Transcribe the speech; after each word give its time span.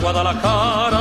Guadalajara. 0.00 1.00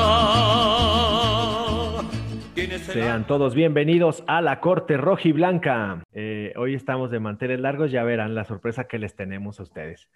Sean 2.80 3.27
todos 3.27 3.55
bienvenidos 3.55 4.23
a 4.27 4.41
la 4.41 4.59
Corte 4.59 4.98
Rojiblanca. 4.98 6.04
Eh, 6.13 6.54
hoy 6.55 6.76
estamos 6.76 7.12
de 7.12 7.20
manteles 7.20 7.59
largos, 7.59 7.91
ya 7.91 8.04
verán 8.04 8.35
la 8.35 8.44
sorpresa 8.45 8.88
que 8.88 8.99
les 8.99 9.16
tenemos 9.16 9.59
a 9.59 9.63
ustedes. 9.63 10.09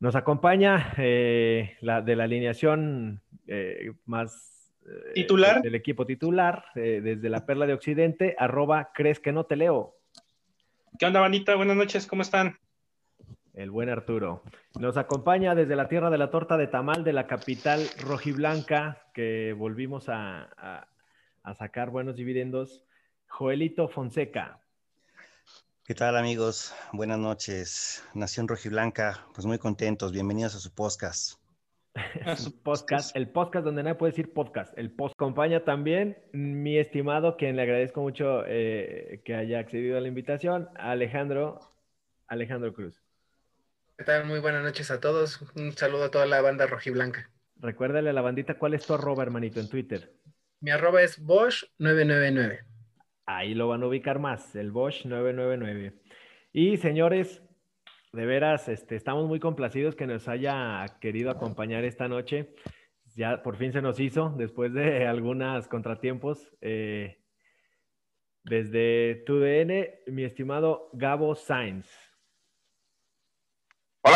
Nos 0.00 0.16
acompaña 0.16 0.94
eh, 0.96 1.76
la, 1.80 2.02
de 2.02 2.16
la 2.16 2.24
alineación 2.24 3.20
eh, 3.46 3.92
más 4.06 4.72
eh, 4.86 5.12
titular 5.14 5.62
del 5.62 5.74
equipo 5.74 6.06
titular, 6.06 6.64
eh, 6.74 7.00
desde 7.02 7.28
la 7.28 7.46
Perla 7.46 7.66
de 7.66 7.74
Occidente, 7.74 8.34
arroba 8.38 8.90
crees 8.94 9.20
que 9.20 9.32
no 9.32 9.44
te 9.44 9.56
leo. 9.56 9.94
¿Qué 10.98 11.06
onda, 11.06 11.20
bandita? 11.20 11.54
Buenas 11.54 11.76
noches, 11.76 12.06
¿cómo 12.06 12.22
están? 12.22 12.58
El 13.58 13.72
buen 13.72 13.88
Arturo. 13.88 14.44
Nos 14.78 14.96
acompaña 14.96 15.56
desde 15.56 15.74
la 15.74 15.88
tierra 15.88 16.10
de 16.10 16.18
la 16.18 16.30
torta 16.30 16.56
de 16.56 16.68
tamal 16.68 17.02
de 17.02 17.12
la 17.12 17.26
capital 17.26 17.80
rojiblanca, 17.98 19.02
que 19.12 19.52
volvimos 19.52 20.08
a, 20.08 20.48
a, 20.56 20.86
a 21.42 21.54
sacar 21.54 21.90
buenos 21.90 22.14
dividendos, 22.14 22.84
Joelito 23.26 23.88
Fonseca. 23.88 24.60
¿Qué 25.84 25.96
tal 25.96 26.16
amigos? 26.16 26.72
Buenas 26.92 27.18
noches. 27.18 28.04
Nación 28.14 28.46
Rojiblanca, 28.46 29.26
pues 29.34 29.44
muy 29.44 29.58
contentos. 29.58 30.12
Bienvenidos 30.12 30.54
a 30.54 30.60
su 30.60 30.72
podcast. 30.72 31.40
su 32.36 32.62
podcast, 32.62 33.16
el 33.16 33.28
podcast 33.28 33.64
donde 33.64 33.82
nadie 33.82 33.96
puede 33.96 34.12
decir 34.12 34.32
podcast. 34.32 34.72
El 34.78 34.92
post 34.92 35.16
acompaña 35.16 35.64
también 35.64 36.16
mi 36.30 36.78
estimado, 36.78 37.36
quien 37.36 37.56
le 37.56 37.62
agradezco 37.62 38.02
mucho 38.02 38.44
eh, 38.46 39.20
que 39.24 39.34
haya 39.34 39.58
accedido 39.58 39.98
a 39.98 40.00
la 40.00 40.06
invitación, 40.06 40.68
Alejandro, 40.76 41.58
Alejandro 42.28 42.72
Cruz. 42.72 43.07
¿Qué 43.98 44.04
tal? 44.04 44.26
Muy 44.26 44.38
buenas 44.38 44.62
noches 44.62 44.92
a 44.92 45.00
todos. 45.00 45.42
Un 45.56 45.72
saludo 45.72 46.04
a 46.04 46.10
toda 46.12 46.24
la 46.24 46.40
banda 46.40 46.68
rojiblanca. 46.68 47.32
Recuérdale 47.56 48.10
a 48.10 48.12
la 48.12 48.22
bandita 48.22 48.56
cuál 48.56 48.74
es 48.74 48.86
tu 48.86 48.94
arroba, 48.94 49.24
hermanito, 49.24 49.58
en 49.58 49.68
Twitter. 49.68 50.12
Mi 50.60 50.70
arroba 50.70 51.02
es 51.02 51.20
Bosch999. 51.20 52.60
Ahí 53.26 53.54
lo 53.54 53.66
van 53.66 53.82
a 53.82 53.88
ubicar 53.88 54.20
más, 54.20 54.54
el 54.54 54.70
Bosch 54.70 55.04
999. 55.04 55.98
Y 56.52 56.76
señores, 56.76 57.42
de 58.12 58.24
veras, 58.24 58.68
este, 58.68 58.94
estamos 58.94 59.26
muy 59.26 59.40
complacidos 59.40 59.96
que 59.96 60.06
nos 60.06 60.28
haya 60.28 60.86
querido 61.00 61.32
acompañar 61.32 61.82
esta 61.82 62.06
noche. 62.06 62.54
Ya 63.16 63.42
por 63.42 63.56
fin 63.56 63.72
se 63.72 63.82
nos 63.82 63.98
hizo, 63.98 64.32
después 64.38 64.72
de 64.74 65.06
algunos 65.08 65.66
contratiempos. 65.66 66.52
Eh, 66.60 67.18
desde 68.44 69.24
TUDN, 69.26 70.14
mi 70.14 70.22
estimado 70.22 70.88
Gabo 70.92 71.34
Sainz. 71.34 72.07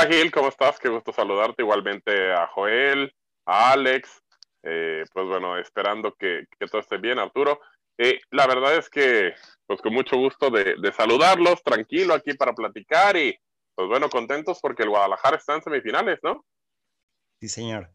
Hola 0.03 0.17
Gil, 0.17 0.33
¿cómo 0.33 0.48
estás? 0.48 0.81
Qué 0.81 0.89
gusto 0.89 1.12
saludarte. 1.12 1.62
Igualmente 1.62 2.33
a 2.33 2.48
Joel, 2.48 3.14
a 3.47 3.70
Alex. 3.70 4.20
Eh, 4.64 5.05
pues 5.12 5.28
bueno, 5.28 5.56
esperando 5.56 6.12
que, 6.14 6.45
que 6.58 6.67
todo 6.67 6.80
esté 6.80 6.96
bien, 6.96 7.20
Arturo. 7.20 7.61
Eh, 7.96 8.18
la 8.33 8.48
verdad 8.48 8.77
es 8.77 8.90
que, 8.90 9.33
pues 9.64 9.80
con 9.80 9.95
mucho 9.95 10.17
gusto 10.17 10.51
de, 10.51 10.74
de, 10.74 10.92
saludarlos, 10.92 11.63
tranquilo 11.63 12.14
aquí 12.14 12.35
para 12.35 12.52
platicar 12.52 13.17
y, 13.17 13.39
pues 13.77 13.86
bueno, 13.86 14.08
contentos 14.08 14.58
porque 14.61 14.83
el 14.83 14.89
Guadalajara 14.89 15.36
está 15.36 15.55
en 15.55 15.63
semifinales, 15.63 16.19
¿no? 16.24 16.45
Sí, 17.39 17.48
señor. 17.48 17.89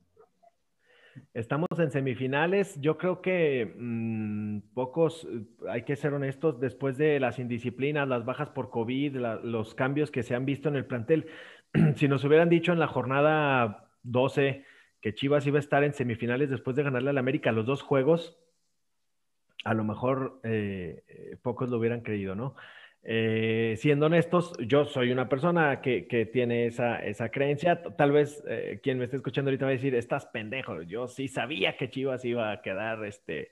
Estamos 1.34 1.68
en 1.78 1.91
semifinales. 1.91 2.79
Yo 2.79 2.97
creo 2.97 3.22
que 3.22 3.74
mmm, 3.75 4.59
pocos, 4.74 5.28
hay 5.69 5.84
que 5.84 5.95
ser 5.95 6.13
honestos, 6.13 6.59
después 6.59 6.97
de 6.97 7.19
las 7.19 7.39
indisciplinas, 7.39 8.07
las 8.07 8.25
bajas 8.25 8.50
por 8.50 8.69
COVID, 8.69 9.18
la, 9.18 9.35
los 9.35 9.75
cambios 9.75 10.12
que 10.12 10.24
se 10.24 10.35
han 10.35 10.45
visto 10.45 10.69
en 10.69 10.75
el 10.75 10.85
plantel, 10.85 11.28
si 11.95 12.07
nos 12.07 12.23
hubieran 12.23 12.50
dicho 12.50 12.73
en 12.73 12.79
la 12.79 12.88
jornada 12.88 13.89
12 14.03 14.66
que 15.01 15.13
Chivas 15.13 15.45
iba 15.47 15.57
a 15.57 15.59
estar 15.59 15.83
en 15.83 15.94
semifinales 15.94 16.50
después 16.50 16.75
de 16.75 16.83
ganarle 16.83 17.09
al 17.11 17.17
América 17.17 17.51
los 17.51 17.66
dos 17.66 17.81
juegos, 17.81 18.38
a 19.63 19.73
lo 19.73 19.83
mejor 19.83 20.39
eh, 20.44 21.03
pocos 21.41 21.69
lo 21.69 21.77
hubieran 21.77 22.01
creído, 22.01 22.35
¿no? 22.35 22.56
Eh, 23.09 23.75
siendo 23.77 24.07
honestos, 24.07 24.53
yo 24.59 24.83
soy 24.85 25.11
una 25.11 25.29
persona 25.29 25.81
que, 25.81 26.07
que 26.07 26.25
tiene 26.25 26.66
esa, 26.66 26.97
esa, 27.00 27.29
creencia. 27.29 27.81
Tal 27.81 28.11
vez 28.11 28.44
eh, 28.47 28.81
quien 28.83 28.97
me 28.97 29.06
esté 29.06 29.16
escuchando 29.16 29.50
ahorita 29.50 29.66
va 29.66 29.72
a 29.72 29.75
decir, 29.75 29.95
estás 29.95 30.25
pendejo. 30.25 30.81
Yo 30.81 31.07
sí 31.07 31.27
sabía 31.29 31.77
que 31.77 31.89
Chivas 31.89 32.25
iba 32.25 32.51
a 32.51 32.61
quedar 32.61 33.06
este, 33.06 33.51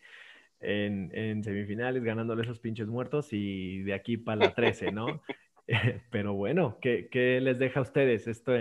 en, 0.60 1.10
en 1.14 1.44
semifinales 1.44 2.04
ganándole 2.04 2.42
esos 2.42 2.60
pinches 2.60 2.88
muertos 2.88 3.32
y 3.32 3.82
de 3.84 3.94
aquí 3.94 4.18
para 4.18 4.38
la 4.38 4.54
13, 4.54 4.92
¿no? 4.92 5.22
Pero 6.12 6.34
bueno, 6.34 6.78
¿qué, 6.82 7.10
¿qué, 7.12 7.40
les 7.42 7.58
deja 7.60 7.80
a 7.80 7.84
ustedes 7.84 8.28
esto, 8.28 8.54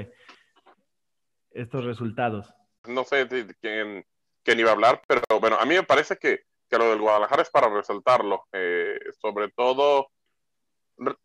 estos 1.50 1.84
resultados? 1.84 2.52
No 2.86 3.04
sé 3.04 3.26
quién, 3.60 4.04
quién 4.42 4.60
iba 4.60 4.70
a 4.70 4.74
hablar, 4.74 5.00
pero 5.08 5.22
bueno, 5.40 5.56
a 5.58 5.64
mí 5.64 5.74
me 5.74 5.84
parece 5.84 6.18
que 6.18 6.44
que 6.68 6.78
lo 6.78 6.90
del 6.90 7.00
Guadalajara 7.00 7.42
es 7.42 7.50
para 7.50 7.68
resaltarlo, 7.68 8.46
eh, 8.52 8.98
sobre 9.20 9.48
todo 9.50 10.10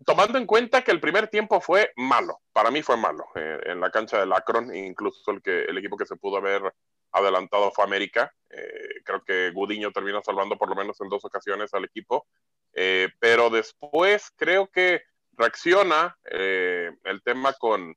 tomando 0.04 0.40
en 0.40 0.48
cuenta 0.48 0.82
que 0.82 0.92
el 0.92 1.00
primer 1.00 1.28
tiempo 1.28 1.62
fue 1.62 1.92
malo, 1.96 2.40
para 2.52 2.72
mí 2.72 2.82
fue 2.82 2.98
malo, 2.98 3.26
eh, 3.36 3.60
en 3.66 3.80
la 3.80 3.92
cancha 3.92 4.20
del 4.20 4.34
Akron, 4.34 4.76
incluso 4.76 5.32
el, 5.32 5.42
que, 5.42 5.66
el 5.66 5.78
equipo 5.78 5.96
que 5.96 6.08
se 6.08 6.16
pudo 6.16 6.38
haber 6.38 6.74
adelantado 7.12 7.72
fue 7.72 7.84
América, 7.84 8.34
eh, 8.50 9.02
creo 9.04 9.24
que 9.24 9.52
Gudiño 9.52 9.92
terminó 9.92 10.22
salvando 10.24 10.58
por 10.58 10.70
lo 10.70 10.76
menos 10.76 11.00
en 11.02 11.10
dos 11.10 11.24
ocasiones 11.24 11.74
al 11.74 11.86
equipo, 11.86 12.28
eh, 12.74 13.10
pero 13.20 13.50
después 13.50 14.32
creo 14.36 14.68
que 14.68 15.04
reacciona 15.40 16.18
el 16.30 17.22
tema 17.24 17.54
con, 17.54 17.96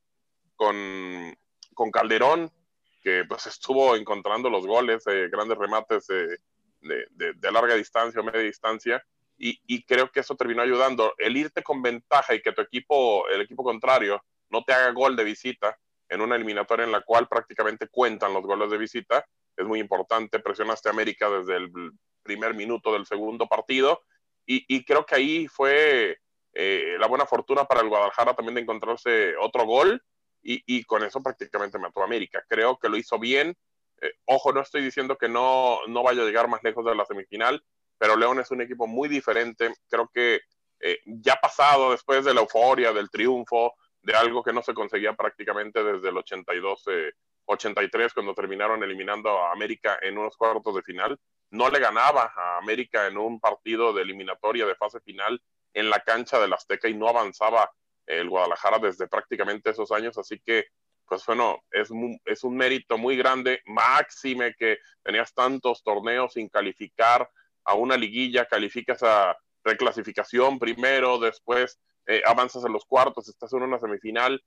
con, 0.54 1.36
con, 1.74 1.90
Calderón, 1.90 2.50
que 3.02 3.24
pues 3.28 3.46
estuvo 3.46 3.96
encontrando 3.96 4.48
los 4.48 4.64
goles, 4.64 5.04
grandes 5.30 5.58
remates 5.58 6.06
de, 6.06 6.38
de, 6.80 7.32
de, 7.34 7.52
larga 7.52 7.74
distancia 7.74 8.20
o 8.20 8.24
media 8.24 8.40
distancia, 8.40 9.04
y, 9.36 9.60
y, 9.66 9.82
creo 9.82 10.10
que 10.10 10.20
eso 10.20 10.36
terminó 10.36 10.62
ayudando. 10.62 11.14
El 11.18 11.36
irte 11.36 11.64
con 11.64 11.82
ventaja 11.82 12.32
y 12.34 12.40
que 12.40 12.52
tu 12.52 12.62
equipo, 12.62 13.28
el 13.28 13.40
equipo 13.40 13.64
contrario, 13.64 14.22
no 14.50 14.62
te 14.62 14.72
haga 14.72 14.92
gol 14.92 15.16
de 15.16 15.24
visita 15.24 15.76
en 16.08 16.20
una 16.20 16.36
eliminatoria 16.36 16.84
en 16.84 16.92
la 16.92 17.00
cual 17.00 17.26
prácticamente 17.26 17.88
cuentan 17.88 18.34
los 18.34 18.42
goles 18.42 18.70
de 18.70 18.78
visita, 18.78 19.26
es 19.56 19.66
muy 19.66 19.80
importante. 19.80 20.38
Presionaste 20.38 20.88
a 20.88 20.92
América 20.92 21.28
desde 21.28 21.56
el 21.56 21.72
primer 22.22 22.54
minuto 22.54 22.92
del 22.92 23.04
segundo 23.04 23.48
partido, 23.48 24.02
y, 24.46 24.64
y 24.68 24.84
creo 24.84 25.04
que 25.04 25.16
ahí 25.16 25.48
fue 25.48 26.18
eh, 26.54 26.96
la 26.98 27.06
buena 27.06 27.26
fortuna 27.26 27.64
para 27.64 27.80
el 27.80 27.88
Guadalajara 27.88 28.34
también 28.34 28.54
de 28.56 28.60
encontrarse 28.62 29.36
otro 29.36 29.64
gol, 29.64 30.02
y, 30.44 30.84
con 30.84 31.04
eso 31.04 31.22
prácticamente 31.22 31.78
mató 31.78 32.00
a 32.02 32.04
América. 32.04 32.44
Creo 32.48 32.76
que 32.78 32.88
lo 32.88 32.96
hizo 32.96 33.18
bien, 33.18 33.56
eh, 34.00 34.12
ojo, 34.24 34.52
no 34.52 34.60
estoy 34.60 34.82
diciendo 34.82 35.16
que 35.16 35.28
no, 35.28 35.78
no 35.86 36.02
vaya 36.02 36.22
a 36.22 36.24
llegar 36.24 36.48
más 36.48 36.62
lejos 36.62 36.84
de 36.84 36.94
la 36.94 37.06
semifinal, 37.06 37.62
pero 37.96 38.16
León 38.16 38.40
es 38.40 38.50
un 38.50 38.60
equipo 38.60 38.86
muy 38.86 39.08
diferente. 39.08 39.72
Creo 39.88 40.10
que 40.12 40.40
eh, 40.80 40.98
ya 41.06 41.36
pasado 41.36 41.92
después 41.92 42.24
de 42.24 42.34
la 42.34 42.40
euforia, 42.40 42.92
del 42.92 43.10
triunfo, 43.10 43.74
de 44.02 44.14
algo 44.14 44.42
que 44.42 44.52
no 44.52 44.62
se 44.62 44.74
conseguía 44.74 45.14
prácticamente 45.14 45.84
desde 45.84 46.08
el 46.08 46.16
82, 46.16 46.82
eh, 46.88 47.12
83, 47.44 48.12
cuando 48.12 48.34
terminaron 48.34 48.82
eliminando 48.82 49.30
a 49.38 49.52
América 49.52 49.98
en 50.02 50.18
unos 50.18 50.36
cuartos 50.36 50.74
de 50.74 50.82
final. 50.82 51.18
No 51.50 51.70
le 51.70 51.78
ganaba 51.78 52.32
a 52.34 52.58
América 52.58 53.06
en 53.06 53.18
un 53.18 53.38
partido 53.38 53.92
de 53.92 54.02
eliminatoria 54.02 54.66
de 54.66 54.74
fase 54.74 55.00
final 55.00 55.40
en 55.74 55.90
la 55.90 56.00
cancha 56.00 56.38
del 56.38 56.52
Azteca 56.52 56.88
y 56.88 56.94
no 56.94 57.08
avanzaba 57.08 57.70
el 58.06 58.28
Guadalajara 58.28 58.78
desde 58.78 59.08
prácticamente 59.08 59.70
esos 59.70 59.92
años. 59.92 60.18
Así 60.18 60.40
que 60.40 60.66
pues 61.12 61.26
bueno, 61.26 61.62
es, 61.70 61.90
es 62.24 62.42
un 62.42 62.56
mérito 62.56 62.96
muy 62.96 63.18
grande, 63.18 63.60
máxime 63.66 64.54
que 64.54 64.78
tenías 65.02 65.34
tantos 65.34 65.82
torneos 65.82 66.32
sin 66.32 66.48
calificar 66.48 67.28
a 67.64 67.74
una 67.74 67.98
liguilla, 67.98 68.46
calificas 68.46 69.02
a 69.02 69.36
reclasificación 69.62 70.58
primero, 70.58 71.18
después 71.18 71.78
eh, 72.06 72.22
avanzas 72.24 72.64
a 72.64 72.70
los 72.70 72.86
cuartos, 72.86 73.28
estás 73.28 73.52
en 73.52 73.62
una 73.62 73.78
semifinal. 73.78 74.42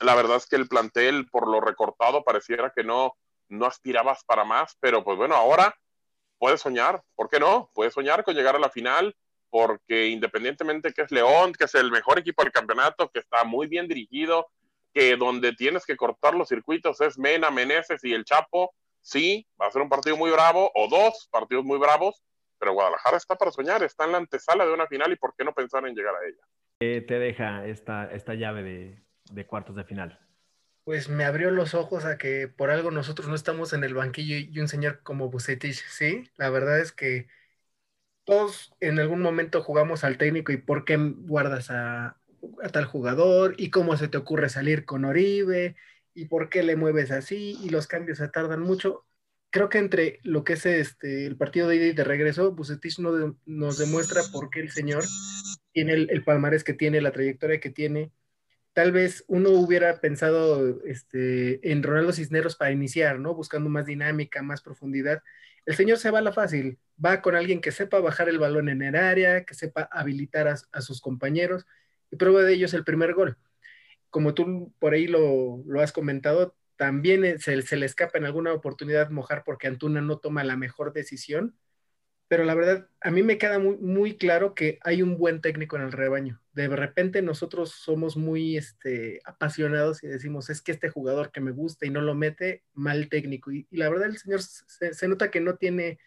La 0.00 0.14
verdad 0.14 0.36
es 0.36 0.46
que 0.46 0.56
el 0.56 0.68
plantel, 0.68 1.26
por 1.30 1.48
lo 1.48 1.58
recortado, 1.58 2.22
pareciera 2.22 2.70
que 2.76 2.84
no, 2.84 3.14
no 3.48 3.64
aspirabas 3.64 4.24
para 4.24 4.44
más, 4.44 4.76
pero 4.80 5.02
pues 5.02 5.16
bueno, 5.16 5.36
ahora 5.36 5.74
puedes 6.38 6.60
soñar, 6.60 7.02
¿por 7.14 7.30
qué 7.30 7.40
no? 7.40 7.70
Puedes 7.72 7.94
soñar 7.94 8.24
con 8.24 8.34
llegar 8.34 8.54
a 8.54 8.60
la 8.60 8.68
final, 8.68 9.16
porque 9.50 10.08
independientemente 10.08 10.92
que 10.92 11.02
es 11.02 11.10
León, 11.10 11.52
que 11.52 11.64
es 11.64 11.74
el 11.74 11.90
mejor 11.90 12.18
equipo 12.18 12.42
del 12.42 12.52
campeonato, 12.52 13.10
que 13.10 13.20
está 13.20 13.44
muy 13.44 13.66
bien 13.66 13.88
dirigido, 13.88 14.48
que 14.92 15.16
donde 15.16 15.52
tienes 15.52 15.84
que 15.86 15.96
cortar 15.96 16.34
los 16.34 16.48
circuitos 16.48 17.00
es 17.00 17.18
Mena, 17.18 17.50
Meneses 17.50 18.02
y 18.04 18.12
el 18.12 18.24
Chapo, 18.24 18.74
sí, 19.00 19.46
va 19.60 19.66
a 19.66 19.70
ser 19.70 19.82
un 19.82 19.88
partido 19.88 20.16
muy 20.16 20.30
bravo, 20.30 20.70
o 20.74 20.88
dos 20.88 21.28
partidos 21.30 21.64
muy 21.64 21.78
bravos, 21.78 22.22
pero 22.58 22.72
Guadalajara 22.72 23.16
está 23.16 23.36
para 23.36 23.52
soñar, 23.52 23.82
está 23.82 24.04
en 24.04 24.12
la 24.12 24.18
antesala 24.18 24.66
de 24.66 24.72
una 24.72 24.86
final 24.86 25.12
y 25.12 25.16
por 25.16 25.34
qué 25.36 25.44
no 25.44 25.54
pensar 25.54 25.86
en 25.86 25.94
llegar 25.94 26.14
a 26.14 26.26
ella. 26.26 26.42
¿Qué 26.80 27.00
te 27.00 27.18
deja 27.18 27.66
esta, 27.66 28.10
esta 28.12 28.34
llave 28.34 28.62
de, 28.62 29.02
de 29.30 29.46
cuartos 29.46 29.76
de 29.76 29.84
final? 29.84 30.18
Pues 30.84 31.08
me 31.08 31.24
abrió 31.24 31.50
los 31.50 31.74
ojos 31.74 32.04
a 32.04 32.16
que 32.16 32.48
por 32.48 32.70
algo 32.70 32.90
nosotros 32.90 33.28
no 33.28 33.34
estamos 33.34 33.72
en 33.72 33.84
el 33.84 33.94
banquillo 33.94 34.36
y 34.36 34.58
un 34.58 34.68
señor 34.68 35.02
como 35.02 35.28
Bucetich, 35.28 35.84
¿sí? 35.88 36.30
La 36.36 36.50
verdad 36.50 36.80
es 36.80 36.92
que 36.92 37.28
todos 38.28 38.74
en 38.80 38.98
algún 38.98 39.22
momento 39.22 39.62
jugamos 39.62 40.04
al 40.04 40.18
técnico 40.18 40.52
y 40.52 40.58
¿por 40.58 40.84
qué 40.84 40.98
guardas 40.98 41.70
a, 41.70 42.18
tal 42.74 42.84
jugador 42.84 43.54
y 43.56 43.70
cómo 43.70 43.96
se 43.96 44.08
te 44.08 44.18
ocurre 44.18 44.50
salir 44.50 44.84
con 44.84 45.06
Oribe 45.06 45.76
y 46.12 46.26
por 46.26 46.50
qué 46.50 46.62
le 46.62 46.76
mueves 46.76 47.10
así 47.10 47.58
y 47.62 47.70
los 47.70 47.86
cambios 47.86 48.18
se 48.18 48.28
tardan 48.28 48.60
mucho. 48.60 49.06
Creo 49.48 49.70
que 49.70 49.78
entre 49.78 50.20
lo 50.24 50.44
que 50.44 50.52
es 50.52 50.66
este, 50.66 51.24
el 51.24 51.38
partido 51.38 51.68
de 51.68 51.76
ida 51.76 51.86
y 51.86 51.92
de 51.94 52.04
regreso, 52.04 52.52
Bucetich 52.52 52.98
no 52.98 53.38
nos 53.46 53.78
demuestra 53.78 54.20
por 54.30 54.50
qué 54.50 54.60
el 54.60 54.72
señor 54.72 55.04
tiene 55.72 55.94
el, 55.94 56.22
palmarés 56.22 56.64
que 56.64 56.74
tiene, 56.74 57.00
la 57.00 57.12
trayectoria 57.12 57.60
que 57.60 57.70
tiene. 57.70 58.12
Tal 58.78 58.92
vez 58.92 59.24
uno 59.26 59.50
hubiera 59.50 60.00
pensado 60.00 60.80
este, 60.84 61.72
en 61.72 61.82
Ronaldo 61.82 62.12
Cisneros 62.12 62.54
para 62.54 62.70
iniciar, 62.70 63.18
¿no? 63.18 63.34
Buscando 63.34 63.68
más 63.68 63.86
dinámica, 63.86 64.40
más 64.40 64.62
profundidad. 64.62 65.20
El 65.66 65.74
señor 65.74 65.98
se 65.98 66.12
va 66.12 66.20
a 66.20 66.22
la 66.22 66.30
fácil, 66.30 66.78
va 67.04 67.20
con 67.20 67.34
alguien 67.34 67.60
que 67.60 67.72
sepa 67.72 67.98
bajar 67.98 68.28
el 68.28 68.38
balón 68.38 68.68
en 68.68 68.82
el 68.82 68.94
área, 68.94 69.42
que 69.44 69.54
sepa 69.54 69.88
habilitar 69.90 70.46
a, 70.46 70.80
sus 70.80 71.00
compañeros, 71.00 71.66
y 72.12 72.18
prueba 72.18 72.44
de 72.44 72.52
ello 72.52 72.66
es 72.66 72.74
el 72.74 72.84
primer 72.84 73.14
gol. 73.14 73.36
Como 74.10 74.32
tú 74.32 74.72
por 74.78 74.94
ahí 74.94 75.08
lo, 75.08 75.60
lo 75.66 75.80
has 75.80 75.90
comentado, 75.90 76.54
también 76.76 77.40
se, 77.40 77.60
se, 77.62 77.76
le 77.76 77.84
escapa 77.84 78.18
en 78.18 78.26
alguna 78.26 78.52
oportunidad 78.52 79.10
mojar 79.10 79.42
porque 79.44 79.66
Antuna 79.66 80.02
no 80.02 80.18
toma 80.18 80.44
la 80.44 80.56
mejor 80.56 80.92
decisión, 80.92 81.56
pero 82.28 82.44
la 82.44 82.54
verdad, 82.54 82.88
a 83.00 83.10
mí 83.10 83.22
me 83.22 83.38
queda 83.38 83.58
muy, 83.58 83.78
muy 83.78 84.18
claro 84.18 84.54
que 84.54 84.78
hay 84.82 85.02
un 85.02 85.16
buen 85.16 85.40
técnico 85.40 85.76
en 85.76 85.82
el 85.82 85.92
rebaño. 85.92 86.40
De 86.52 86.68
repente 86.68 87.22
nosotros 87.22 87.70
somos 87.72 88.16
muy 88.18 88.58
este, 88.58 89.20
apasionados 89.24 90.02
y 90.04 90.08
decimos, 90.08 90.50
es 90.50 90.60
que 90.60 90.72
este 90.72 90.90
jugador 90.90 91.32
que 91.32 91.40
me 91.40 91.52
gusta 91.52 91.86
y 91.86 91.90
no 91.90 92.02
lo 92.02 92.14
mete, 92.14 92.64
mal 92.74 93.08
técnico. 93.08 93.50
Y, 93.50 93.66
la 93.70 93.88
verdad, 93.88 94.08
el 94.08 94.18
señor 94.18 94.42
se, 94.42 94.92
se, 94.92 95.08
nota 95.08 95.30
que 95.30 95.40
no 95.40 95.56
tiene 95.56 95.98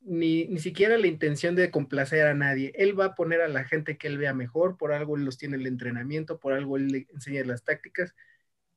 ni, 0.00 0.46
ni 0.48 0.60
siquiera 0.60 0.98
la 0.98 1.06
intención 1.06 1.56
de 1.56 1.70
complacer 1.70 2.26
a 2.26 2.34
nadie. 2.34 2.72
Él 2.76 2.98
va 2.98 3.06
a 3.06 3.14
poner 3.14 3.40
a 3.40 3.48
la 3.48 3.64
gente 3.64 3.96
que 3.96 4.08
él 4.08 4.18
vea 4.18 4.34
mejor, 4.34 4.76
por 4.76 4.92
algo 4.92 5.16
él 5.16 5.24
los 5.24 5.38
tiene 5.38 5.56
el 5.56 5.66
entrenamiento, 5.66 6.38
por 6.38 6.52
algo 6.52 6.76
él 6.76 6.88
le 6.88 7.06
enseña 7.14 7.44
las 7.44 7.64
tácticas. 7.64 8.14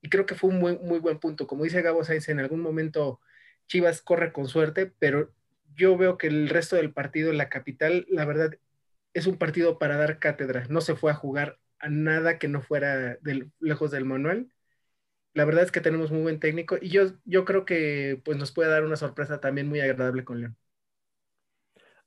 Y 0.02 0.10
creo 0.10 0.26
que 0.26 0.36
fue 0.36 0.52
un 0.52 0.60
muy, 0.60 0.78
muy 0.80 1.00
buen 1.00 1.20
punto. 1.20 1.48
Como 1.48 1.64
dice 1.66 1.82
Gabo 1.82 2.04
Sainz, 2.04 2.30
en 2.30 2.40
algún 2.40 2.62
momento 2.62 3.20
Chivas 3.68 4.02
corre 4.02 4.32
con 4.32 4.48
suerte, 4.48 4.92
pero 5.00 5.34
yo 5.78 5.98
veo 5.98 6.18
que 6.18 6.28
el 6.28 6.50
resto 6.50 6.76
del 6.76 6.94
partido 6.94 7.32
en 7.32 7.38
la 7.38 7.50
capital, 7.50 8.06
la 8.10 8.26
verdad, 8.26 8.52
es 9.14 9.28
un 9.28 9.38
partido 9.38 9.80
para 9.80 9.98
dar 9.98 10.20
cátedra. 10.20 10.66
No 10.70 10.82
se 10.82 10.96
fue 10.96 11.12
a 11.12 11.16
jugar 11.16 11.60
a 11.80 11.90
nada 11.90 12.40
que 12.40 12.48
no 12.50 12.62
fuera 12.62 13.18
lejos 13.60 13.92
del 13.92 14.06
manual. 14.06 14.50
La 15.34 15.46
verdad 15.46 15.64
es 15.64 15.72
que 15.72 15.82
tenemos 15.82 16.12
muy 16.12 16.24
buen 16.24 16.40
técnico 16.40 16.78
y 16.82 16.90
yo, 16.90 17.14
yo 17.26 17.46
creo 17.46 17.66
que 17.66 18.22
pues, 18.26 18.38
nos 18.38 18.52
puede 18.52 18.72
dar 18.72 18.84
una 18.84 18.96
sorpresa 18.98 19.40
también 19.40 19.68
muy 19.70 19.80
agradable 19.80 20.24
con 20.26 20.42
León. 20.42 20.58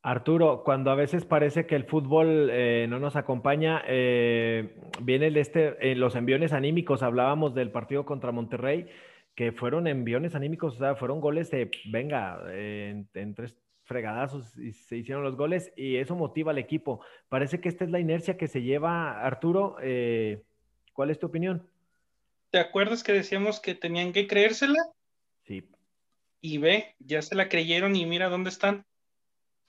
Arturo, 0.03 0.63
cuando 0.65 0.91
a 0.91 0.95
veces 0.95 1.27
parece 1.27 1.67
que 1.67 1.77
el 1.77 1.85
fútbol 1.85 2.49
eh, 2.51 2.87
no 2.89 2.99
nos 2.99 3.17
acompaña, 3.17 3.83
eh, 3.87 4.75
viene 5.03 5.27
el 5.27 5.37
este, 5.37 5.77
eh, 5.93 5.95
los 5.95 6.17
enviones 6.17 6.55
anímicos, 6.55 7.03
hablábamos 7.03 7.55
del 7.55 7.71
partido 7.71 8.07
contra 8.07 8.33
Monterrey, 8.33 8.89
que 9.41 9.53
fueron 9.53 9.87
enviones 9.87 10.35
anímicos, 10.35 10.75
o 10.75 10.79
sea, 10.79 10.97
fueron 10.97 11.19
goles 11.19 11.51
de, 11.51 11.71
venga, 11.87 12.43
en, 12.53 13.09
en, 13.15 13.35
tres 13.35 13.57
fregadazos 13.85 14.55
y 14.59 14.73
se 14.73 14.99
hicieron 14.99 15.25
los 15.25 15.35
goles 15.35 15.73
y 15.79 15.97
eso 15.97 16.15
motiva 16.15 16.53
al 16.53 16.59
equipo. 16.59 17.03
Parece 17.31 17.59
que 17.59 17.71
esta 17.71 17.85
es 17.85 17.91
la 17.91 18.01
inercia 18.01 18.37
que 18.37 18.49
se 18.49 18.61
lleva, 18.61 19.25
Arturo, 19.25 19.77
¿cuál 20.93 21.09
es 21.09 21.19
tu 21.19 21.29
opinión? 21.29 21.67
¿Te 22.51 22.59
acuerdas 22.59 23.03
que 23.03 23.13
decíamos 23.13 23.61
que 23.61 23.75
tenían 23.75 24.13
que 24.13 24.27
creérsela? 24.27 24.79
Sí. 25.47 25.67
Y 26.43 26.59
ve, 26.59 26.95
ya 26.99 27.23
se 27.23 27.35
la 27.35 27.49
creyeron 27.49 27.97
y 27.97 28.05
mira 28.05 28.29
dónde 28.29 28.51
están 28.51 28.85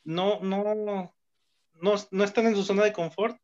no, 0.04 0.42
no, 0.42 0.76
no, 0.76 1.14
no 2.12 2.24
están 2.26 2.46
en 2.46 2.56
su 2.58 2.64
zona 2.64 2.84
de 2.84 2.92
confort. 2.92 3.38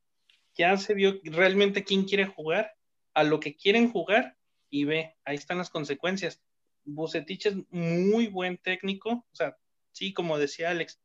Ya 0.55 0.75
se 0.75 0.93
vio 0.93 1.21
realmente 1.23 1.85
quién 1.85 2.03
quiere 2.03 2.25
jugar, 2.25 2.73
a 3.13 3.23
lo 3.23 3.39
que 3.39 3.55
quieren 3.55 3.89
jugar, 3.89 4.36
y 4.69 4.83
ve, 4.83 5.15
ahí 5.25 5.35
están 5.35 5.57
las 5.57 5.69
consecuencias. 5.69 6.41
Bucetich 6.83 7.47
es 7.47 7.55
muy 7.69 8.27
buen 8.27 8.57
técnico, 8.57 9.09
o 9.09 9.35
sea, 9.35 9.57
sí, 9.91 10.13
como 10.13 10.37
decía 10.37 10.69
Alex, 10.69 10.99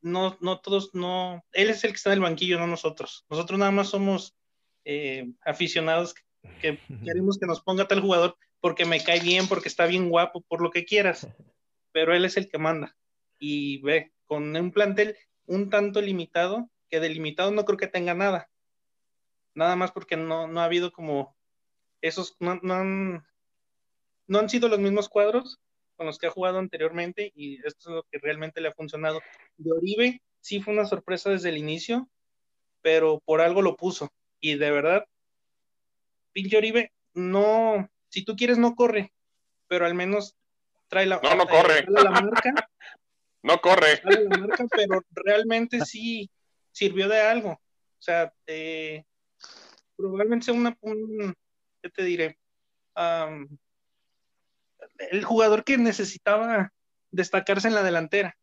no, 0.00 0.36
no 0.40 0.60
todos, 0.60 0.94
no, 0.94 1.44
él 1.52 1.70
es 1.70 1.82
el 1.84 1.90
que 1.90 1.96
está 1.96 2.10
en 2.10 2.14
el 2.14 2.20
banquillo, 2.20 2.58
no 2.58 2.66
nosotros. 2.66 3.24
Nosotros 3.28 3.58
nada 3.58 3.72
más 3.72 3.88
somos 3.88 4.36
eh, 4.84 5.32
aficionados 5.44 6.14
que, 6.14 6.22
que 6.60 6.78
queremos 7.04 7.38
que 7.38 7.46
nos 7.46 7.60
ponga 7.60 7.88
tal 7.88 8.00
jugador 8.00 8.36
porque 8.60 8.84
me 8.84 9.02
cae 9.02 9.20
bien, 9.20 9.48
porque 9.48 9.68
está 9.68 9.86
bien 9.86 10.08
guapo, 10.08 10.42
por 10.42 10.60
lo 10.60 10.70
que 10.70 10.84
quieras, 10.84 11.26
pero 11.92 12.14
él 12.14 12.24
es 12.24 12.36
el 12.36 12.48
que 12.48 12.58
manda. 12.58 12.96
Y 13.38 13.78
ve, 13.82 14.12
con 14.26 14.56
un 14.56 14.72
plantel 14.72 15.16
un 15.46 15.70
tanto 15.70 16.00
limitado, 16.00 16.68
que 16.88 17.00
delimitado 17.00 17.50
no 17.50 17.64
creo 17.64 17.78
que 17.78 17.86
tenga 17.86 18.14
nada. 18.14 18.50
Nada 19.54 19.76
más 19.76 19.92
porque 19.92 20.16
no, 20.16 20.46
no 20.46 20.60
ha 20.60 20.64
habido 20.64 20.92
como 20.92 21.35
esos, 22.06 22.36
no, 22.40 22.58
no, 22.62 22.74
han, 22.74 23.26
no 24.26 24.38
han 24.38 24.48
sido 24.48 24.68
los 24.68 24.78
mismos 24.78 25.08
cuadros 25.08 25.58
con 25.96 26.06
los 26.06 26.18
que 26.18 26.26
ha 26.26 26.30
jugado 26.30 26.58
anteriormente 26.58 27.32
y 27.34 27.56
esto 27.66 27.90
es 27.90 27.94
lo 27.96 28.02
que 28.10 28.18
realmente 28.18 28.60
le 28.60 28.68
ha 28.68 28.74
funcionado. 28.74 29.20
De 29.56 29.72
Oribe 29.72 30.22
sí 30.40 30.60
fue 30.60 30.74
una 30.74 30.86
sorpresa 30.86 31.30
desde 31.30 31.48
el 31.48 31.56
inicio, 31.56 32.08
pero 32.82 33.20
por 33.24 33.40
algo 33.40 33.62
lo 33.62 33.76
puso. 33.76 34.10
Y 34.40 34.56
de 34.56 34.70
verdad, 34.70 35.04
pinche 36.32 36.56
Oribe, 36.56 36.92
no, 37.14 37.88
si 38.08 38.24
tú 38.24 38.36
quieres 38.36 38.58
no 38.58 38.74
corre, 38.74 39.12
pero 39.68 39.86
al 39.86 39.94
menos 39.94 40.36
trae 40.88 41.06
la, 41.06 41.20
no, 41.22 41.34
no 41.34 41.46
corre. 41.48 41.82
Trae 41.84 42.04
la 42.04 42.10
marca 42.10 42.68
no 43.46 43.60
corre. 43.60 44.02
Marca, 44.28 44.66
pero 44.70 45.02
realmente 45.12 45.84
sí 45.84 46.28
sirvió 46.72 47.08
de 47.08 47.20
algo. 47.20 47.52
O 47.52 48.02
sea, 48.02 48.32
eh, 48.46 49.04
probablemente 49.96 50.46
sea 50.46 50.54
una, 50.54 50.76
un, 50.80 51.32
¿qué 51.86 51.90
te 51.90 52.04
diré? 52.04 52.38
Um, 52.96 53.48
el 55.10 55.24
jugador 55.24 55.64
que 55.64 55.78
necesitaba 55.78 56.72
destacarse 57.10 57.68
en 57.68 57.74
la 57.74 57.82
delantera. 57.82 58.36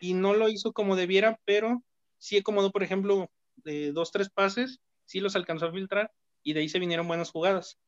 Y 0.00 0.14
no 0.14 0.34
lo 0.34 0.48
hizo 0.48 0.72
como 0.72 0.96
debiera, 0.96 1.38
pero 1.44 1.82
sí 2.18 2.38
acomodó, 2.38 2.70
por 2.70 2.82
ejemplo, 2.82 3.30
de 3.56 3.92
dos, 3.92 4.12
tres 4.12 4.30
pases, 4.30 4.80
sí 5.04 5.20
los 5.20 5.36
alcanzó 5.36 5.66
a 5.66 5.72
filtrar 5.72 6.12
y 6.42 6.52
de 6.52 6.60
ahí 6.60 6.68
se 6.68 6.78
vinieron 6.78 7.08
buenas 7.08 7.30
jugadas. 7.30 7.78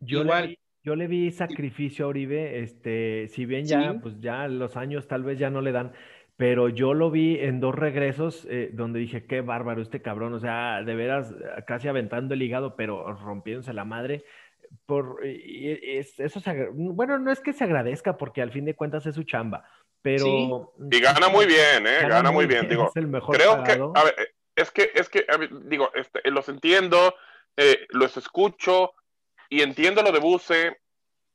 Yo 0.00 0.22
Igual. 0.22 0.50
Le, 0.50 0.58
yo 0.82 0.96
le 0.96 1.06
vi 1.06 1.30
sacrificio 1.30 2.04
a 2.04 2.08
Oribe, 2.08 2.60
este, 2.60 3.28
si 3.28 3.44
bien 3.44 3.66
ya, 3.66 3.92
sí. 3.92 3.98
pues 4.02 4.20
ya 4.20 4.48
los 4.48 4.76
años 4.76 5.06
tal 5.08 5.24
vez 5.24 5.38
ya 5.38 5.50
no 5.50 5.60
le 5.60 5.72
dan, 5.72 5.92
pero 6.36 6.68
yo 6.68 6.94
lo 6.94 7.10
vi 7.10 7.38
en 7.40 7.60
dos 7.60 7.74
regresos 7.74 8.46
eh, 8.50 8.70
donde 8.72 9.00
dije, 9.00 9.26
qué 9.26 9.40
bárbaro 9.40 9.82
este 9.82 10.02
cabrón, 10.02 10.34
o 10.34 10.40
sea, 10.40 10.82
de 10.82 10.94
veras 10.94 11.34
casi 11.66 11.88
aventando 11.88 12.34
el 12.34 12.42
hígado, 12.42 12.76
pero 12.76 13.12
rompiéndose 13.14 13.72
la 13.72 13.84
madre. 13.84 14.24
Por, 14.84 15.24
y, 15.24 15.96
es, 15.98 16.18
eso 16.20 16.40
se, 16.40 16.68
bueno, 16.72 17.18
no 17.18 17.30
es 17.30 17.40
que 17.40 17.52
se 17.52 17.64
agradezca 17.64 18.16
porque 18.16 18.42
al 18.42 18.52
fin 18.52 18.64
de 18.64 18.74
cuentas 18.74 19.06
es 19.06 19.14
su 19.14 19.22
chamba, 19.22 19.68
pero... 20.02 20.24
Sí. 20.24 20.96
Y 20.96 21.00
gana 21.00 21.28
muy 21.28 21.46
bien, 21.46 21.86
¿eh? 21.86 21.98
Gana, 22.02 22.16
gana 22.16 22.30
muy 22.32 22.46
bien, 22.46 22.62
bien. 22.62 22.70
digo. 22.70 22.88
Es 22.88 22.96
el 22.96 23.06
mejor 23.06 23.36
creo 23.36 23.56
pagado. 23.56 23.92
que, 23.92 24.00
a 24.00 24.04
ver, 24.04 24.14
es 24.54 24.70
que, 24.70 24.90
es 24.94 25.08
que, 25.08 25.24
ver, 25.38 25.50
digo, 25.68 25.90
este, 25.94 26.20
los 26.30 26.48
entiendo, 26.48 27.14
eh, 27.56 27.86
los 27.90 28.16
escucho, 28.16 28.92
y 29.48 29.62
entiendo 29.62 30.02
lo 30.02 30.12
de 30.12 30.20
Buse. 30.20 30.80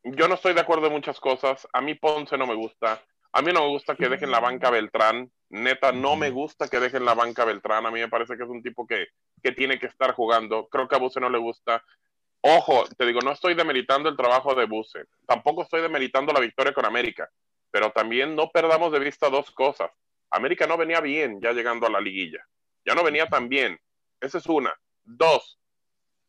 Yo 0.04 0.28
no 0.28 0.36
estoy 0.36 0.54
de 0.54 0.62
acuerdo 0.62 0.88
en 0.88 0.94
muchas 0.94 1.20
cosas. 1.20 1.68
A 1.74 1.82
mí 1.82 1.96
Ponce 1.96 2.38
no 2.38 2.48
me 2.48 2.56
gusta. 2.56 3.02
A 3.34 3.42
mí 3.42 3.54
no 3.54 3.62
me 3.62 3.68
gusta 3.68 3.96
que 3.96 4.10
dejen 4.10 4.32
la 4.32 4.40
banca 4.40 4.70
Beltrán. 4.70 5.32
Neta, 5.50 5.92
no 5.92 6.16
me 6.16 6.30
gusta 6.32 6.68
que 6.68 6.80
dejen 6.80 7.06
la 7.06 7.14
banca 7.14 7.46
Beltrán. 7.46 7.86
A 7.86 7.92
mí 7.92 8.00
me 8.00 8.10
parece 8.10 8.36
que 8.36 8.44
es 8.44 8.50
un 8.50 8.62
tipo 8.62 8.86
que, 8.86 9.08
que 9.42 9.52
tiene 9.54 9.80
que 9.80 9.88
estar 9.88 10.14
jugando. 10.14 10.68
Creo 10.68 10.88
que 10.88 10.96
a 10.96 11.00
Buse 11.00 11.20
no 11.20 11.30
le 11.30 11.38
gusta. 11.38 11.84
Ojo, 12.42 12.86
te 12.98 13.06
digo, 13.06 13.22
no 13.22 13.32
estoy 13.32 13.54
demeritando 13.54 14.10
el 14.10 14.18
trabajo 14.18 14.54
de 14.56 14.66
Buse. 14.66 15.06
Tampoco 15.26 15.64
estoy 15.64 15.82
demeritando 15.82 16.34
la 16.34 16.40
victoria 16.40 16.74
con 16.74 16.86
América. 16.86 17.30
Pero 17.70 17.92
también 17.92 18.36
no 18.36 18.50
perdamos 18.50 18.92
de 18.92 19.00
vista 19.00 19.30
dos 19.30 19.50
cosas. 19.52 19.92
América 20.30 20.68
no 20.68 20.78
venía 20.78 21.00
bien 21.00 21.40
ya 21.42 21.54
llegando 21.54 21.88
a 21.88 21.90
la 21.90 22.02
liguilla. 22.02 22.46
Ya 22.86 22.96
no 22.96 23.04
venía 23.04 23.28
tan 23.28 23.48
bien. 23.48 23.80
Esa 24.20 24.40
es 24.40 24.46
una. 24.48 24.74
Dos, 25.04 25.60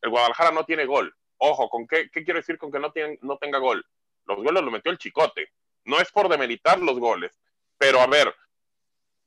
el 0.01 0.09
Guadalajara 0.09 0.51
no 0.51 0.65
tiene 0.65 0.85
gol. 0.85 1.13
Ojo, 1.37 1.69
¿con 1.69 1.87
qué, 1.87 2.09
qué 2.11 2.23
quiero 2.23 2.39
decir 2.39 2.57
con 2.57 2.71
que 2.71 2.79
no, 2.79 2.91
tienen, 2.91 3.17
no 3.21 3.37
tenga 3.37 3.57
gol? 3.57 3.85
Los 4.25 4.37
goles 4.37 4.63
los 4.63 4.71
metió 4.71 4.91
el 4.91 4.97
Chicote. 4.97 5.49
No 5.85 5.99
es 5.99 6.11
por 6.11 6.29
demeritar 6.29 6.79
los 6.79 6.99
goles, 6.99 7.31
pero 7.77 7.99
a 8.01 8.07
ver, 8.07 8.33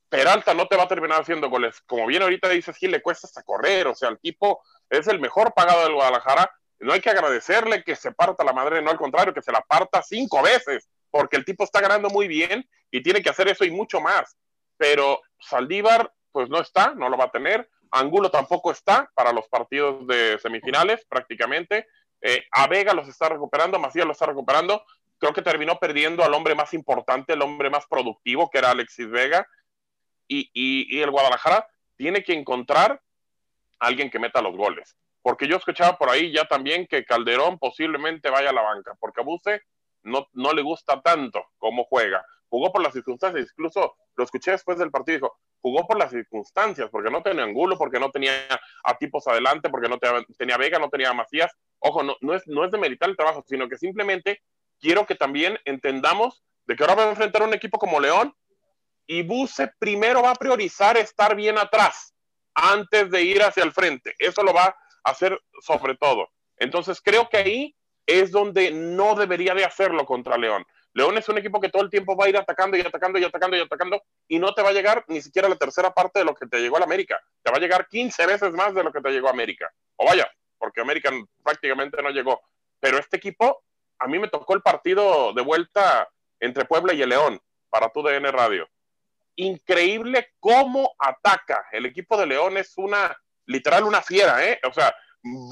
Peralta 0.08 0.54
no 0.54 0.66
te 0.66 0.76
va 0.76 0.84
a 0.84 0.88
terminar 0.88 1.20
haciendo 1.20 1.50
goles. 1.50 1.80
Como 1.82 2.06
bien 2.06 2.22
ahorita 2.22 2.48
dices, 2.48 2.76
Gil, 2.76 2.92
le 2.92 3.02
cuesta 3.02 3.26
hasta 3.26 3.42
correr. 3.42 3.88
O 3.88 3.94
sea, 3.94 4.08
el 4.08 4.18
tipo 4.18 4.62
es 4.88 5.08
el 5.08 5.18
mejor 5.18 5.52
pagado 5.52 5.82
del 5.82 5.94
Guadalajara. 5.94 6.50
No 6.78 6.92
hay 6.92 7.00
que 7.00 7.10
agradecerle 7.10 7.82
que 7.82 7.96
se 7.96 8.12
parta 8.12 8.44
la 8.44 8.52
madre, 8.52 8.82
no 8.82 8.90
al 8.90 8.98
contrario, 8.98 9.34
que 9.34 9.42
se 9.42 9.50
la 9.50 9.62
parta 9.62 10.02
cinco 10.02 10.42
veces, 10.42 10.88
porque 11.10 11.36
el 11.36 11.44
tipo 11.44 11.64
está 11.64 11.80
ganando 11.80 12.08
muy 12.10 12.28
bien 12.28 12.68
y 12.90 13.02
tiene 13.02 13.22
que 13.22 13.30
hacer 13.30 13.48
eso 13.48 13.64
y 13.64 13.70
mucho 13.70 14.00
más. 14.00 14.36
Pero 14.76 15.22
Saldívar, 15.40 16.12
pues 16.32 16.48
no 16.48 16.60
está, 16.60 16.94
no 16.94 17.08
lo 17.08 17.16
va 17.16 17.25
a 17.25 17.30
tener. 17.30 17.68
Angulo 17.90 18.30
tampoco 18.30 18.70
está 18.70 19.10
para 19.14 19.32
los 19.32 19.48
partidos 19.48 20.06
de 20.06 20.38
semifinales, 20.38 21.04
prácticamente. 21.06 21.86
Eh, 22.20 22.44
a 22.52 22.66
Vega 22.66 22.92
los 22.92 23.08
está 23.08 23.28
recuperando, 23.28 23.78
Macías 23.78 24.06
lo 24.06 24.12
está 24.12 24.26
recuperando. 24.26 24.84
Creo 25.18 25.32
que 25.32 25.42
terminó 25.42 25.78
perdiendo 25.78 26.25
al 26.25 26.35
hombre 26.35 26.54
más 26.54 26.75
importante, 26.75 27.32
el 27.32 27.42
hombre 27.42 27.70
más 27.70 27.87
productivo, 27.87 28.50
que 28.50 28.58
era 28.58 28.70
Alexis 28.70 29.08
Vega. 29.11 29.46
Y, 30.28 30.50
y, 30.52 30.96
y 30.96 31.02
el 31.02 31.11
Guadalajara 31.11 31.66
tiene 31.96 32.23
que 32.23 32.35
encontrar 32.35 33.00
a 33.78 33.87
alguien 33.87 34.11
que 34.11 34.18
meta 34.18 34.42
los 34.42 34.56
goles. 34.56 34.96
porque 35.26 35.49
yo 35.49 35.56
escuchaba 35.56 35.99
por 35.99 36.08
ahí 36.08 36.30
ya 36.30 36.44
también 36.44 36.87
que 36.87 37.04
Calderón 37.04 37.58
posiblemente 37.58 38.30
vaya 38.30 38.50
a 38.50 38.52
la 38.52 38.62
banca, 38.62 38.94
porque 39.00 39.23
a 39.23 39.25
Buse 39.25 39.61
no, 40.04 40.28
no 40.35 40.52
le 40.52 40.62
gusta 40.62 41.02
tanto 41.02 41.44
cómo 41.58 41.82
juega. 41.82 42.25
Jugó 42.49 42.70
por 42.70 42.80
las 42.80 42.92
circunstancias, 42.92 43.49
incluso 43.50 43.96
lo 44.14 44.23
escuché 44.23 44.52
después 44.52 44.78
del 44.78 44.92
partido, 44.92 45.16
dijo, 45.16 45.37
jugó 45.61 45.85
por 45.85 45.99
las 45.99 46.12
circunstancias, 46.12 46.88
porque 46.92 47.11
no 47.11 47.25
tenía 47.25 47.42
Angulo, 47.42 47.76
porque 47.76 47.99
no 47.99 48.12
tenía 48.12 48.30
a 48.85 48.99
tipos 48.99 49.26
adelante, 49.26 49.68
porque 49.68 49.88
no 49.88 49.99
tenía, 49.99 50.56
Vega, 50.58 50.78
no 50.78 50.90
tenía 50.90 51.12
Macías. 51.12 51.52
Ojo, 51.80 52.04
no, 52.04 52.14
no, 52.20 52.32
es, 52.32 52.46
no 52.46 52.64
es 52.64 52.70
de 52.70 52.78
meritar 52.78 53.08
el 53.08 53.16
trabajo, 53.16 53.42
sino 53.49 53.68
que 53.68 53.78
simplemente 53.78 54.42
quiero 54.80 55.06
que 55.06 55.14
también 55.14 55.59
entendamos 55.64 56.42
de 56.66 56.76
que 56.76 56.83
ahora 56.83 56.95
va 56.95 57.04
a 57.04 57.11
enfrentar 57.11 57.42
un 57.42 57.54
equipo 57.54 57.78
como 57.78 58.00
León 58.00 58.35
y 59.06 59.23
Buse 59.23 59.71
primero 59.78 60.23
va 60.23 60.33
a 60.33 60.37
priorizar 60.37 60.97
estar 60.97 61.37
bien 61.37 61.59
atrás 61.59 62.14
antes 62.54 63.11
de 63.11 63.23
ir 63.23 63.42
hacia 63.42 63.62
el 63.62 63.73
frente. 63.73 64.14
Eso 64.18 64.42
lo 64.42 64.52
va 64.52 64.64
a 64.64 65.11
hacer 65.11 65.40
sobre 65.61 65.97
todo. 65.97 66.28
Entonces 66.56 67.00
creo 67.00 67.28
que 67.28 67.37
ahí 67.37 67.76
es 68.06 68.30
donde 68.30 68.71
no 68.71 69.14
debería 69.14 69.54
de 69.54 69.64
hacerlo 69.64 70.04
contra 70.06 70.38
León. 70.38 70.64
León 70.95 71.18
es 71.18 71.28
un 71.28 71.37
equipo 71.37 71.61
que 71.61 71.68
todo 71.68 71.83
el 71.83 71.90
tiempo 71.90 72.16
va 72.16 72.25
a 72.25 72.28
ir 72.30 72.38
atacando 72.38 72.76
y 72.76 72.80
atacando 72.80 73.18
y 73.18 73.25
atacando 73.25 73.56
y 73.56 73.61
atacando 73.61 74.02
y 74.28 74.38
no 74.38 74.54
te 74.54 74.62
va 74.62 74.71
a 74.71 74.73
llegar 74.73 75.04
ni 75.09 75.21
siquiera 75.21 75.47
la 75.47 75.56
tercera 75.56 75.92
parte 75.92 76.21
de 76.21 76.25
lo 76.25 76.35
que 76.35 76.47
te 76.47 76.59
llegó 76.59 76.78
a 76.78 76.85
América. 76.85 77.21
Te 77.42 77.50
va 77.50 77.59
a 77.59 77.61
llegar 77.61 77.87
15 77.87 78.26
veces 78.26 78.52
más 78.52 78.75
de 78.75 78.83
lo 78.83 78.90
que 78.90 79.02
te 79.02 79.11
llegó 79.11 79.28
a 79.28 79.33
América. 79.33 79.71
O 79.97 80.06
vaya, 80.06 80.26
porque 80.56 80.80
América 80.80 81.11
prácticamente 81.45 82.02
no 82.02 82.09
llegó. 82.09 82.40
Pero 82.80 82.97
este 82.99 83.18
equipo, 83.18 83.62
a 83.98 84.06
mí 84.06 84.18
me 84.18 84.28
tocó 84.28 84.54
el 84.54 84.62
partido 84.62 85.32
de 85.32 85.42
vuelta 85.42 86.08
entre 86.40 86.64
Puebla 86.64 86.92
y 86.92 87.02
el 87.02 87.10
León 87.10 87.40
para 87.70 87.90
tu 87.90 88.02
DN 88.02 88.30
Radio. 88.30 88.68
Increíble 89.36 90.32
cómo 90.40 90.94
ataca. 90.98 91.66
El 91.72 91.86
equipo 91.86 92.16
de 92.16 92.26
León 92.26 92.56
es 92.56 92.72
una, 92.76 93.16
literal, 93.46 93.84
una 93.84 94.02
fiera, 94.02 94.44
¿eh? 94.44 94.60
O 94.68 94.72
sea, 94.72 94.94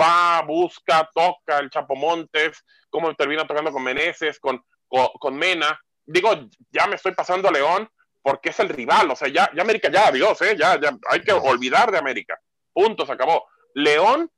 va, 0.01 0.43
busca, 0.43 1.09
toca 1.15 1.59
el 1.59 1.71
Chapo 1.71 1.97
Montes, 1.97 2.65
cómo 2.91 3.15
termina 3.15 3.47
tocando 3.47 3.73
con 3.73 3.83
Meneses, 3.83 4.39
con, 4.39 4.65
con, 4.89 5.37
Mena. 5.37 5.79
Digo, 6.07 6.31
ya 6.71 6.87
me 6.87 6.97
estoy 6.97 7.13
pasando 7.13 7.49
a 7.49 7.53
León 7.53 7.89
porque 8.23 8.51
es 8.51 8.61
el 8.61 8.71
rival, 8.71 9.11
o 9.11 9.17
sea, 9.17 9.29
ya, 9.29 9.51
ya 9.55 9.63
América, 9.63 9.91
ya 9.91 10.09
adiós, 10.09 10.41
¿eh? 10.41 10.57
ya, 10.57 10.81
ya 10.81 10.97
hay 11.11 11.21
que 11.21 11.33
olvidar 11.33 11.91
de 11.91 11.99
América. 11.99 12.41
Punto, 12.73 13.05
se 13.05 13.13
acabó. 13.13 13.47
León 13.75 14.31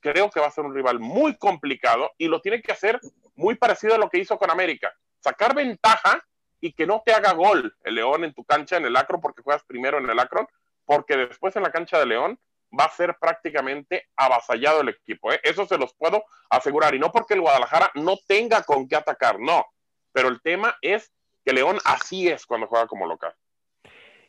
creo 0.00 0.30
que 0.30 0.40
va 0.40 0.46
a 0.46 0.50
ser 0.50 0.64
un 0.64 0.74
rival 0.74 0.98
muy 0.98 1.36
complicado 1.36 2.12
y 2.16 2.28
lo 2.28 2.40
tiene 2.40 2.62
que 2.62 2.72
hacer 2.72 3.00
muy 3.34 3.54
parecido 3.56 3.94
a 3.94 3.98
lo 3.98 4.08
que 4.08 4.18
hizo 4.18 4.38
con 4.38 4.50
América 4.50 4.94
sacar 5.24 5.54
ventaja 5.54 6.22
y 6.60 6.72
que 6.72 6.86
no 6.86 7.02
te 7.04 7.12
haga 7.12 7.32
gol 7.32 7.74
el 7.82 7.94
León 7.94 8.24
en 8.24 8.34
tu 8.34 8.44
cancha 8.44 8.76
en 8.76 8.84
el 8.84 8.96
Acro 8.96 9.20
porque 9.20 9.42
juegas 9.42 9.64
primero 9.64 9.98
en 9.98 10.08
el 10.08 10.18
Acron, 10.18 10.46
porque 10.84 11.16
después 11.16 11.56
en 11.56 11.62
la 11.62 11.72
cancha 11.72 11.98
de 11.98 12.06
León 12.06 12.38
va 12.78 12.84
a 12.84 12.90
ser 12.90 13.16
prácticamente 13.18 14.08
avasallado 14.16 14.82
el 14.82 14.90
equipo. 14.90 15.32
¿eh? 15.32 15.40
Eso 15.42 15.66
se 15.66 15.78
los 15.78 15.94
puedo 15.94 16.24
asegurar. 16.50 16.94
Y 16.94 16.98
no 16.98 17.10
porque 17.10 17.34
el 17.34 17.40
Guadalajara 17.40 17.90
no 17.94 18.16
tenga 18.26 18.62
con 18.62 18.86
qué 18.88 18.96
atacar, 18.96 19.38
no. 19.38 19.64
Pero 20.12 20.28
el 20.28 20.42
tema 20.42 20.76
es 20.82 21.12
que 21.44 21.52
León 21.52 21.78
así 21.84 22.28
es 22.28 22.46
cuando 22.46 22.66
juega 22.66 22.86
como 22.86 23.06
local. 23.06 23.34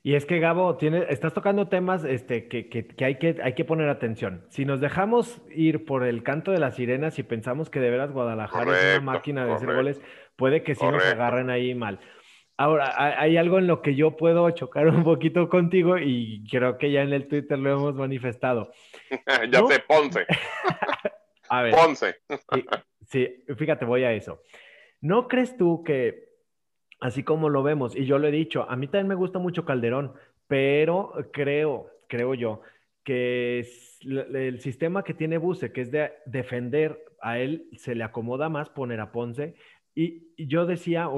Y 0.05 0.13
es 0.13 0.27
que 0.27 0.37
Gabo, 0.37 0.77
tiene, 0.77 1.07
estás 1.09 1.33
tocando 1.33 1.67
temas 1.67 2.03
este, 2.03 2.47
que, 2.47 2.93
hay 3.03 3.15
que 3.15 3.37
hay 3.41 3.55
que 3.55 3.65
poner 3.65 3.89
atención. 3.89 4.45
Si 4.49 4.63
nos 4.63 4.79
dejamos 4.79 5.41
ir 5.49 5.83
por 5.83 6.03
el 6.03 6.21
canto 6.21 6.51
de 6.51 6.59
las 6.59 6.75
sirenas 6.75 7.17
y 7.17 7.23
pensamos 7.23 7.71
que 7.71 7.79
de 7.79 7.89
veras 7.89 8.11
Guadalajara 8.11 8.71
es 8.77 8.99
una 8.99 9.13
máquina 9.13 9.47
de 9.47 9.53
hacer 9.53 9.73
goles, 9.73 9.99
puede 10.35 10.61
que 10.61 10.75
sí 10.75 10.85
nos 10.85 11.03
agarren 11.03 11.49
ahí 11.49 11.73
mal. 11.73 11.99
Ahora, 12.55 12.93
hay 13.19 13.35
algo 13.37 13.57
en 13.57 13.65
lo 13.65 13.81
que 13.81 13.95
yo 13.95 14.15
puedo 14.15 14.47
chocar 14.51 14.87
un 14.89 15.03
poquito 15.03 15.49
contigo 15.49 15.97
y 15.97 16.43
creo 16.51 16.77
que 16.77 16.91
ya 16.91 17.01
en 17.01 17.11
el 17.11 17.27
Twitter 17.27 17.57
lo 17.57 17.71
hemos 17.71 17.95
manifestado. 17.95 18.71
ya 19.49 19.65
sé, 19.65 19.79
Ponce. 19.87 20.27
a 21.49 21.63
ver. 21.63 21.73
Ponce. 21.73 22.17
sí, 23.07 23.43
fíjate, 23.57 23.85
voy 23.85 24.03
a 24.03 24.11
eso. 24.11 24.39
¿No 25.01 25.27
crees 25.27 25.57
tú 25.57 25.83
que 25.83 26.34
así 26.99 27.23
como 27.23 27.49
lo 27.49 27.63
vemos, 27.63 27.95
y 27.95 28.05
yo 28.05 28.19
lo 28.19 28.27
he 28.27 28.31
dicho, 28.31 28.65
a 28.69 28.75
mí 28.75 28.87
también 28.87 29.07
me 29.07 29.15
gusta 29.15 29.39
mucho 29.39 29.65
Calderón, 29.65 30.13
pero 30.47 31.13
creo, 31.31 31.89
creo 32.07 32.33
yo, 32.33 32.61
que 33.03 33.65
el 34.01 34.59
sistema 34.61 35.03
que 35.03 35.13
tiene 35.13 35.37
Buse, 35.37 35.71
que 35.71 35.81
es 35.81 35.91
de 35.91 36.11
defender, 36.25 37.05
a 37.21 37.39
él 37.39 37.69
se 37.77 37.95
le 37.95 38.03
acomoda 38.03 38.49
más 38.49 38.69
poner 38.69 38.99
a 38.99 39.11
Ponce. 39.11 39.55
Y, 39.93 40.27
yo 40.37 40.65
decía... 40.65 41.09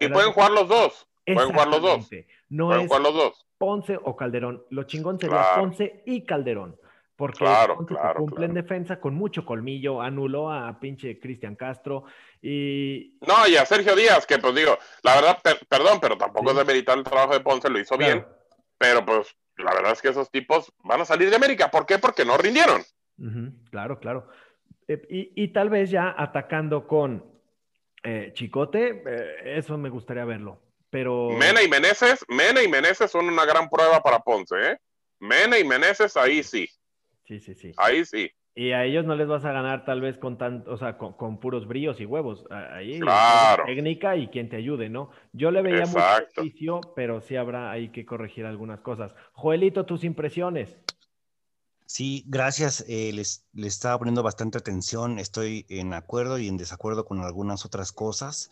y 0.00 0.08
pueden 0.08 0.32
jugar 0.32 0.50
los 0.50 0.68
dos. 0.68 1.08
Pueden 1.24 1.50
jugar 1.50 1.68
los 1.68 1.82
dos. 1.82 2.10
No 2.48 2.74
es 2.74 2.86
jugar 2.86 3.02
los 3.02 3.14
dos. 3.14 3.46
Ponce 3.56 3.98
o 4.02 4.16
Calderón. 4.16 4.62
Lo 4.70 4.84
chingón 4.84 5.18
sería 5.18 5.44
Ponce 5.56 6.02
y 6.06 6.24
Calderón. 6.24 6.76
Porque 7.18 7.44
cumple 8.16 8.46
en 8.46 8.54
defensa 8.54 9.00
con 9.00 9.12
mucho 9.12 9.44
colmillo, 9.44 10.00
anuló 10.00 10.52
a 10.52 10.78
pinche 10.78 11.18
Cristian 11.18 11.56
Castro 11.56 12.04
y... 12.40 13.18
No, 13.26 13.48
y 13.48 13.56
a 13.56 13.66
Sergio 13.66 13.96
Díaz, 13.96 14.24
que 14.24 14.38
pues 14.38 14.54
digo, 14.54 14.78
la 15.02 15.16
verdad, 15.16 15.38
perdón, 15.68 15.98
pero 16.00 16.16
tampoco 16.16 16.52
es 16.52 16.56
de 16.56 16.64
meritar 16.64 16.96
el 16.96 17.02
trabajo 17.02 17.32
de 17.32 17.40
Ponce, 17.40 17.68
lo 17.70 17.80
hizo 17.80 17.98
bien, 17.98 18.24
pero 18.78 19.04
pues 19.04 19.36
la 19.56 19.74
verdad 19.74 19.94
es 19.94 20.00
que 20.00 20.10
esos 20.10 20.30
tipos 20.30 20.72
van 20.84 21.00
a 21.00 21.04
salir 21.04 21.28
de 21.28 21.34
América. 21.34 21.72
¿Por 21.72 21.86
qué? 21.86 21.98
Porque 21.98 22.24
no 22.24 22.38
rindieron. 22.38 22.82
claro, 23.72 23.98
claro. 23.98 24.28
Eh, 24.86 25.02
y, 25.34 25.48
tal 25.48 25.70
vez 25.70 25.90
ya 25.90 26.14
atacando 26.16 26.86
con 26.86 27.24
eh, 28.04 28.30
Chicote, 28.32 29.02
eh, 29.04 29.58
eso 29.58 29.76
me 29.76 29.90
gustaría 29.90 30.24
verlo. 30.24 30.62
Pero... 30.88 31.30
Mena 31.30 31.64
y 31.64 31.68
Meneses, 31.68 32.24
Mena 32.28 32.62
y 32.62 32.68
Meneses 32.68 33.10
son 33.10 33.26
una 33.26 33.44
gran 33.44 33.68
prueba 33.68 34.00
para 34.04 34.20
Ponce, 34.20 34.54
¿eh? 34.54 34.78
Mena 35.18 35.58
y 35.58 35.64
Meneses, 35.64 36.16
ahí 36.16 36.44
sí. 36.44 36.70
Sí, 37.28 37.40
sí, 37.40 37.54
sí. 37.54 37.72
Ahí 37.76 38.06
sí. 38.06 38.30
Y 38.54 38.72
a 38.72 38.86
ellos 38.86 39.04
no 39.04 39.14
les 39.14 39.28
vas 39.28 39.44
a 39.44 39.52
ganar 39.52 39.84
tal 39.84 40.00
vez 40.00 40.16
con 40.16 40.38
tanto, 40.38 40.72
o 40.72 40.78
sea, 40.78 40.96
con, 40.96 41.38
puros 41.38 41.68
bríos 41.68 42.00
y 42.00 42.06
huevos. 42.06 42.46
Ahí 42.50 42.98
claro. 43.00 43.64
técnica 43.66 44.16
y 44.16 44.28
quien 44.28 44.48
te 44.48 44.56
ayude, 44.56 44.88
¿no? 44.88 45.10
Yo 45.34 45.50
le 45.50 45.60
veía 45.60 45.84
Exacto. 45.84 46.42
mucho 46.42 46.80
pero 46.96 47.20
sí 47.20 47.36
habrá 47.36 47.70
ahí 47.70 47.90
que 47.90 48.06
corregir 48.06 48.46
algunas 48.46 48.80
cosas. 48.80 49.14
Joelito, 49.32 49.84
tus 49.84 50.04
impresiones. 50.04 50.78
Sí, 51.84 52.24
gracias. 52.26 52.82
Eh, 52.88 53.12
les, 53.12 53.46
estaba 53.54 53.98
poniendo 53.98 54.22
bastante 54.22 54.56
atención. 54.56 55.18
Estoy 55.18 55.66
en 55.68 55.92
acuerdo 55.92 56.38
y 56.38 56.48
en 56.48 56.56
desacuerdo 56.56 57.04
con 57.04 57.20
algunas 57.20 57.66
otras 57.66 57.92
cosas. 57.92 58.50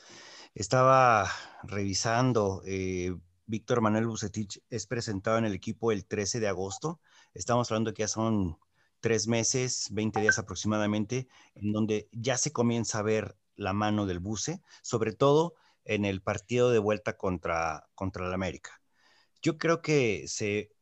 Estaba 0.54 1.28
revisando. 1.64 2.62
Eh, 2.66 3.16
Víctor 3.46 3.80
Manuel 3.80 4.06
Bucetich 4.06 4.60
es 4.68 4.86
presentado 4.86 5.38
en 5.38 5.46
el 5.46 5.54
equipo 5.54 5.92
el 5.92 6.04
13 6.04 6.40
de 6.40 6.48
agosto. 6.48 7.00
Estamos 7.32 7.70
hablando 7.70 7.94
que 7.94 8.02
ya 8.02 8.08
son 8.08 8.58
tres 9.00 9.26
meses, 9.28 9.88
20 9.92 10.20
días 10.20 10.38
aproximadamente, 10.38 11.28
en 11.54 11.72
donde 11.72 12.08
ya 12.12 12.36
se 12.38 12.52
comienza 12.52 12.98
a 12.98 13.02
ver 13.02 13.36
la 13.56 13.72
mano 13.72 14.06
del 14.06 14.18
buce, 14.18 14.60
sobre 14.82 15.12
todo 15.12 15.54
en 15.84 16.04
el 16.04 16.22
partido 16.22 16.70
de 16.70 16.78
vuelta 16.78 17.16
contra, 17.16 17.88
contra 17.94 18.26
el 18.26 18.32
América. 18.32 18.80
Yo 19.42 19.58
creo 19.58 19.80
que 19.80 20.26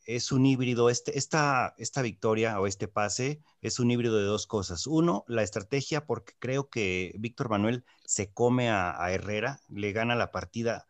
es 0.06 0.32
un 0.32 0.46
híbrido, 0.46 0.88
este, 0.88 1.18
esta, 1.18 1.74
esta 1.76 2.02
victoria 2.02 2.58
o 2.60 2.66
este 2.66 2.88
pase 2.88 3.42
es 3.60 3.78
un 3.78 3.90
híbrido 3.90 4.16
de 4.16 4.24
dos 4.24 4.46
cosas. 4.46 4.86
Uno, 4.86 5.24
la 5.28 5.42
estrategia, 5.42 6.06
porque 6.06 6.34
creo 6.38 6.70
que 6.70 7.14
Víctor 7.18 7.50
Manuel 7.50 7.84
se 8.04 8.32
come 8.32 8.70
a, 8.70 8.96
Herrera, 9.12 9.60
le 9.68 9.92
gana 9.92 10.14
la 10.14 10.30
partida 10.30 10.86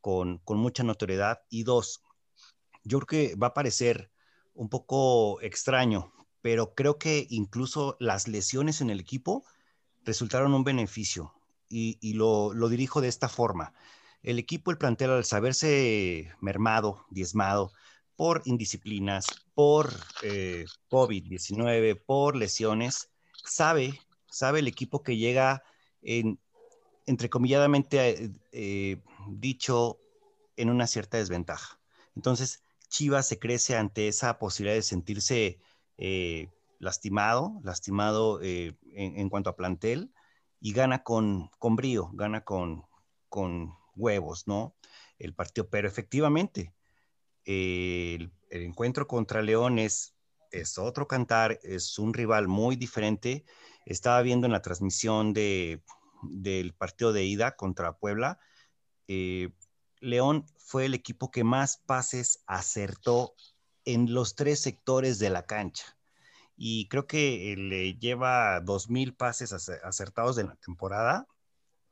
con, 0.00 0.38
con 0.38 0.58
mucha 0.58 0.84
notoriedad. 0.84 1.42
Y 1.50 1.64
dos, 1.64 2.02
yo 2.84 3.00
creo 3.00 3.06
que 3.06 3.36
va 3.36 3.48
a 3.48 3.54
parecer 3.54 4.10
un 4.54 4.68
poco 4.68 5.40
extraño, 5.42 6.12
pero 6.42 6.74
creo 6.74 6.98
que 6.98 7.26
incluso 7.30 7.96
las 8.00 8.28
lesiones 8.28 8.80
en 8.80 8.90
el 8.90 9.00
equipo 9.00 9.44
resultaron 10.04 10.54
un 10.54 10.64
beneficio 10.64 11.34
y, 11.68 12.14
lo, 12.14 12.52
dirijo 12.68 13.00
de 13.00 13.08
esta 13.08 13.28
forma. 13.28 13.74
El 14.22 14.38
equipo, 14.38 14.70
el 14.70 14.78
plantel, 14.78 15.10
al 15.10 15.24
saberse 15.24 16.32
mermado, 16.40 17.04
diezmado 17.10 17.72
por 18.16 18.42
indisciplinas, 18.46 19.26
por 19.54 19.92
eh, 20.22 20.64
COVID-19, 20.90 22.02
por 22.04 22.36
lesiones, 22.36 23.10
sabe, 23.44 24.00
sabe 24.28 24.58
el 24.60 24.66
equipo 24.66 25.02
que 25.02 25.16
llega 25.16 25.62
en, 26.02 26.40
entrecomilladamente 27.06 28.32
eh, 28.52 29.00
dicho, 29.28 30.00
en 30.56 30.70
una 30.70 30.86
cierta 30.86 31.18
desventaja. 31.18 31.78
Entonces, 32.16 32.62
Chivas 32.88 33.28
se 33.28 33.38
crece 33.38 33.76
ante 33.76 34.08
esa 34.08 34.38
posibilidad 34.38 34.76
de 34.76 34.82
sentirse 34.82 35.58
eh, 35.98 36.48
lastimado, 36.78 37.60
lastimado 37.62 38.40
eh, 38.42 38.76
en, 38.94 39.28
cuanto 39.28 39.50
a 39.50 39.56
plantel, 39.56 40.12
y 40.60 40.72
gana 40.72 41.02
con, 41.02 41.50
con 41.58 41.76
brío, 41.76 42.10
gana 42.14 42.44
con, 42.44 42.84
con 43.28 43.74
huevos, 43.96 44.46
¿no? 44.46 44.74
El 45.18 45.34
partido, 45.34 45.68
pero 45.68 45.88
efectivamente, 45.88 46.72
el, 47.44 48.32
encuentro 48.50 49.06
contra 49.06 49.42
León 49.42 49.78
es, 49.78 50.14
otro 50.78 51.06
cantar, 51.06 51.58
es 51.62 51.98
un 51.98 52.14
rival 52.14 52.48
muy 52.48 52.76
diferente. 52.76 53.44
Estaba 53.84 54.22
viendo 54.22 54.46
en 54.46 54.52
la 54.52 54.62
transmisión 54.62 55.32
de, 55.34 55.82
del 56.22 56.74
partido 56.74 57.12
de 57.12 57.24
ida 57.24 57.56
contra 57.56 57.98
Puebla, 57.98 58.38
eh, 59.08 59.50
León 60.00 60.46
fue 60.56 60.86
el 60.86 60.94
equipo 60.94 61.30
que 61.30 61.44
más 61.44 61.78
pases 61.78 62.42
acertó 62.46 63.34
en 63.88 64.12
los 64.12 64.34
tres 64.34 64.60
sectores 64.60 65.18
de 65.18 65.30
la 65.30 65.46
cancha. 65.46 65.96
y 66.56 66.88
creo 66.88 67.06
que 67.06 67.54
le 67.56 67.94
lleva 67.98 68.60
2.000 68.60 69.14
pases 69.16 69.52
acertados 69.52 70.36
de 70.36 70.44
la 70.44 70.56
temporada. 70.56 71.28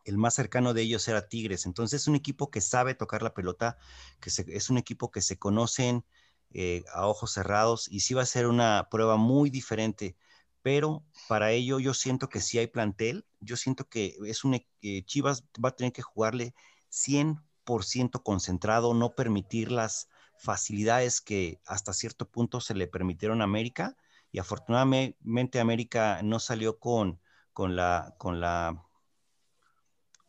El 0.04 0.18
más 0.18 0.34
cercano 0.34 0.74
de 0.74 0.82
ellos 0.82 1.08
era 1.08 1.28
Tigres. 1.28 1.66
Entonces 1.66 2.02
es 2.02 2.08
un 2.08 2.16
equipo 2.16 2.50
que 2.50 2.60
sabe 2.60 2.94
tocar 2.94 3.22
la 3.22 3.34
pelota, 3.34 3.78
que 4.20 4.30
es 4.48 4.70
un 4.70 4.78
equipo 4.78 5.10
que 5.10 5.22
se 5.22 5.38
conocen 5.38 6.04
eh, 6.52 6.84
a 6.92 7.06
ojos 7.06 7.32
cerrados 7.32 7.88
y 7.90 8.00
sí 8.00 8.14
va 8.14 8.22
a 8.22 8.26
ser 8.26 8.46
una 8.48 8.88
prueba 8.90 9.16
muy 9.16 9.50
diferente. 9.50 10.16
Pero 10.62 11.04
para 11.28 11.52
ello 11.52 11.80
yo 11.80 11.94
siento 11.94 12.28
que 12.28 12.40
si 12.40 12.58
hay 12.58 12.66
plantel, 12.66 13.26
yo 13.40 13.56
siento 13.56 13.88
que 13.88 14.16
es 14.26 14.44
un 14.44 14.54
eh, 14.54 15.04
Chivas 15.06 15.44
va 15.64 15.70
a 15.70 15.76
tener 15.76 15.92
que 15.92 16.02
jugarle 16.02 16.54
100% 16.90 18.22
concentrado, 18.22 18.94
no 18.94 19.14
permitir 19.14 19.70
las 19.72 20.08
facilidades 20.38 21.21
que 21.21 21.61
hasta 21.66 21.93
cierto 21.93 22.28
punto 22.28 22.61
se 22.61 22.75
le 22.75 22.87
permitieron 22.87 23.40
a 23.40 23.45
América 23.45 23.97
y 24.33 24.38
afortunadamente 24.38 25.61
América 25.61 26.21
no 26.23 26.38
salió 26.40 26.78
con, 26.78 27.21
con 27.52 27.76
la, 27.76 28.14
con 28.19 28.40
la, 28.40 28.85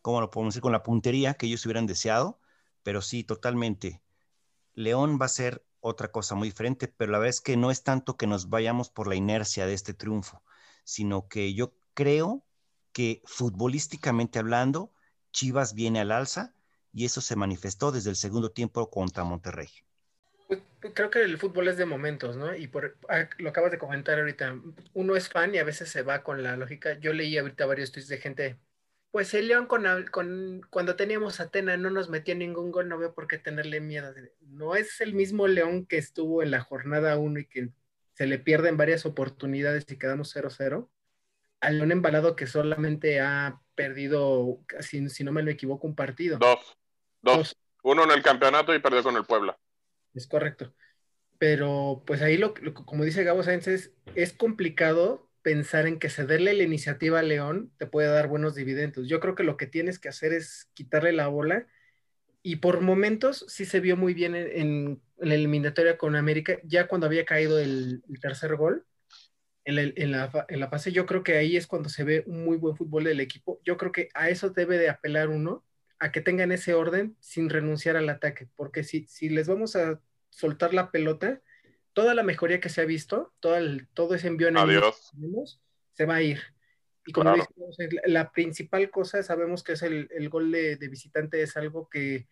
¿cómo 0.02 0.20
lo 0.20 0.30
podemos 0.30 0.54
decir? 0.54 0.62
Con 0.62 0.72
la 0.72 0.82
puntería 0.82 1.34
que 1.34 1.46
ellos 1.46 1.64
hubieran 1.66 1.86
deseado, 1.86 2.40
pero 2.82 3.02
sí, 3.02 3.24
totalmente. 3.24 4.02
León 4.74 5.18
va 5.20 5.26
a 5.26 5.28
ser 5.28 5.64
otra 5.80 6.10
cosa 6.10 6.34
muy 6.34 6.48
diferente, 6.48 6.88
pero 6.88 7.12
la 7.12 7.18
verdad 7.18 7.30
es 7.30 7.40
que 7.40 7.56
no 7.56 7.70
es 7.70 7.82
tanto 7.82 8.16
que 8.16 8.26
nos 8.26 8.48
vayamos 8.48 8.90
por 8.90 9.08
la 9.08 9.14
inercia 9.14 9.66
de 9.66 9.74
este 9.74 9.94
triunfo, 9.94 10.42
sino 10.84 11.28
que 11.28 11.54
yo 11.54 11.74
creo 11.94 12.44
que 12.92 13.22
futbolísticamente 13.26 14.38
hablando, 14.38 14.92
Chivas 15.32 15.74
viene 15.74 16.00
al 16.00 16.12
alza 16.12 16.54
y 16.92 17.04
eso 17.04 17.20
se 17.20 17.36
manifestó 17.36 17.92
desde 17.92 18.10
el 18.10 18.16
segundo 18.16 18.50
tiempo 18.50 18.90
contra 18.90 19.24
Monterrey. 19.24 19.68
Creo 20.80 21.10
que 21.10 21.22
el 21.22 21.38
fútbol 21.38 21.68
es 21.68 21.76
de 21.76 21.86
momentos, 21.86 22.36
¿no? 22.36 22.54
Y 22.54 22.68
por, 22.68 22.96
ah, 23.08 23.28
lo 23.38 23.50
acabas 23.50 23.72
de 23.72 23.78
comentar 23.78 24.18
ahorita, 24.18 24.60
uno 24.94 25.16
es 25.16 25.28
fan 25.28 25.54
y 25.54 25.58
a 25.58 25.64
veces 25.64 25.88
se 25.88 26.02
va 26.02 26.22
con 26.22 26.42
la 26.42 26.56
lógica. 26.56 26.98
Yo 26.98 27.12
leí 27.12 27.36
ahorita 27.36 27.66
varios 27.66 27.90
tweets 27.90 28.08
de 28.08 28.18
gente, 28.18 28.58
pues 29.10 29.34
el 29.34 29.48
León 29.48 29.66
con, 29.66 29.84
con, 30.12 30.60
cuando 30.70 30.94
teníamos 30.94 31.40
Atena 31.40 31.76
no 31.76 31.90
nos 31.90 32.08
metió 32.08 32.34
ningún 32.34 32.70
gol, 32.70 32.88
no 32.88 32.98
veo 32.98 33.14
por 33.14 33.26
qué 33.26 33.38
tenerle 33.38 33.80
miedo. 33.80 34.14
No 34.42 34.76
es 34.76 35.00
el 35.00 35.14
mismo 35.14 35.48
León 35.48 35.86
que 35.86 35.98
estuvo 35.98 36.42
en 36.42 36.50
la 36.52 36.60
jornada 36.60 37.18
1 37.18 37.40
y 37.40 37.46
que 37.46 37.70
se 38.14 38.26
le 38.26 38.38
pierden 38.38 38.76
varias 38.76 39.06
oportunidades 39.06 39.84
y 39.88 39.96
quedamos 39.96 40.34
0-0. 40.36 40.88
Al 41.60 41.78
León 41.78 41.90
embalado 41.90 42.36
que 42.36 42.46
solamente 42.46 43.20
ha 43.20 43.60
perdido, 43.74 44.60
si, 44.80 45.08
si 45.08 45.24
no 45.24 45.32
me 45.32 45.42
lo 45.42 45.50
equivoco, 45.50 45.86
un 45.86 45.96
partido. 45.96 46.38
Dos. 46.38 46.76
Dos. 47.22 47.56
Uno 47.82 48.04
en 48.04 48.10
el 48.10 48.22
campeonato 48.22 48.74
y 48.74 48.78
perdió 48.78 49.02
con 49.02 49.16
el 49.16 49.24
Puebla. 49.24 49.56
Es 50.18 50.26
correcto. 50.26 50.74
Pero 51.38 52.02
pues 52.06 52.22
ahí, 52.22 52.36
lo, 52.36 52.54
como 52.54 53.04
dice 53.04 53.22
Gabo 53.22 53.44
Sáenz, 53.44 53.68
es, 53.68 54.32
complicado 54.32 55.30
pensar 55.42 55.86
en 55.86 56.00
que 56.00 56.10
cederle 56.10 56.52
la 56.54 56.64
iniciativa 56.64 57.20
a 57.20 57.22
León 57.22 57.72
te 57.78 57.86
puede 57.86 58.08
dar 58.08 58.26
buenos 58.26 58.56
dividendos. 58.56 59.08
Yo 59.08 59.20
creo 59.20 59.36
que 59.36 59.44
lo 59.44 59.56
que 59.56 59.68
tienes 59.68 60.00
que 60.00 60.08
hacer 60.08 60.32
es 60.32 60.68
quitarle 60.74 61.12
la 61.12 61.28
bola 61.28 61.68
y 62.42 62.56
por 62.56 62.80
momentos 62.80 63.44
sí 63.48 63.64
se 63.64 63.80
vio 63.80 63.96
muy 63.96 64.12
bien 64.12 64.34
en, 64.34 65.00
la 65.18 65.34
eliminatoria 65.34 65.96
con 65.98 66.16
América, 66.16 66.58
ya 66.64 66.88
cuando 66.88 67.06
había 67.06 67.24
caído 67.24 67.58
el, 67.58 68.02
tercer 68.20 68.56
gol 68.56 68.86
en 69.64 70.10
la, 70.12 70.46
en 70.48 70.60
la 70.60 70.68
fase, 70.68 70.92
yo 70.92 71.06
creo 71.06 71.22
que 71.22 71.36
ahí 71.36 71.56
es 71.56 71.66
cuando 71.66 71.88
se 71.88 72.04
ve 72.04 72.24
un 72.26 72.44
muy 72.44 72.56
buen 72.56 72.76
fútbol 72.76 73.04
del 73.04 73.20
equipo. 73.20 73.60
Yo 73.64 73.76
creo 73.76 73.92
que 73.92 74.08
a 74.14 74.30
eso 74.30 74.50
debe 74.50 74.78
de 74.78 74.88
apelar 74.88 75.28
uno, 75.28 75.64
a 75.98 76.12
que 76.12 76.20
tengan 76.20 76.52
ese 76.52 76.74
orden 76.74 77.16
sin 77.20 77.50
renunciar 77.50 77.96
al 77.96 78.08
ataque, 78.08 78.48
porque 78.56 78.84
si, 78.84 79.06
si 79.06 79.28
les 79.28 79.48
vamos 79.48 79.76
a 79.76 80.00
soltar 80.38 80.72
la 80.72 80.92
pelota, 80.92 81.42
toda 81.92 82.14
la 82.14 82.22
mejoría 82.22 82.60
que 82.60 82.68
se 82.68 82.80
ha 82.80 82.84
visto, 82.84 83.34
todo, 83.40 83.56
el, 83.56 83.88
todo 83.92 84.14
ese 84.14 84.28
envío 84.28 84.46
en 84.46 84.56
se 85.94 86.04
va 86.04 86.14
a 86.14 86.22
ir. 86.22 86.40
Y 87.04 87.12
como 87.12 87.34
la 88.06 88.30
principal 88.30 88.88
cosa, 88.90 89.20
sabemos 89.24 89.64
que 89.64 89.72
es 89.72 89.82
el, 89.82 90.28
gol 90.28 90.52
de, 90.52 90.76
visitante, 90.88 91.42
es 91.42 91.56
algo 91.56 91.88
que, 91.88 92.28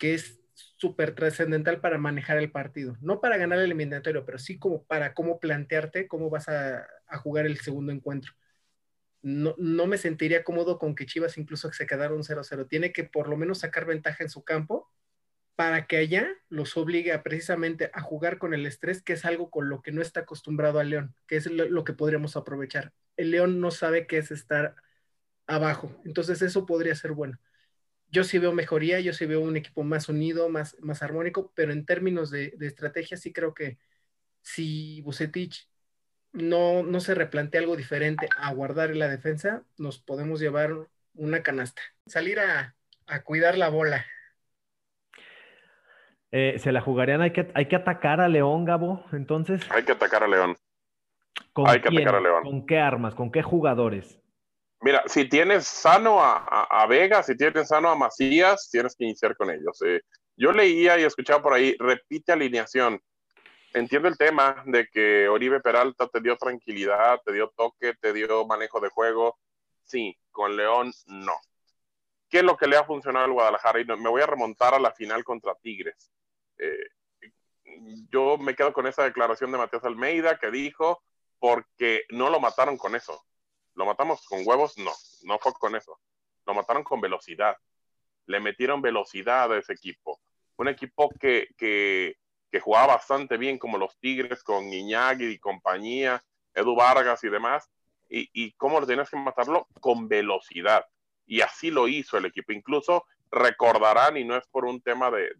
es 0.00 0.38
súper 0.52 1.14
trascendental 1.14 1.80
para 1.80 1.96
manejar 1.96 2.36
el 2.36 2.50
partido. 2.50 2.98
No 3.00 3.22
para 3.22 3.38
ganar 3.38 3.58
el 3.58 3.66
eliminatorio, 3.66 4.26
pero 4.26 4.38
sí 4.38 4.58
como 4.58 4.84
para 4.84 5.14
cómo 5.14 5.40
plantearte 5.40 6.08
cómo 6.08 6.28
vas 6.28 6.50
a, 6.50 6.86
jugar 7.22 7.46
el 7.46 7.58
segundo 7.58 7.92
encuentro. 7.92 8.34
No, 9.22 9.54
no, 9.56 9.86
me 9.86 9.96
sentiría 9.96 10.44
cómodo 10.44 10.78
con 10.78 10.94
que 10.94 11.06
Chivas 11.06 11.38
incluso 11.38 11.72
se 11.72 11.86
quedara 11.86 12.12
un 12.12 12.22
0-0. 12.22 12.68
Tiene 12.68 12.92
que 12.92 13.04
por 13.04 13.28
lo 13.28 13.38
menos 13.38 13.60
sacar 13.60 13.86
ventaja 13.86 14.22
en 14.22 14.28
su 14.28 14.44
campo 14.44 14.90
para 15.56 15.86
que 15.86 15.96
allá 15.96 16.28
los 16.50 16.76
obligue 16.76 17.12
a 17.12 17.22
precisamente 17.22 17.90
a 17.94 18.02
jugar 18.02 18.38
con 18.38 18.54
el 18.54 18.66
estrés, 18.66 19.02
que 19.02 19.14
es 19.14 19.24
algo 19.24 19.50
con 19.50 19.70
lo 19.70 19.82
que 19.82 19.90
no 19.90 20.02
está 20.02 20.20
acostumbrado 20.20 20.78
al 20.78 20.90
León, 20.90 21.14
que 21.26 21.36
es 21.36 21.46
lo, 21.46 21.84
que 21.84 21.94
podríamos 21.94 22.36
aprovechar. 22.36 22.92
El 23.16 23.30
León 23.30 23.60
no 23.60 23.70
sabe 23.70 24.06
qué 24.06 24.18
es 24.18 24.30
estar 24.30 24.76
abajo, 25.46 26.00
entonces 26.04 26.42
eso 26.42 26.66
podría 26.66 26.94
ser 26.94 27.12
bueno. 27.12 27.38
Yo 28.08 28.24
sí 28.24 28.38
veo 28.38 28.52
mejoría, 28.52 29.00
yo 29.00 29.12
sí 29.14 29.26
veo 29.26 29.40
un 29.40 29.56
equipo 29.56 29.82
más 29.82 30.08
unido, 30.08 30.48
más, 30.50 30.76
más 30.80 31.02
armónico, 31.02 31.52
pero 31.56 31.72
en 31.72 31.86
términos 31.86 32.30
de, 32.30 32.54
estrategia 32.60 33.16
sí 33.16 33.32
creo 33.32 33.54
que 33.54 33.78
si 34.42 35.00
Bucetich 35.02 35.68
no, 36.32 36.82
no 36.82 37.00
se 37.00 37.14
replantea 37.14 37.60
algo 37.62 37.76
diferente 37.76 38.28
a 38.36 38.52
guardar 38.52 38.90
en 38.90 39.00
la 39.00 39.08
defensa, 39.08 39.64
nos 39.78 39.98
podemos 39.98 40.40
llevar 40.40 40.88
una 41.14 41.42
canasta. 41.42 41.82
Salir 42.06 42.40
a 42.40 42.74
cuidar 43.24 43.58
la 43.58 43.68
bola, 43.70 44.06
eh, 46.32 46.58
se 46.58 46.72
la 46.72 46.80
jugarían, 46.80 47.22
hay 47.22 47.32
que, 47.32 47.50
hay 47.54 47.66
que 47.66 47.76
atacar 47.76 48.20
a 48.20 48.28
León, 48.28 48.64
Gabo, 48.64 49.04
entonces. 49.12 49.62
Hay 49.70 49.84
que 49.84 49.92
atacar 49.92 50.24
a 50.24 50.28
León. 50.28 50.56
¿Con 51.52 51.68
hay 51.68 51.80
que 51.80 51.88
atacar 51.88 52.16
a 52.16 52.20
León. 52.20 52.42
¿Con 52.42 52.66
qué 52.66 52.78
armas? 52.78 53.14
¿Con 53.14 53.30
qué 53.30 53.42
jugadores? 53.42 54.20
Mira, 54.80 55.02
si 55.06 55.28
tienes 55.28 55.66
sano 55.66 56.18
a, 56.20 56.86
Vega, 56.88 57.22
si 57.22 57.36
tienes 57.36 57.68
sano 57.68 57.88
a 57.88 57.96
Macías, 57.96 58.68
tienes 58.70 58.94
que 58.94 59.04
iniciar 59.04 59.36
con 59.36 59.50
ellos. 59.50 59.80
Eh. 59.86 60.00
Yo 60.36 60.52
leía 60.52 60.98
y 60.98 61.04
escuchaba 61.04 61.42
por 61.42 61.54
ahí, 61.54 61.74
repite 61.78 62.32
alineación. 62.32 63.00
Entiendo 63.72 64.08
el 64.08 64.18
tema 64.18 64.62
de 64.66 64.86
que 64.86 65.28
Oribe 65.28 65.60
Peralta 65.60 66.08
te 66.08 66.20
dio 66.20 66.36
tranquilidad, 66.36 67.20
te 67.24 67.32
dio 67.32 67.52
toque, 67.56 67.94
te 68.00 68.12
dio 68.12 68.46
manejo 68.46 68.80
de 68.80 68.90
juego. 68.90 69.38
Sí, 69.84 70.16
con 70.30 70.56
León 70.56 70.92
no. 71.06 71.32
¿Qué 72.28 72.38
es 72.38 72.44
lo 72.44 72.56
que 72.56 72.66
le 72.66 72.76
ha 72.76 72.84
funcionado 72.84 73.24
al 73.24 73.32
Guadalajara? 73.32 73.80
Y 73.80 73.84
me 73.84 74.08
voy 74.08 74.22
a 74.22 74.26
remontar 74.26 74.74
a 74.74 74.80
la 74.80 74.92
final 74.92 75.24
contra 75.24 75.54
Tigres. 75.54 76.10
Eh, 76.58 76.88
yo 78.10 78.38
me 78.38 78.54
quedo 78.54 78.72
con 78.72 78.86
esa 78.86 79.04
declaración 79.04 79.52
de 79.52 79.58
Matías 79.58 79.84
Almeida 79.84 80.38
que 80.38 80.50
dijo, 80.50 81.02
porque 81.38 82.04
no 82.10 82.30
lo 82.30 82.40
mataron 82.40 82.76
con 82.76 82.94
eso. 82.94 83.24
¿Lo 83.74 83.84
matamos 83.84 84.24
con 84.26 84.40
huevos? 84.44 84.78
No, 84.78 84.92
no 85.24 85.38
fue 85.38 85.52
con 85.52 85.76
eso. 85.76 86.00
Lo 86.46 86.54
mataron 86.54 86.82
con 86.82 87.00
velocidad. 87.00 87.56
Le 88.26 88.40
metieron 88.40 88.80
velocidad 88.80 89.52
a 89.52 89.58
ese 89.58 89.74
equipo. 89.74 90.20
Un 90.56 90.68
equipo 90.68 91.10
que, 91.20 91.48
que, 91.56 92.16
que 92.50 92.60
jugaba 92.60 92.94
bastante 92.94 93.36
bien 93.36 93.58
como 93.58 93.78
los 93.78 93.98
Tigres 93.98 94.42
con 94.42 94.72
Iñaki 94.72 95.26
y 95.26 95.38
compañía, 95.38 96.24
Edu 96.54 96.74
Vargas 96.74 97.22
y 97.24 97.28
demás. 97.28 97.70
Y, 98.08 98.30
y 98.32 98.52
cómo 98.52 98.80
lo 98.80 98.86
tenías 98.86 99.10
que 99.10 99.16
matarlo 99.16 99.68
con 99.80 100.08
velocidad. 100.08 100.86
Y 101.26 101.40
así 101.40 101.70
lo 101.70 101.88
hizo 101.88 102.16
el 102.16 102.26
equipo. 102.26 102.52
Incluso 102.52 103.06
recordarán, 103.30 104.16
y 104.16 104.24
no 104.24 104.36
es 104.36 104.46
por 104.46 104.64
un 104.64 104.80
tema 104.80 105.10
de, 105.10 105.32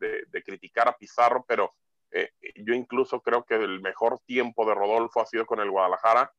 criticar 0.45 0.89
a 0.89 0.97
Pizarro, 0.97 1.45
pero 1.47 1.75
eh, 2.11 2.31
yo 2.57 2.75
incluso 2.75 3.21
creo 3.21 3.45
que 3.45 3.55
el 3.55 3.81
mejor 3.81 4.21
tiempo 4.27 4.67
de 4.67 4.75
Rodolfo 4.75 5.21
ha 5.21 5.27
sido 5.27 5.47
con 5.47 5.61
el 5.61 5.71
Guadalajara 5.71 6.33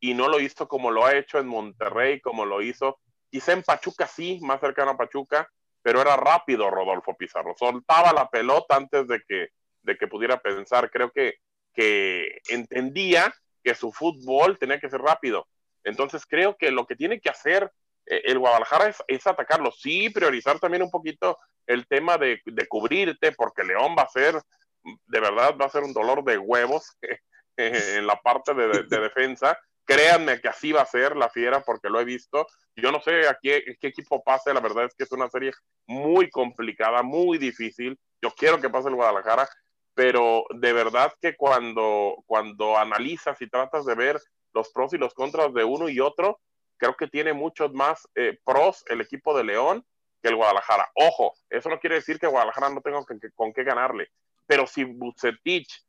y 0.00 0.14
no 0.14 0.28
lo 0.28 0.40
hizo 0.40 0.68
como 0.68 0.90
lo 0.90 1.04
ha 1.04 1.16
hecho 1.16 1.38
en 1.38 1.46
Monterrey, 1.46 2.20
como 2.20 2.44
lo 2.44 2.60
hizo 2.62 2.98
quizá 3.32 3.52
en 3.52 3.62
Pachuca 3.62 4.06
sí, 4.06 4.38
más 4.42 4.60
cercano 4.60 4.90
a 4.90 4.96
Pachuca, 4.96 5.48
pero 5.80 6.02
era 6.02 6.16
rápido 6.16 6.70
Rodolfo 6.70 7.16
Pizarro, 7.16 7.54
soltaba 7.56 8.12
la 8.12 8.28
pelota 8.28 8.76
antes 8.76 9.08
de 9.08 9.22
que, 9.26 9.48
de 9.82 9.96
que 9.96 10.06
pudiera 10.06 10.38
pensar, 10.38 10.90
creo 10.90 11.10
que, 11.10 11.36
que 11.72 12.40
entendía 12.48 13.34
que 13.64 13.74
su 13.74 13.90
fútbol 13.90 14.58
tenía 14.58 14.78
que 14.78 14.90
ser 14.90 15.00
rápido. 15.00 15.48
Entonces 15.82 16.26
creo 16.26 16.56
que 16.56 16.70
lo 16.70 16.86
que 16.86 16.94
tiene 16.94 17.20
que 17.20 17.30
hacer 17.30 17.72
el 18.06 18.38
Guadalajara 18.38 18.94
es, 19.06 19.26
atacarlo. 19.26 19.70
Sí, 19.72 20.10
priorizar 20.10 20.58
también 20.58 20.82
un 20.82 20.90
poquito 20.90 21.38
el 21.66 21.86
tema 21.86 22.18
de, 22.18 22.40
cubrirte, 22.68 23.32
porque 23.32 23.64
León 23.64 23.94
va 23.96 24.02
a 24.02 24.08
ser, 24.08 24.40
de 24.82 25.20
verdad, 25.20 25.56
va 25.60 25.66
a 25.66 25.70
ser 25.70 25.82
un 25.82 25.92
dolor 25.92 26.24
de 26.24 26.38
huevos 26.38 26.96
en 27.56 28.06
la 28.06 28.16
parte 28.16 28.54
de, 28.54 28.82
defensa. 28.84 29.58
Créanme 29.84 30.40
que 30.40 30.48
así 30.48 30.72
va 30.72 30.82
a 30.82 30.86
ser 30.86 31.16
la 31.16 31.28
fiera, 31.28 31.62
porque 31.62 31.88
lo 31.88 32.00
he 32.00 32.04
visto. 32.04 32.46
Yo 32.76 32.90
no 32.92 33.00
sé 33.00 33.28
a 33.28 33.38
qué, 33.40 33.76
qué 33.80 33.88
equipo 33.88 34.22
pase, 34.22 34.54
la 34.54 34.60
verdad 34.60 34.86
es 34.86 34.94
que 34.94 35.04
es 35.04 35.12
una 35.12 35.28
serie 35.28 35.52
muy 35.86 36.30
complicada, 36.30 37.02
muy 37.02 37.38
difícil. 37.38 37.98
Yo 38.22 38.30
quiero 38.30 38.60
que 38.60 38.70
pase 38.70 38.88
el 38.88 38.94
Guadalajara, 38.94 39.48
pero 39.94 40.44
de 40.54 40.72
verdad 40.72 41.12
que 41.20 41.36
cuando, 41.36 42.16
cuando 42.26 42.78
analizas 42.78 43.40
y 43.42 43.48
tratas 43.48 43.84
de 43.84 43.94
ver 43.94 44.20
los 44.54 44.70
pros 44.70 44.92
y 44.94 44.98
los 44.98 45.14
contras 45.14 45.52
de 45.52 45.64
uno 45.64 45.88
y 45.88 46.00
otro, 46.00 46.40
creo 46.76 46.96
que 46.96 47.06
tiene 47.06 47.32
muchos 47.32 47.72
más 47.72 48.08
eh, 48.14 48.38
pros 48.44 48.84
el 48.88 49.00
equipo 49.00 49.36
de 49.36 49.44
León 49.44 49.86
que 50.22 50.28
el 50.28 50.36
Guadalajara. 50.36 50.90
Ojo, 50.94 51.34
eso 51.50 51.68
no 51.68 51.80
quiere 51.80 51.96
decir 51.96 52.18
que 52.18 52.26
Guadalajara 52.26 52.70
no 52.70 52.80
tenga 52.80 53.04
con 53.34 53.52
qué 53.52 53.64
ganarle, 53.64 54.10
pero 54.46 54.66
si 54.66 54.84
Bucetich 54.84 55.84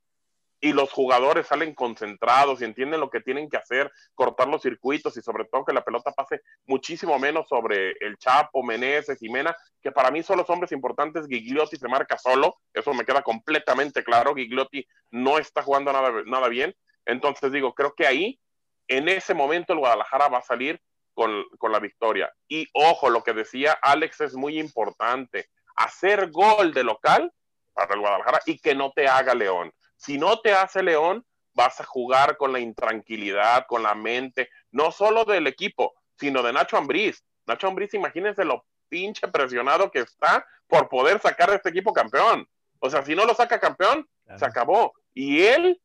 y 0.63 0.71
los 0.71 0.93
jugadores 0.93 1.47
salen 1.47 1.75
concentrados 1.75 2.61
y 2.61 2.63
entienden 2.63 3.01
lo 3.01 3.09
que 3.09 3.19
tienen 3.19 3.49
que 3.49 3.57
hacer, 3.57 3.91
cortar 4.15 4.47
los 4.47 4.61
circuitos 4.61 5.17
y 5.17 5.21
sobre 5.21 5.43
todo 5.43 5.65
que 5.65 5.73
la 5.73 5.83
pelota 5.83 6.13
pase 6.13 6.41
muchísimo 6.65 7.19
menos 7.19 7.49
sobre 7.49 7.91
el 7.99 8.17
Chapo, 8.17 8.63
Meneses, 8.63 9.19
Jimena, 9.19 9.53
que 9.81 9.91
para 9.91 10.09
mí 10.09 10.23
son 10.23 10.37
los 10.37 10.49
hombres 10.49 10.71
importantes. 10.71 11.27
Gigliotti 11.27 11.75
se 11.75 11.89
marca 11.89 12.17
solo, 12.17 12.55
eso 12.73 12.93
me 12.93 13.03
queda 13.03 13.21
completamente 13.21 14.05
claro. 14.05 14.33
Gigliotti 14.33 14.87
no 15.11 15.37
está 15.37 15.63
jugando 15.63 15.91
nada, 15.91 16.09
nada 16.25 16.47
bien. 16.47 16.73
Entonces 17.05 17.51
digo, 17.51 17.75
creo 17.75 17.93
que 17.93 18.07
ahí, 18.07 18.39
en 18.87 19.09
ese 19.09 19.33
momento, 19.33 19.73
el 19.73 19.79
Guadalajara 19.79 20.27
va 20.27 20.39
a 20.39 20.43
salir 20.43 20.79
con, 21.13 21.45
con 21.57 21.71
la 21.71 21.79
victoria. 21.79 22.33
Y 22.47 22.67
ojo, 22.73 23.09
lo 23.09 23.23
que 23.23 23.33
decía 23.33 23.77
Alex 23.81 24.21
es 24.21 24.35
muy 24.35 24.59
importante. 24.59 25.49
Hacer 25.75 26.31
gol 26.31 26.73
de 26.73 26.83
local 26.83 27.31
para 27.73 27.93
el 27.93 28.01
Guadalajara 28.01 28.39
y 28.45 28.59
que 28.59 28.75
no 28.75 28.91
te 28.91 29.07
haga 29.07 29.33
León 29.33 29.71
si 30.03 30.17
no 30.17 30.39
te 30.39 30.53
hace 30.53 30.83
León, 30.83 31.25
vas 31.53 31.79
a 31.79 31.85
jugar 31.85 32.35
con 32.35 32.51
la 32.51 32.59
intranquilidad, 32.59 33.65
con 33.67 33.83
la 33.83 33.95
mente, 33.95 34.49
no 34.71 34.91
solo 34.91 35.23
del 35.23 35.47
equipo, 35.47 35.93
sino 36.17 36.43
de 36.43 36.51
Nacho 36.51 36.75
Ambriz. 36.75 37.23
Nacho 37.45 37.67
Ambriz, 37.67 37.93
imagínense 37.93 38.43
lo 38.43 38.65
pinche 38.89 39.29
presionado 39.29 39.89
que 39.91 39.99
está 39.99 40.45
por 40.67 40.89
poder 40.89 41.21
sacar 41.21 41.51
a 41.51 41.55
este 41.55 41.69
equipo 41.69 41.93
campeón. 41.93 42.45
O 42.79 42.89
sea, 42.89 43.05
si 43.05 43.15
no 43.15 43.23
lo 43.23 43.33
saca 43.33 43.61
campeón, 43.61 44.05
se 44.35 44.45
acabó. 44.45 44.93
Y 45.13 45.43
él, 45.43 45.81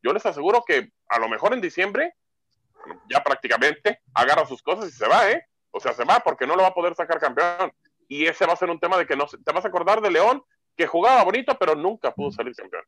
yo 0.00 0.12
les 0.12 0.24
aseguro 0.24 0.62
que 0.64 0.92
a 1.08 1.18
lo 1.18 1.28
mejor 1.28 1.52
en 1.52 1.60
diciembre, 1.60 2.14
ya 3.10 3.22
prácticamente 3.22 4.00
agarra 4.14 4.46
sus 4.46 4.62
cosas 4.62 4.88
y 4.88 4.92
se 4.92 5.06
va, 5.06 5.30
¿eh? 5.30 5.42
O 5.70 5.80
sea, 5.80 5.92
se 5.92 6.04
va 6.04 6.20
porque 6.20 6.46
no 6.46 6.56
lo 6.56 6.62
va 6.62 6.68
a 6.68 6.74
poder 6.74 6.94
sacar 6.94 7.20
campeón. 7.20 7.72
Y 8.08 8.26
ese 8.26 8.46
va 8.46 8.52
a 8.52 8.56
ser 8.56 8.70
un 8.70 8.80
tema 8.80 8.96
de 8.96 9.06
que 9.06 9.16
no 9.16 9.26
te 9.26 9.52
vas 9.52 9.64
a 9.64 9.68
acordar 9.68 10.00
de 10.00 10.10
León, 10.10 10.42
que 10.76 10.86
jugaba 10.86 11.24
bonito, 11.24 11.56
pero 11.58 11.74
nunca 11.74 12.14
pudo 12.14 12.30
salir 12.30 12.54
campeón. 12.54 12.84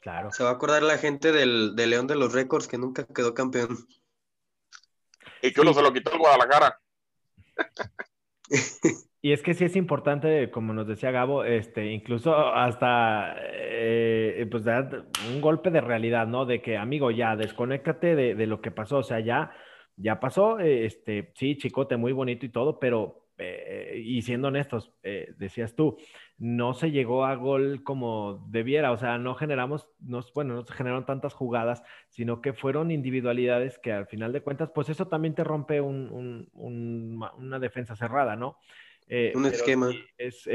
Claro. 0.00 0.32
Se 0.32 0.42
va 0.42 0.50
a 0.50 0.54
acordar 0.54 0.82
la 0.82 0.98
gente 0.98 1.30
del, 1.30 1.76
León 1.76 2.06
de 2.06 2.16
los 2.16 2.32
Récords 2.32 2.66
que 2.66 2.78
nunca 2.78 3.06
quedó 3.06 3.34
campeón. 3.34 3.86
Y 5.42 5.52
que 5.52 5.60
uno 5.60 5.74
se 5.74 5.82
lo 5.82 5.92
quitó 5.92 6.12
el 6.12 6.18
Guadalajara. 6.18 6.80
Y 9.24 9.32
es 9.32 9.40
que 9.42 9.54
sí 9.54 9.64
es 9.64 9.76
importante, 9.76 10.50
como 10.50 10.74
nos 10.74 10.88
decía 10.88 11.12
Gabo, 11.12 11.44
este, 11.44 11.92
incluso 11.92 12.34
hasta 12.34 13.36
eh, 13.38 14.48
pues 14.50 14.64
dar 14.64 15.06
un 15.32 15.40
golpe 15.40 15.70
de 15.70 15.80
realidad, 15.80 16.26
¿no? 16.26 16.44
De 16.44 16.60
que, 16.60 16.76
amigo, 16.76 17.12
ya, 17.12 17.36
desconéctate 17.36 18.16
de, 18.16 18.46
lo 18.48 18.60
que 18.60 18.72
pasó. 18.72 18.98
O 18.98 19.02
sea, 19.04 19.20
ya, 19.20 19.52
ya 19.96 20.18
pasó, 20.18 20.58
este, 20.58 21.32
sí, 21.36 21.56
chicote, 21.56 21.96
muy 21.96 22.10
bonito 22.10 22.44
y 22.46 22.48
todo, 22.48 22.80
pero 22.80 23.28
eh, 23.38 24.02
y 24.04 24.22
siendo 24.22 24.48
honestos, 24.48 24.92
eh, 25.04 25.32
decías 25.38 25.76
tú, 25.76 25.96
no 26.38 26.74
se 26.74 26.90
llegó 26.90 27.24
a 27.24 27.36
gol 27.36 27.82
como 27.84 28.44
debiera, 28.48 28.90
o 28.92 28.96
sea, 28.96 29.18
no 29.18 29.36
generamos, 29.36 29.88
no, 30.00 30.20
bueno, 30.34 30.54
no 30.54 30.64
se 30.64 30.74
generaron 30.74 31.06
tantas 31.06 31.32
jugadas, 31.34 31.82
sino 32.08 32.40
que 32.40 32.52
fueron 32.52 32.90
individualidades 32.90 33.78
que 33.78 33.92
al 33.92 34.06
final 34.06 34.32
de 34.32 34.42
cuentas, 34.42 34.70
pues 34.74 34.88
eso 34.88 35.06
también 35.06 35.34
te 35.34 35.44
rompe 35.44 35.80
una 35.80 37.58
defensa 37.60 37.94
cerrada, 37.96 38.36
¿no? 38.36 38.58
Eh, 39.14 39.30
un 39.34 39.44
esquema. 39.44 39.90
Es, 40.16 40.48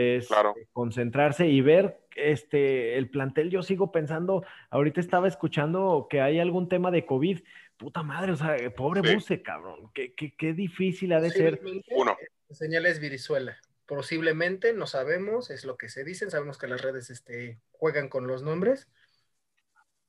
concentrarse 0.74 1.46
y 1.46 1.62
ver 1.62 2.00
este, 2.16 2.98
el 2.98 3.08
plantel. 3.08 3.52
Yo 3.52 3.62
sigo 3.62 3.92
pensando, 3.92 4.44
ahorita 4.72 5.00
estaba 5.00 5.28
escuchando 5.28 6.08
que 6.10 6.22
hay 6.22 6.40
algún 6.40 6.68
tema 6.68 6.90
de 6.90 7.06
COVID. 7.06 7.44
Puta 7.78 8.02
madre, 8.02 8.32
o 8.32 8.36
sea, 8.36 8.58
pobre 8.76 9.14
Buse, 9.14 9.44
cabrón. 9.44 9.92
Qué, 9.94 10.16
qué, 10.16 10.54
difícil 10.54 11.14
ha 11.14 11.22
de 11.22 11.30
ser. 11.30 11.62
Uno 11.92 12.18
señales 12.50 13.00
virizuela. 13.00 13.60
Posiblemente, 13.86 14.74
no 14.74 14.88
sabemos, 14.88 15.52
es 15.52 15.64
lo 15.64 15.78
que 15.78 15.88
se 15.88 16.04
dicen, 16.04 16.32
sabemos 16.32 16.58
que 16.58 16.68
las 16.68 16.82
redes 16.82 17.12
este, 17.12 17.60
juegan 17.72 18.10
con 18.10 18.26
los 18.26 18.42
nombres. 18.42 18.88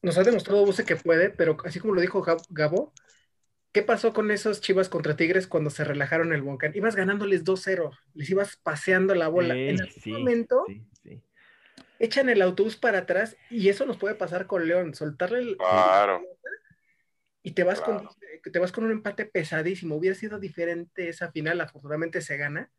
Nos 0.00 0.16
ha 0.16 0.24
demostrado 0.24 0.64
Buse 0.64 0.86
que 0.86 0.96
puede, 0.96 1.28
pero 1.28 1.58
así 1.64 1.80
como 1.80 1.92
lo 1.92 2.00
dijo 2.00 2.24
Gabo, 2.48 2.94
¿qué 3.78 3.84
pasó 3.84 4.12
con 4.12 4.32
esos 4.32 4.60
Chivas 4.60 4.88
contra 4.88 5.14
Tigres 5.14 5.46
cuando 5.46 5.70
se 5.70 5.84
relajaron 5.84 6.32
el 6.32 6.42
Volcán? 6.42 6.72
Ibas 6.74 6.96
ganándoles 6.96 7.44
2-0, 7.44 7.96
les 8.14 8.28
ibas 8.28 8.56
paseando 8.56 9.14
la 9.14 9.28
bola. 9.28 9.56
en 9.56 9.80
algún 9.80 10.12
momento 10.14 10.66
echan 12.00 12.28
el 12.28 12.42
autobús 12.42 12.76
para 12.76 12.98
atrás 12.98 13.36
y 13.50 13.68
eso 13.68 13.86
nos 13.86 13.96
puede 13.96 14.16
pasar 14.16 14.48
con 14.48 14.66
León, 14.66 14.94
soltarle 14.94 15.38
el... 15.38 15.56
Claro 15.56 16.22
y 17.40 17.52
te 17.52 17.62
vas, 17.62 17.80
con, 17.80 18.06
te 18.42 18.58
vas 18.58 18.72
con 18.72 18.84
un 18.84 18.90
empate 18.90 19.24
pesadísimo. 19.24 19.94
Hubiera 19.94 20.16
sido 20.16 20.40
diferente 20.40 21.08
esa 21.08 21.30
final, 21.30 21.60
afortunadamente 21.60 22.20
se 22.20 22.36
gana, 22.36 22.70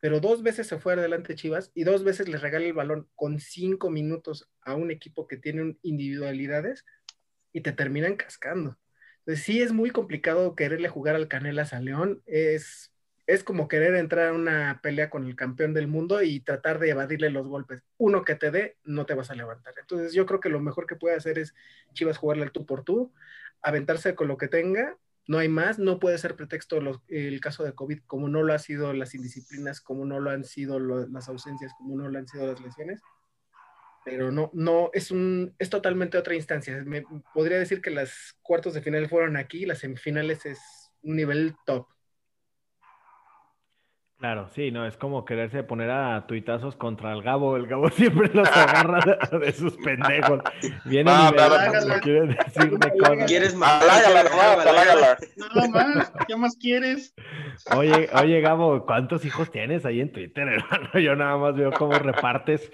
pero 0.00 0.18
dos 0.18 0.42
veces 0.42 0.66
se 0.66 0.78
fue 0.78 0.94
adelante 0.94 1.36
Chivas 1.36 1.70
y 1.72 1.84
dos 1.84 2.02
veces 2.02 2.28
le 2.28 2.36
regala 2.36 2.66
el 2.66 2.72
balón 2.72 3.08
con 3.14 3.38
cinco 3.38 3.90
minutos 3.90 4.50
a 4.62 4.74
un 4.74 4.90
equipo 4.90 5.28
que 5.28 5.36
tiene 5.36 5.76
individualidades 5.82 6.84
y 7.52 7.60
te 7.60 7.72
terminan 7.72 8.16
cascando. 8.16 8.76
Sí 9.36 9.60
es 9.60 9.72
muy 9.72 9.90
complicado 9.90 10.54
quererle 10.54 10.88
jugar 10.88 11.14
al 11.14 11.28
Canelas 11.28 11.74
a 11.74 11.80
León, 11.80 12.22
es, 12.24 12.94
es 13.26 13.44
como 13.44 13.68
querer 13.68 13.94
entrar 13.94 14.28
a 14.28 14.32
una 14.32 14.80
pelea 14.82 15.10
con 15.10 15.26
el 15.26 15.36
campeón 15.36 15.74
del 15.74 15.86
mundo 15.86 16.22
y 16.22 16.40
tratar 16.40 16.78
de 16.78 16.90
evadirle 16.90 17.28
los 17.28 17.46
golpes. 17.46 17.82
Uno 17.98 18.24
que 18.24 18.36
te 18.36 18.50
dé, 18.50 18.78
no 18.84 19.04
te 19.04 19.12
vas 19.12 19.30
a 19.30 19.34
levantar. 19.34 19.74
Entonces 19.78 20.14
yo 20.14 20.24
creo 20.24 20.40
que 20.40 20.48
lo 20.48 20.60
mejor 20.60 20.86
que 20.86 20.96
puede 20.96 21.16
hacer 21.16 21.38
es 21.38 21.54
Chivas 21.92 22.16
jugarle 22.16 22.44
al 22.44 22.52
tú 22.52 22.64
por 22.64 22.84
tú, 22.84 23.12
aventarse 23.60 24.14
con 24.14 24.28
lo 24.28 24.38
que 24.38 24.48
tenga, 24.48 24.96
no 25.26 25.36
hay 25.36 25.48
más, 25.50 25.78
no 25.78 26.00
puede 26.00 26.16
ser 26.16 26.34
pretexto 26.34 26.78
el 27.08 27.40
caso 27.40 27.62
de 27.62 27.74
COVID, 27.74 28.00
como 28.06 28.30
no 28.30 28.42
lo 28.42 28.54
ha 28.54 28.58
sido 28.58 28.94
las 28.94 29.14
indisciplinas, 29.14 29.82
como 29.82 30.06
no 30.06 30.20
lo 30.20 30.30
han 30.30 30.42
sido 30.44 30.80
las 30.80 31.28
ausencias, 31.28 31.74
como 31.76 31.98
no 31.98 32.08
lo 32.08 32.18
han 32.18 32.26
sido 32.26 32.46
las 32.46 32.60
lesiones. 32.62 33.02
Pero 34.08 34.32
no, 34.32 34.50
no, 34.54 34.90
es 34.92 35.10
un, 35.10 35.54
es 35.58 35.70
totalmente 35.70 36.18
otra 36.18 36.34
instancia. 36.34 36.82
Me, 36.84 37.04
podría 37.34 37.58
decir 37.58 37.82
que 37.82 37.90
las 37.90 38.36
cuartos 38.42 38.74
de 38.74 38.82
final 38.82 39.08
fueron 39.08 39.36
aquí, 39.36 39.66
las 39.66 39.78
semifinales 39.78 40.46
es 40.46 40.58
un 41.02 41.16
nivel 41.16 41.54
top. 41.66 41.86
Claro, 44.18 44.48
sí, 44.52 44.72
no, 44.72 44.84
es 44.84 44.96
como 44.96 45.24
quererse 45.24 45.62
poner 45.62 45.90
a 45.90 46.26
tuitazos 46.26 46.74
contra 46.74 47.12
el 47.12 47.22
Gabo. 47.22 47.56
El 47.56 47.68
Gabo 47.68 47.88
siempre 47.90 48.28
los 48.34 48.48
agarra 48.48 48.98
de, 49.38 49.52
sus 49.52 49.76
pendejos. 49.76 50.40
Viene 50.84 51.12
no, 51.12 51.30
no, 51.30 52.00
quieren 52.00 52.36
decirme 52.44 52.90
cosas. 52.98 53.26
¿Quieres 53.28 53.54
más? 53.54 53.84
No 55.36 55.68
más, 55.68 56.12
¿qué 56.26 56.36
más 56.36 56.56
quieres? 56.56 57.14
Oye, 57.76 58.10
oye, 58.12 58.40
Gabo, 58.40 58.84
¿cuántos 58.86 59.24
hijos 59.24 59.52
tienes 59.52 59.86
ahí 59.86 60.00
en 60.00 60.10
Twitter, 60.10 60.48
hermano? 60.48 60.98
Yo 60.98 61.14
nada 61.14 61.36
más 61.36 61.54
veo 61.54 61.70
cómo 61.70 61.96
repartes. 61.96 62.72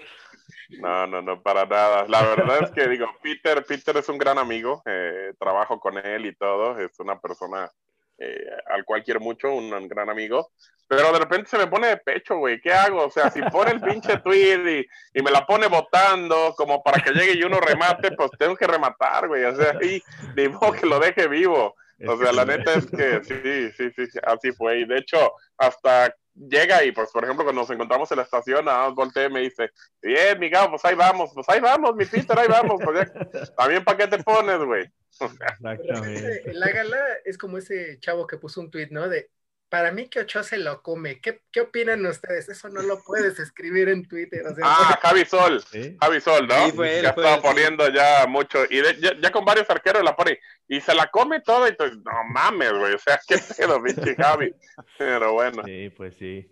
No, 0.69 1.07
no, 1.07 1.21
no, 1.21 1.41
para 1.41 1.65
nada. 1.65 2.05
La 2.07 2.21
verdad 2.23 2.63
es 2.63 2.71
que 2.71 2.87
digo, 2.87 3.07
Peter, 3.21 3.63
Peter 3.65 3.97
es 3.97 4.09
un 4.09 4.17
gran 4.17 4.37
amigo, 4.37 4.81
eh, 4.85 5.33
trabajo 5.39 5.79
con 5.79 5.97
él 5.97 6.25
y 6.25 6.35
todo, 6.35 6.79
es 6.79 6.99
una 6.99 7.19
persona 7.19 7.71
eh, 8.17 8.47
al 8.67 8.85
cual 8.85 9.03
quiero 9.03 9.19
mucho, 9.19 9.53
un, 9.53 9.87
gran 9.89 10.09
amigo, 10.09 10.51
pero 10.87 11.11
de 11.11 11.19
repente 11.19 11.49
se 11.49 11.57
me 11.57 11.67
pone 11.67 11.87
de 11.87 11.97
pecho, 11.97 12.37
güey, 12.37 12.61
¿qué 12.61 12.71
hago? 12.71 13.05
O 13.05 13.11
sea, 13.11 13.29
si 13.29 13.41
pone 13.41 13.71
el 13.71 13.81
pinche 13.81 14.17
tweet 14.19 14.87
y, 15.13 15.21
me 15.21 15.31
la 15.31 15.45
pone 15.45 15.67
votando 15.67 16.53
como 16.55 16.81
para 16.81 17.01
que 17.01 17.11
llegue 17.11 17.33
y 17.33 17.43
uno 17.43 17.59
remate, 17.59 18.11
pues 18.13 18.31
tengo 18.39 18.55
que 18.55 18.67
rematar, 18.67 19.27
güey, 19.27 19.43
o 19.43 19.55
sea, 19.55 19.77
y 19.81 20.01
digo 20.35 20.71
que 20.71 20.85
lo 20.85 20.99
deje 20.99 21.27
vivo. 21.27 21.75
O 22.07 22.17
sea, 22.17 22.33
la 22.33 22.43
neta 22.43 22.73
es 22.73 22.85
que 22.87 23.23
sí, 23.23 23.71
sí, 23.71 24.07
sí, 24.07 24.19
así 24.23 24.51
fue. 24.51 24.79
Y 24.79 24.85
de 24.85 24.97
hecho, 24.97 25.31
hasta 25.57 26.13
llega 26.35 26.83
y, 26.83 26.91
pues, 26.91 27.11
por 27.11 27.23
ejemplo, 27.23 27.43
cuando 27.45 27.61
nos 27.61 27.69
encontramos 27.69 28.11
en 28.11 28.17
la 28.17 28.23
estación, 28.23 28.65
nada 28.65 28.87
más 28.87 28.95
volteé 28.95 29.25
y 29.25 29.29
me 29.29 29.41
dice, 29.41 29.71
bien, 30.01 30.39
mi 30.39 30.49
pues 30.49 30.85
ahí 30.85 30.95
vamos, 30.95 31.31
pues 31.33 31.47
ahí 31.49 31.59
vamos, 31.59 31.95
mi 31.95 32.05
Peter, 32.05 32.37
ahí 32.37 32.47
vamos. 32.47 32.81
Pues, 32.83 33.11
también, 33.57 33.83
¿para 33.83 33.97
qué 33.97 34.07
te 34.07 34.23
pones, 34.23 34.59
güey? 34.59 34.85
Exactamente. 35.19 36.53
La 36.53 36.69
gala 36.69 36.97
es 37.23 37.37
como 37.37 37.57
ese 37.57 37.99
chavo 37.99 38.27
que 38.27 38.37
puso 38.37 38.61
un 38.61 38.69
tweet, 38.69 38.89
¿no? 38.91 39.07
De 39.07 39.29
para 39.69 39.91
mí 39.91 40.07
que 40.07 40.19
Ochoa 40.19 40.43
se 40.43 40.57
lo 40.57 40.81
come. 40.81 41.19
¿Qué, 41.19 41.41
¿Qué, 41.51 41.61
opinan 41.61 42.05
ustedes? 42.05 42.49
Eso 42.49 42.69
no 42.69 42.81
lo 42.81 43.01
puedes 43.03 43.39
escribir 43.39 43.89
en 43.89 44.07
Twitter. 44.07 44.43
ah, 44.63 44.99
Javi 45.01 45.25
Sol. 45.25 45.63
Javi 45.99 46.21
Sol, 46.21 46.47
¿no? 46.47 46.69
Sí, 46.69 46.77
ya 47.01 47.09
estaba 47.09 47.41
poniendo 47.41 47.89
ya 47.89 48.25
mucho. 48.27 48.59
Y 48.69 48.81
ya, 48.99 49.31
con 49.31 49.45
varios 49.45 49.69
arqueros 49.69 50.03
la 50.03 50.15
pone. 50.15 50.39
Y 50.67 50.81
se 50.81 50.93
la 50.93 51.07
come 51.07 51.41
toda. 51.41 51.69
Y 51.69 51.75
no 51.79 52.23
mames, 52.31 52.73
güey. 52.73 52.93
O 52.93 52.99
sea, 52.99 53.19
qué 53.27 53.37
pedo, 53.57 53.81
pinche 53.83 54.15
Javi. 54.15 54.53
Pero 54.97 55.33
bueno. 55.33 55.63
Sí, 55.65 55.89
pues 55.95 56.15
sí. 56.15 56.51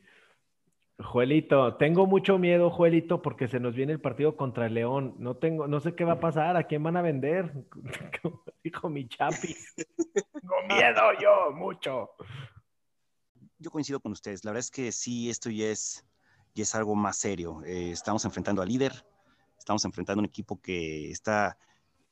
Juelito, 1.00 1.76
tengo 1.76 2.06
mucho 2.06 2.38
miedo, 2.38 2.70
Juelito, 2.70 3.22
porque 3.22 3.48
se 3.48 3.60
nos 3.60 3.74
viene 3.74 3.94
el 3.94 4.00
partido 4.00 4.38
contra 4.38 4.68
el 4.68 4.76
León. 4.76 5.16
No 5.18 5.36
tengo, 5.36 5.68
no 5.68 5.80
sé 5.80 5.96
qué 5.96 6.06
va 6.06 6.14
a 6.14 6.20
pasar, 6.20 6.56
a 6.56 6.64
quién 6.64 6.84
van 6.84 6.98
a 6.98 7.02
vender. 7.02 7.52
dijo 8.64 8.90
mi 8.90 9.08
chapi. 9.08 9.56
tengo 10.16 10.56
miedo 10.68 11.02
yo, 11.20 11.52
mucho. 11.52 12.12
Yo 13.64 13.72
coincido 13.72 14.02
con 14.02 14.12
ustedes. 14.12 14.44
La 14.44 14.52
verdad 14.52 14.60
es 14.60 14.72
que 14.72 14.92
sí, 14.92 15.30
esto 15.30 15.50
ya 15.50 15.68
es, 15.68 16.04
ya 16.54 16.64
es 16.64 16.76
algo 16.76 16.96
más 16.96 17.16
serio. 17.16 17.64
Eh, 17.64 17.92
estamos 17.92 18.26
enfrentando 18.26 18.62
al 18.62 18.68
líder, 18.68 19.06
estamos 19.58 19.86
enfrentando 19.86 20.20
un 20.20 20.26
equipo 20.26 20.60
que 20.60 21.10
está 21.10 21.58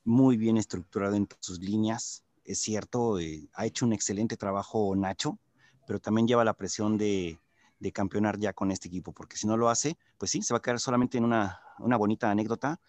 muy 0.05 0.37
bien 0.37 0.55
estructurado 0.55 1.15
en 1.15 1.27
sus 1.41 1.59
líneas. 1.59 2.23
Es 2.45 2.59
cierto, 2.61 3.19
eh, 3.19 3.49
ha 3.53 3.65
hecho 3.65 3.85
un 3.85 3.91
excelente 3.91 4.37
trabajo 4.37 4.95
Nacho, 4.95 5.39
pero 5.85 5.99
también 5.99 6.25
lleva 6.25 6.45
la 6.45 6.53
presión 6.53 6.97
de 6.97 7.37
de 7.81 7.91
campeonar 7.91 8.37
ya 8.37 8.53
con 8.53 8.71
este 8.71 8.87
equipo, 8.87 9.11
porque 9.11 9.37
si 9.37 9.47
no 9.47 9.57
lo 9.57 9.67
hace, 9.67 9.97
pues 10.19 10.29
sí, 10.29 10.43
se 10.43 10.53
va 10.53 10.59
a 10.59 10.61
quedar 10.61 10.79
solamente 10.79 11.17
en 11.17 11.25
una, 11.25 11.59
bonita 11.79 12.29
anécdota, 12.29 12.79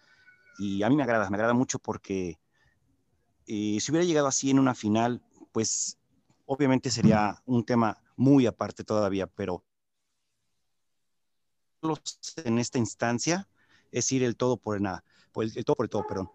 y 0.59 0.83
a 0.83 0.89
mí 0.89 0.95
me 0.95 1.01
agrada, 1.01 1.29
me 1.31 1.35
agrada 1.35 1.55
mucho 1.55 1.79
porque 1.79 2.39
eh, 3.47 3.79
si 3.81 3.91
hubiera 3.91 4.05
llegado 4.05 4.27
así 4.27 4.51
en 4.51 4.59
una 4.59 4.75
final, 4.75 5.23
pues 5.51 5.97
obviamente 6.53 6.89
sería 6.89 7.41
un 7.45 7.65
tema 7.65 7.97
muy 8.15 8.45
aparte 8.45 8.83
todavía, 8.83 9.27
pero 9.27 9.63
en 12.45 12.59
esta 12.59 12.77
instancia 12.77 13.47
es 13.91 14.11
ir 14.11 14.23
el 14.23 14.35
todo 14.35 14.57
por 14.57 14.79
nada, 14.79 15.03
por 15.31 15.43
el, 15.43 15.53
todo 15.65 15.75
por 15.75 15.85
el 15.85 15.89
todo, 15.89 16.05
perdón. 16.07 16.29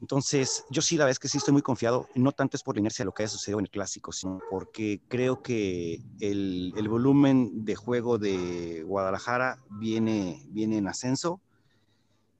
Entonces, 0.00 0.64
yo 0.70 0.82
sí, 0.82 0.96
la 0.96 1.04
verdad 1.04 1.12
es 1.12 1.18
que 1.18 1.28
sí 1.28 1.38
estoy 1.38 1.52
muy 1.52 1.62
confiado, 1.62 2.08
no 2.14 2.32
tanto 2.32 2.56
es 2.56 2.62
por 2.62 2.74
la 2.74 2.80
inercia 2.80 3.04
de 3.04 3.06
lo 3.06 3.12
que 3.12 3.22
haya 3.22 3.30
sucedido 3.30 3.58
en 3.60 3.66
el 3.66 3.70
clásico, 3.70 4.12
sino 4.12 4.40
porque 4.50 5.00
creo 5.08 5.42
que 5.42 6.02
el, 6.20 6.74
el 6.76 6.88
volumen 6.88 7.64
de 7.64 7.76
juego 7.76 8.18
de 8.18 8.82
Guadalajara 8.82 9.62
viene, 9.70 10.46
viene 10.50 10.78
en 10.78 10.88
ascenso. 10.88 11.40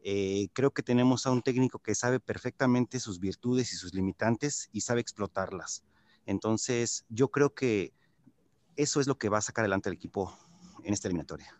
Eh, 0.02 0.48
creo 0.52 0.72
que 0.72 0.82
tenemos 0.82 1.26
a 1.26 1.30
un 1.30 1.40
técnico 1.40 1.78
que 1.78 1.94
sabe 1.94 2.20
perfectamente 2.20 3.00
sus 3.00 3.20
virtudes 3.20 3.72
y 3.72 3.76
sus 3.76 3.94
limitantes 3.94 4.68
y 4.72 4.82
sabe 4.82 5.00
explotarlas. 5.00 5.82
Entonces, 6.26 7.04
yo 7.08 7.28
creo 7.28 7.54
que 7.54 7.92
eso 8.76 9.00
es 9.00 9.06
lo 9.06 9.16
que 9.16 9.28
va 9.28 9.38
a 9.38 9.42
sacar 9.42 9.62
adelante 9.62 9.88
el 9.88 9.94
equipo 9.94 10.36
en 10.84 10.92
esta 10.92 11.08
eliminatoria. 11.08 11.54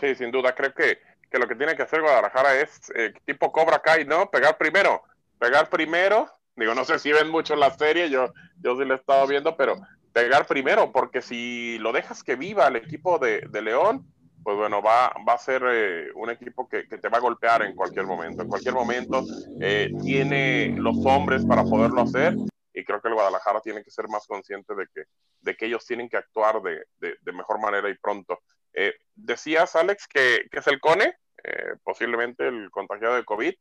Sí, 0.00 0.14
sin 0.16 0.30
duda, 0.30 0.54
creo 0.54 0.74
que, 0.74 0.98
que 1.30 1.38
lo 1.38 1.46
que 1.48 1.54
tiene 1.54 1.76
que 1.76 1.82
hacer 1.82 2.00
Guadalajara 2.00 2.60
es 2.60 2.90
eh, 2.94 3.12
tipo 3.24 3.52
Cobra 3.52 3.80
Kai, 3.80 4.04
¿no? 4.04 4.30
Pegar 4.30 4.58
primero, 4.58 5.02
pegar 5.38 5.70
primero. 5.70 6.30
Digo, 6.56 6.74
no 6.74 6.84
sé 6.84 6.98
si 6.98 7.10
ven 7.12 7.30
mucho 7.30 7.56
la 7.56 7.70
serie, 7.76 8.10
yo, 8.10 8.32
yo 8.60 8.76
sí 8.76 8.84
la 8.84 8.94
he 8.94 8.98
estado 8.98 9.26
viendo, 9.26 9.56
pero 9.56 9.76
pegar 10.12 10.46
primero, 10.46 10.92
porque 10.92 11.20
si 11.20 11.78
lo 11.78 11.92
dejas 11.92 12.22
que 12.22 12.36
viva 12.36 12.68
el 12.68 12.76
equipo 12.76 13.18
de, 13.18 13.40
de 13.50 13.62
León, 13.62 14.06
pues 14.44 14.58
bueno, 14.58 14.82
va, 14.82 15.10
va 15.26 15.32
a 15.32 15.38
ser 15.38 15.62
eh, 15.66 16.12
un 16.14 16.28
equipo 16.28 16.68
que, 16.68 16.86
que, 16.86 16.98
te 16.98 17.08
va 17.08 17.16
a 17.16 17.22
golpear 17.22 17.62
en 17.62 17.74
cualquier 17.74 18.04
momento. 18.04 18.42
En 18.42 18.48
cualquier 18.48 18.74
momento 18.74 19.24
eh, 19.58 19.90
tiene 20.02 20.74
los 20.76 20.96
hombres 21.06 21.46
para 21.46 21.64
poderlo 21.64 22.02
hacer 22.02 22.36
y 22.74 22.84
creo 22.84 23.00
que 23.00 23.08
el 23.08 23.14
Guadalajara 23.14 23.62
tiene 23.62 23.82
que 23.82 23.90
ser 23.90 24.06
más 24.08 24.26
consciente 24.26 24.74
de 24.74 24.86
que, 24.94 25.04
de 25.40 25.56
que 25.56 25.64
ellos 25.64 25.86
tienen 25.86 26.10
que 26.10 26.18
actuar 26.18 26.60
de, 26.60 26.84
de, 26.98 27.32
mejor 27.32 27.58
manera 27.58 27.88
y 27.88 27.96
pronto. 27.96 28.40
Eh, 28.74 28.92
decías, 29.14 29.74
Alex, 29.76 30.06
que, 30.08 30.46
que, 30.50 30.58
es 30.58 30.66
el 30.66 30.78
CONE, 30.78 31.16
posiblemente 31.82 32.46
el 32.46 32.70
contagiado 32.70 33.14
de 33.14 33.24
COVID. 33.24 33.54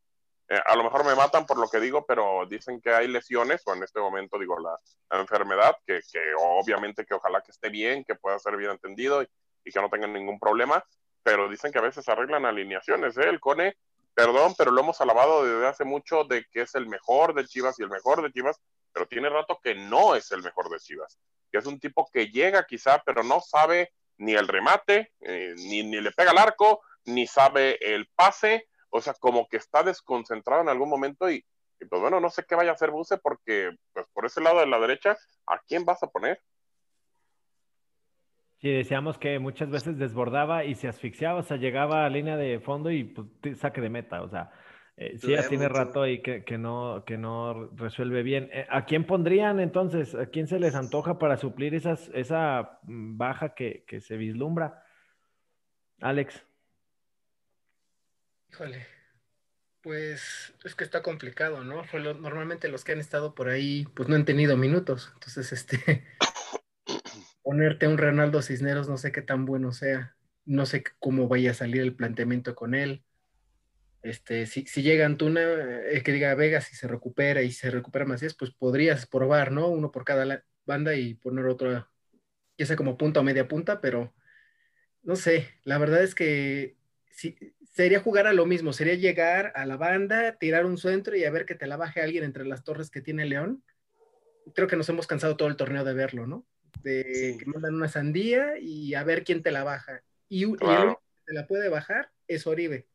A 0.66 0.76
lo 0.76 0.84
mejor 0.84 1.06
me 1.06 1.16
matan 1.16 1.46
por 1.46 1.58
lo 1.58 1.70
que 1.70 1.80
digo, 1.80 2.06
pero 2.06 2.46
dicen 2.48 2.82
que 2.82 2.92
hay 2.92 3.08
lesiones, 3.08 3.62
o 3.66 3.74
en 3.74 3.84
este 3.84 4.00
momento 4.00 4.38
digo 4.38 4.58
la, 4.60 4.78
enfermedad, 5.20 5.76
que, 5.86 6.02
que, 6.12 6.20
obviamente 6.38 7.06
que 7.06 7.14
ojalá 7.14 7.42
que 7.42 7.52
esté 7.52 7.70
bien, 7.70 8.04
que 8.04 8.16
pueda 8.16 8.38
ser 8.40 8.58
bien 8.58 8.72
entendido 8.72 9.24
y 9.64 9.72
que 9.72 9.82
no 9.82 9.90
tengan 9.90 10.14
ningún 10.14 10.40
problema, 10.40 10.84
pero 11.24 11.50
dicen 11.50 11.72
que 11.72 11.80
a 11.80 11.84
veces 11.84 12.08
arreglan 12.10 12.46
alineaciones, 12.46 13.18
¿eh? 13.18 13.30
El 13.30 13.40
CONE, 13.40 13.76
perdón, 14.14 14.54
pero 14.58 14.72
lo 14.72 14.82
hemos 14.82 15.00
alabado 15.02 15.46
desde 15.46 15.68
hace 15.68 15.84
mucho 15.84 16.26
de 16.26 16.46
que 16.52 16.62
es 16.62 16.76
el 16.76 16.88
mejor 16.88 17.34
de 17.34 17.46
Chivas 17.46 17.80
y 17.80 17.84
el 17.84 17.90
mejor 17.90 18.22
de 18.22 18.32
Chivas, 18.32 18.60
pero 18.92 19.08
tiene 19.08 19.30
rato 19.30 19.60
que 19.64 19.76
no 19.76 20.16
es 20.16 20.32
el 20.32 20.44
mejor 20.44 20.70
de 20.70 20.80
Chivas, 20.80 21.20
que 21.52 21.58
es 21.58 21.66
un 21.66 21.80
tipo 21.80 22.10
que 22.12 22.28
llega 22.28 22.66
quizá, 22.66 23.02
pero 23.06 23.24
no 23.24 23.40
sabe 23.40 23.92
ni 24.18 24.34
el 24.34 24.48
remate, 24.48 25.12
eh, 25.22 25.54
ni, 25.58 25.84
ni, 25.84 26.00
le 26.00 26.12
pega 26.12 26.32
al 26.32 26.38
arco, 26.38 26.82
ni 27.06 27.26
sabe 27.26 27.78
el 27.82 28.08
pase, 28.16 28.68
o 28.90 29.02
sea, 29.02 29.14
como 29.16 29.48
que 29.48 29.58
está 29.58 29.82
desconcentrado 29.84 30.62
en 30.62 30.70
algún 30.70 30.90
momento 30.90 31.30
y, 31.30 31.44
y, 31.80 31.86
pues 31.86 32.02
bueno, 32.02 32.20
no 32.20 32.30
sé 32.30 32.46
qué 32.48 32.56
vaya 32.56 32.72
a 32.72 32.74
hacer 32.76 32.92
Buse 32.92 33.18
porque 33.18 33.72
pues 33.92 34.06
por 34.14 34.26
ese 34.26 34.42
lado 34.42 34.60
de 34.60 34.68
la 34.68 34.80
derecha, 34.80 35.18
¿a 35.48 35.60
quién 35.68 35.84
vas 35.84 36.04
a 36.04 36.08
poner? 36.08 36.42
Sí, 38.64 38.72
decíamos 38.72 39.18
que 39.18 39.40
muchas 39.40 39.70
veces 39.70 39.98
desbordaba 39.98 40.64
y 40.64 40.76
se 40.76 40.88
asfixiaba, 40.88 41.40
o 41.42 41.44
sea, 41.44 41.58
llegaba 41.58 42.06
a 42.06 42.10
línea 42.10 42.38
de 42.38 42.62
fondo 42.62 42.92
y 42.92 43.04
pues, 43.04 43.60
saque 43.60 43.82
de 43.82 43.90
meta, 43.90 44.22
o 44.22 44.30
sea, 44.30 44.52
eh, 44.96 45.18
sí, 45.20 45.32
ya 45.32 45.46
tiene 45.50 45.68
mucho. 45.68 45.78
rato 45.78 46.02
ahí 46.02 46.22
que, 46.22 46.46
que, 46.46 46.58
no, 46.58 47.04
que 47.06 47.18
no 47.18 47.72
resuelve 47.76 48.24
bien. 48.24 48.50
Eh, 48.54 48.66
¿A 48.70 48.86
quién 48.86 49.06
pondrían 49.06 49.60
entonces? 49.60 50.16
¿A 50.16 50.28
quién 50.28 50.48
se 50.48 50.62
les 50.62 50.76
antoja 50.76 51.20
para 51.20 51.36
suplir 51.36 51.76
esas, 51.76 52.10
esa 52.14 52.80
mm, 52.84 53.18
baja 53.18 53.54
que, 53.54 53.84
que 53.86 54.00
se 54.00 54.16
vislumbra? 54.16 54.82
Alex. 56.00 56.42
Híjole, 58.50 58.88
pues 59.82 60.54
es 60.64 60.74
que 60.74 60.86
está 60.86 61.04
complicado, 61.04 61.66
¿no? 61.66 61.84
Normalmente 62.22 62.70
los 62.70 62.86
que 62.86 62.94
han 62.94 63.02
estado 63.02 63.36
por 63.36 63.50
ahí, 63.50 63.86
pues 63.94 64.08
no 64.08 64.16
han 64.16 64.24
tenido 64.24 64.56
minutos. 64.56 65.12
Entonces, 65.16 65.52
este, 65.52 66.06
ponerte 67.54 67.88
un 67.88 67.98
Ronaldo 67.98 68.42
Cisneros, 68.42 68.90
no 68.90 68.98
sé 68.98 69.12
qué 69.12 69.22
tan 69.22 69.46
bueno 69.46 69.72
sea. 69.72 70.16
No 70.46 70.66
sé 70.66 70.84
cómo 71.00 71.28
vaya 71.28 71.52
a 71.52 71.54
salir 71.54 71.82
el 71.82 71.96
planteamiento 71.96 72.56
con 72.56 72.76
él 72.76 73.04
este, 74.04 74.46
si, 74.48 74.66
si 74.66 74.84
llega 74.84 75.06
Antuna, 75.06 75.42
eh, 75.90 76.04
que 76.04 76.12
diga 76.12 76.36
Vegas 76.36 76.72
y 76.72 76.76
se 76.76 76.88
recupera 76.90 77.42
y 77.42 77.52
se 77.52 77.72
recupera 77.72 78.06
Macías, 78.06 78.36
pues 78.36 78.52
podrías 78.52 79.08
probar, 79.08 79.52
¿no? 79.52 79.70
Uno 79.70 79.92
por 79.92 80.04
cada 80.04 80.44
banda 80.66 80.94
y 80.96 81.16
poner 81.16 81.46
otro, 81.46 81.88
ya 82.58 82.66
sea 82.66 82.76
como 82.76 82.98
punta 82.98 83.22
o 83.22 83.24
media 83.24 83.48
punta, 83.48 83.80
pero 83.80 84.14
no 85.04 85.16
sé, 85.16 85.50
la 85.64 85.78
verdad 85.78 86.04
es 86.04 86.16
que 86.16 86.76
si, 87.12 87.38
sería 87.74 88.02
jugar 88.02 88.28
a 88.28 88.34
lo 88.34 88.46
mismo, 88.46 88.74
sería 88.74 88.96
llegar 88.96 89.54
a 89.56 89.66
la 89.66 89.78
banda, 89.78 90.38
tirar 90.38 90.66
un 90.66 90.78
centro 90.78 91.16
y 91.16 91.24
a 91.24 91.32
ver 91.32 91.46
que 91.46 91.56
te 91.56 91.68
la 91.68 91.78
baje 91.78 92.02
alguien 92.02 92.26
entre 92.26 92.46
las 92.46 92.64
torres 92.64 92.92
que 92.92 93.02
tiene 93.02 93.26
León. 93.26 93.64
Creo 94.54 94.68
que 94.68 94.76
nos 94.76 94.90
hemos 94.90 95.08
cansado 95.08 95.38
todo 95.38 95.48
el 95.48 95.56
torneo 95.56 95.86
de 95.86 95.94
verlo, 95.94 96.28
¿no? 96.28 96.46
De 96.82 97.14
sí. 97.14 97.38
que 97.38 97.46
mandan 97.46 97.76
una 97.76 97.88
sandía 97.88 98.58
y 98.60 98.94
a 98.94 99.04
ver 99.04 99.24
quién 99.24 99.44
te 99.44 99.52
la 99.52 99.64
baja. 99.64 100.04
Y, 100.28 100.52
claro. 100.56 100.72
y 100.72 100.76
el 100.76 100.84
único 100.88 101.02
que 101.02 101.24
te 101.26 101.34
la 101.34 101.48
puede 101.48 101.70
bajar 101.70 102.12
es 102.28 102.48
Oribe 102.48 102.88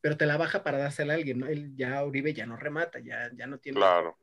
pero 0.00 0.16
te 0.16 0.26
la 0.26 0.36
baja 0.36 0.62
para 0.62 0.78
dársela 0.78 1.14
a 1.14 1.16
alguien, 1.16 1.40
¿no? 1.40 1.46
Él 1.46 1.74
ya 1.76 2.04
Uribe 2.04 2.32
ya 2.32 2.46
no 2.46 2.56
remata, 2.56 3.00
ya, 3.00 3.30
ya 3.34 3.46
no 3.46 3.58
tiene. 3.58 3.78
Claro. 3.78 4.16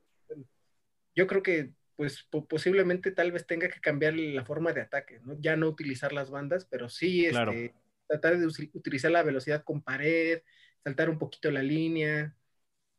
Yo 1.16 1.28
creo 1.28 1.44
que, 1.44 1.72
pues, 1.96 2.28
posiblemente 2.48 3.12
tal 3.12 3.32
vez 3.32 3.46
tenga 3.46 3.68
que 3.70 3.80
cambiar 3.80 4.14
la 4.16 4.46
forma 4.46 4.74
de 4.74 4.82
ataque, 4.82 5.20
¿no? 5.24 5.38
Ya 5.40 5.56
no 5.56 5.68
utilizar 5.68 6.14
las 6.14 6.30
bandas, 6.30 6.66
pero 6.66 6.90
sí 6.90 7.28
claro. 7.30 7.52
este, 7.52 7.76
tratar 8.08 8.38
de 8.38 8.48
utilizar 8.48 9.12
la 9.12 9.24
velocidad 9.24 9.64
con 9.64 9.82
pared, 9.82 10.42
saltar 10.84 11.10
un 11.10 11.20
poquito 11.20 11.52
la 11.52 11.64
línea. 11.64 12.36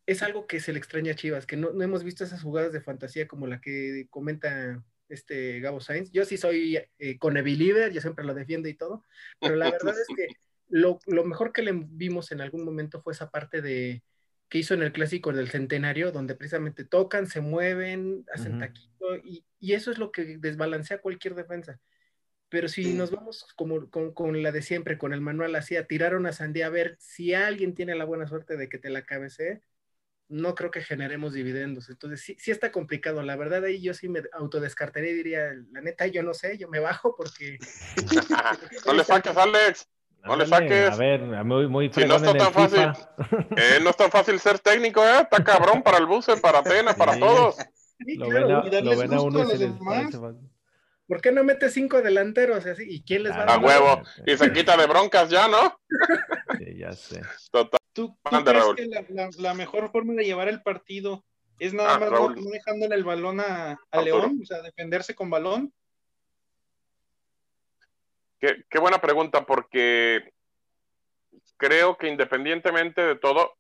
Es 0.07 0.23
algo 0.23 0.47
que 0.47 0.61
se 0.61 0.73
le 0.73 0.79
extraña 0.79 1.13
a 1.13 1.17
Chivas, 1.17 1.47
que 1.47 1.57
no, 1.57 1.73
no 1.73 1.83
hemos 1.83 2.05
visto 2.05 2.25
esas 2.25 2.43
jugadas 2.43 2.73
de 2.73 2.81
fantasía 2.81 3.27
como 3.27 3.47
la 3.47 3.61
que 3.61 4.07
comenta 4.11 4.83
este 5.09 5.61
Gabo 5.61 5.81
Sainz. 5.81 6.11
Yo 6.13 6.25
sí 6.25 6.37
soy 6.37 6.79
eh, 6.99 7.19
con 7.19 7.35
believer, 7.35 7.93
yo 7.93 8.01
siempre 8.01 8.25
lo 8.25 8.35
defiendo 8.35 8.69
y 8.69 8.75
todo, 8.75 9.05
pero 9.41 9.57
la 9.57 9.71
verdad 9.71 9.95
es 9.99 10.07
que 10.17 10.27
lo, 10.69 10.99
lo, 11.07 11.25
mejor 11.25 11.53
que 11.53 11.63
le 11.63 11.73
vimos 11.73 12.33
en 12.33 12.41
algún 12.41 12.65
momento 12.65 13.01
fue 13.03 13.13
esa 13.13 13.31
parte 13.31 13.63
de 13.63 14.03
que 14.49 14.59
hizo 14.59 14.75
en 14.75 14.83
el 14.83 14.93
clásico 14.93 15.33
del 15.33 15.51
centenario, 15.51 16.13
donde 16.13 16.35
precisamente 16.35 16.85
tocan, 16.85 17.27
se 17.27 17.41
mueven, 17.41 18.25
hacen 18.33 18.55
uh 18.55 18.57
-huh. 18.57 18.61
taquito, 18.61 19.17
y, 19.17 19.45
y, 19.59 19.73
eso 19.73 19.91
es 19.91 19.99
lo 19.99 20.13
que 20.13 20.39
desbalancea 20.39 21.01
cualquier 21.01 21.35
defensa. 21.35 21.81
Pero 22.49 22.69
si 22.69 22.95
nos 22.95 23.11
vamos 23.11 23.45
como, 23.57 23.91
con, 23.91 24.13
con, 24.13 24.41
la 24.43 24.53
de 24.53 24.63
siempre, 24.63 24.99
con 24.99 25.13
el 25.13 25.21
manual 25.21 25.57
así, 25.57 25.77
a 25.77 25.87
tirar 25.89 26.15
una 26.15 26.33
sandía 26.33 26.67
a 26.67 26.71
ver 26.71 26.97
si 27.01 27.35
alguien 27.35 27.75
tiene 27.75 27.97
la 27.97 28.05
buena 28.05 28.29
suerte 28.29 28.57
de 28.57 28.69
que 28.69 28.79
te 28.79 28.89
la 28.89 29.03
cabecee, 29.03 29.63
no 30.29 30.55
creo 30.55 30.71
que 30.71 30.83
generemos 30.83 31.33
dividendos. 31.33 31.89
Entonces, 31.89 32.21
sí, 32.21 32.37
sí, 32.39 32.51
está 32.51 32.73
complicado. 32.73 33.23
La 33.23 33.37
verdad, 33.37 33.65
ahí 33.65 33.81
yo 33.81 33.95
sí 33.95 34.09
me 34.09 34.23
autodescartaría 34.33 35.11
y 35.11 35.15
diría, 35.15 35.53
la 35.73 35.81
neta, 35.81 36.07
yo 36.07 36.23
no 36.23 36.35
sé, 36.35 36.59
yo 36.59 36.69
me 36.69 36.81
bajo 36.81 37.15
porque... 37.17 37.59
no 38.87 38.93
le 38.93 39.05
saques, 39.05 39.37
Alex. 39.37 39.89
No 40.25 40.37
le 40.37 40.47
saques. 40.47 40.91
A 40.91 40.97
ver, 40.97 41.21
muy, 41.45 41.69
muy 41.69 41.93
si 41.93 42.05
no 42.05 42.17
está 42.17 42.35
tan 42.35 42.53
fácil. 42.53 42.91
Eh, 43.57 43.79
no 43.83 43.91
es 43.91 43.97
tan 43.97 44.11
fácil 44.11 44.41
ser 44.41 44.59
técnico, 44.59 45.05
¿eh? 45.05 45.21
Está 45.21 45.43
cabrón 45.45 45.83
para 45.83 45.99
el 45.99 46.07
buce, 46.07 46.37
para 46.37 46.59
Atena, 46.59 46.95
para 46.95 47.15
sí. 47.15 47.21
todos. 47.21 47.57
Sí, 48.05 48.17
lo, 48.17 48.29
claro. 48.29 48.63
ven 48.65 48.75
a, 48.75 48.81
lo 48.81 48.99
ven 48.99 49.15
a 49.15 49.21
uno 49.23 49.45
y 49.45 49.47
se 49.47 49.59
les 49.59 49.73
¿Por 51.07 51.21
qué 51.21 51.31
no 51.31 51.45
mete 51.45 51.71
cinco 51.71 52.03
delanteros 52.03 52.67
así? 52.67 52.83
¿Y 52.89 53.03
quién 53.05 53.23
les 53.23 53.33
va 53.33 53.45
a 53.45 53.55
A 53.55 53.59
huevo. 53.59 54.03
Y 54.27 54.37
se 54.37 54.53
quita 54.53 54.77
de 54.77 54.87
broncas 54.87 55.31
ya, 55.31 55.47
¿no? 55.47 55.79
Sí, 56.59 56.79
ya 56.79 56.93
sé. 56.93 57.23
Total. 57.53 57.76
¿Tú, 57.97 58.15
tú 58.23 58.45
crees 58.45 58.63
Raúl. 58.63 58.77
que 58.77 58.87
la, 58.89 59.07
la, 59.09 59.31
la, 59.39 59.55
mejor 59.55 59.91
forma 59.91 60.13
de 60.13 60.27
llevar 60.27 60.49
el 60.49 60.63
partido 60.63 61.25
es 61.59 61.73
nada 61.73 61.95
ah, 61.95 61.99
más 61.99 62.11
no, 62.11 62.29
no, 62.29 62.51
dejándole 62.51 62.95
el 62.95 63.05
balón 63.05 63.41
a, 63.41 63.81
a 63.91 64.03
León? 64.03 64.39
O 64.43 64.45
sea, 64.45 64.61
defenderse 64.61 65.15
con 65.15 65.31
balón. 65.31 65.73
Qué, 68.39 68.65
qué, 68.69 68.79
buena 68.79 69.01
pregunta, 69.01 69.47
porque 69.47 70.31
creo 71.57 71.97
que 71.97 72.09
independientemente 72.09 73.01
de 73.01 73.17
todo, 73.17 73.57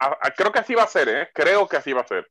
a, 0.00 0.18
a, 0.20 0.30
creo 0.32 0.50
que 0.50 0.58
así 0.58 0.74
va 0.74 0.82
a 0.82 0.88
ser, 0.88 1.08
¿eh? 1.08 1.28
creo 1.32 1.68
que 1.68 1.76
así 1.76 1.92
va 1.92 2.00
a 2.00 2.08
ser. 2.08 2.28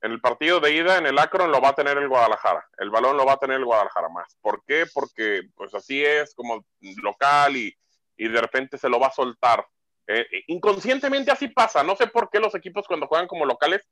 En 0.00 0.10
el 0.10 0.20
partido 0.20 0.58
de 0.58 0.74
ida, 0.74 0.98
en 0.98 1.06
el 1.06 1.16
Akron, 1.16 1.52
lo 1.52 1.60
va 1.60 1.68
a 1.68 1.74
tener 1.76 1.96
el 1.96 2.08
Guadalajara. 2.08 2.68
El 2.78 2.90
balón 2.90 3.16
lo 3.16 3.24
va 3.24 3.34
a 3.34 3.38
tener 3.38 3.58
el 3.58 3.64
Guadalajara 3.64 4.08
más. 4.08 4.36
¿Por 4.40 4.64
qué? 4.64 4.86
Porque 4.92 5.42
pues 5.54 5.72
así 5.76 6.04
es, 6.04 6.34
como 6.34 6.66
local 6.80 7.56
y, 7.56 7.72
y 8.16 8.26
de 8.26 8.40
repente 8.40 8.78
se 8.78 8.88
lo 8.88 8.98
va 8.98 9.06
a 9.06 9.12
soltar. 9.12 9.64
Eh, 10.06 10.26
inconscientemente 10.48 11.30
así 11.30 11.48
pasa. 11.48 11.82
No 11.82 11.96
sé 11.96 12.06
por 12.06 12.30
qué 12.30 12.40
los 12.40 12.54
equipos 12.54 12.86
cuando 12.86 13.06
juegan 13.06 13.28
como 13.28 13.46
locales 13.46 13.82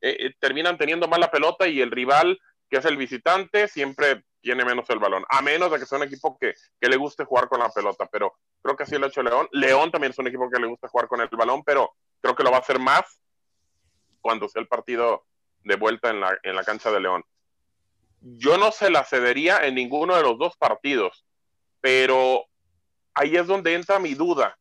eh, 0.00 0.16
eh 0.18 0.34
terminan 0.38 0.78
teniendo 0.78 1.08
mala 1.08 1.30
pelota 1.30 1.68
y 1.68 1.80
el 1.80 1.90
rival, 1.90 2.38
que 2.68 2.78
es 2.78 2.84
el 2.84 2.96
visitante, 2.96 3.68
siempre 3.68 4.24
tiene 4.40 4.64
menos 4.64 4.88
el 4.90 4.98
balón, 4.98 5.24
a 5.28 5.42
menos 5.42 5.70
de 5.70 5.78
que 5.78 5.86
sea 5.86 5.98
un 5.98 6.04
equipo 6.04 6.36
que, 6.38 6.54
que 6.80 6.88
le 6.88 6.96
guste 6.96 7.24
jugar 7.24 7.48
con 7.48 7.60
la 7.60 7.70
pelota, 7.70 8.08
pero 8.10 8.34
creo 8.62 8.76
que 8.76 8.84
así 8.84 8.96
lo 8.96 9.06
ha 9.06 9.08
hecho 9.08 9.22
León. 9.22 9.48
León 9.52 9.90
también 9.90 10.12
es 10.12 10.18
un 10.18 10.28
equipo 10.28 10.48
que 10.50 10.58
le 10.58 10.66
gusta 10.66 10.88
jugar 10.88 11.08
con 11.08 11.20
el 11.20 11.28
balón, 11.28 11.62
pero 11.64 11.94
creo 12.20 12.34
que 12.34 12.42
lo 12.42 12.50
va 12.50 12.58
a 12.58 12.60
hacer 12.60 12.78
más 12.78 13.20
cuando 14.20 14.48
sea 14.48 14.62
el 14.62 14.68
partido 14.68 15.26
de 15.64 15.76
vuelta 15.76 16.10
en 16.10 16.20
la, 16.20 16.38
en 16.42 16.56
la 16.56 16.64
cancha 16.64 16.90
de 16.90 17.00
León. 17.00 17.24
Yo 18.20 18.58
no 18.58 18.72
se 18.72 18.90
la 18.90 19.04
cedería 19.04 19.66
en 19.66 19.74
ninguno 19.74 20.16
de 20.16 20.22
los 20.22 20.38
dos 20.38 20.56
partidos, 20.56 21.24
pero 21.80 22.44
ahí 23.14 23.36
es 23.36 23.46
donde 23.46 23.74
entra 23.74 23.98
mi 23.98 24.14
duda. 24.14 24.58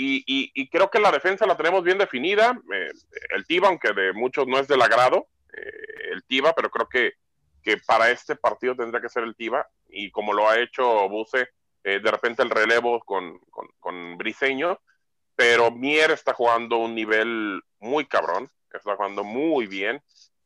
Y, 0.00 0.68
creo 0.68 0.88
que 0.90 1.00
la 1.00 1.10
defensa 1.10 1.44
la 1.44 1.56
tenemos 1.56 1.82
bien 1.82 1.98
definida. 1.98 2.56
Eh, 2.72 2.88
el 3.30 3.44
Tiva, 3.46 3.66
aunque 3.66 3.92
de 3.92 4.12
muchos 4.12 4.46
no 4.46 4.58
es 4.58 4.68
del 4.68 4.80
agrado, 4.80 5.26
eh, 5.52 6.12
el 6.12 6.22
Tiva, 6.24 6.52
pero 6.54 6.70
creo 6.70 6.88
que, 6.88 7.14
para 7.86 8.10
este 8.10 8.34
partido 8.34 8.74
tendría 8.74 9.02
que 9.02 9.08
ser 9.08 9.24
el 9.24 9.34
Tiva. 9.34 9.66
Y 9.88 10.10
como 10.10 10.32
lo 10.32 10.48
ha 10.48 10.58
hecho 10.58 11.08
Buse, 11.08 11.48
eh, 11.82 12.00
de 12.00 12.10
repente 12.10 12.42
el 12.42 12.50
relevo 12.50 13.00
con, 13.00 13.40
con, 13.80 14.16
Briseño, 14.16 14.80
pero 15.34 15.70
Mier 15.70 16.12
está 16.12 16.32
jugando 16.32 16.78
un 16.78 16.94
nivel 16.94 17.60
muy 17.80 18.06
cabrón, 18.06 18.48
está 18.72 18.94
jugando 18.94 19.24
muy 19.24 19.66
bien. 19.66 20.00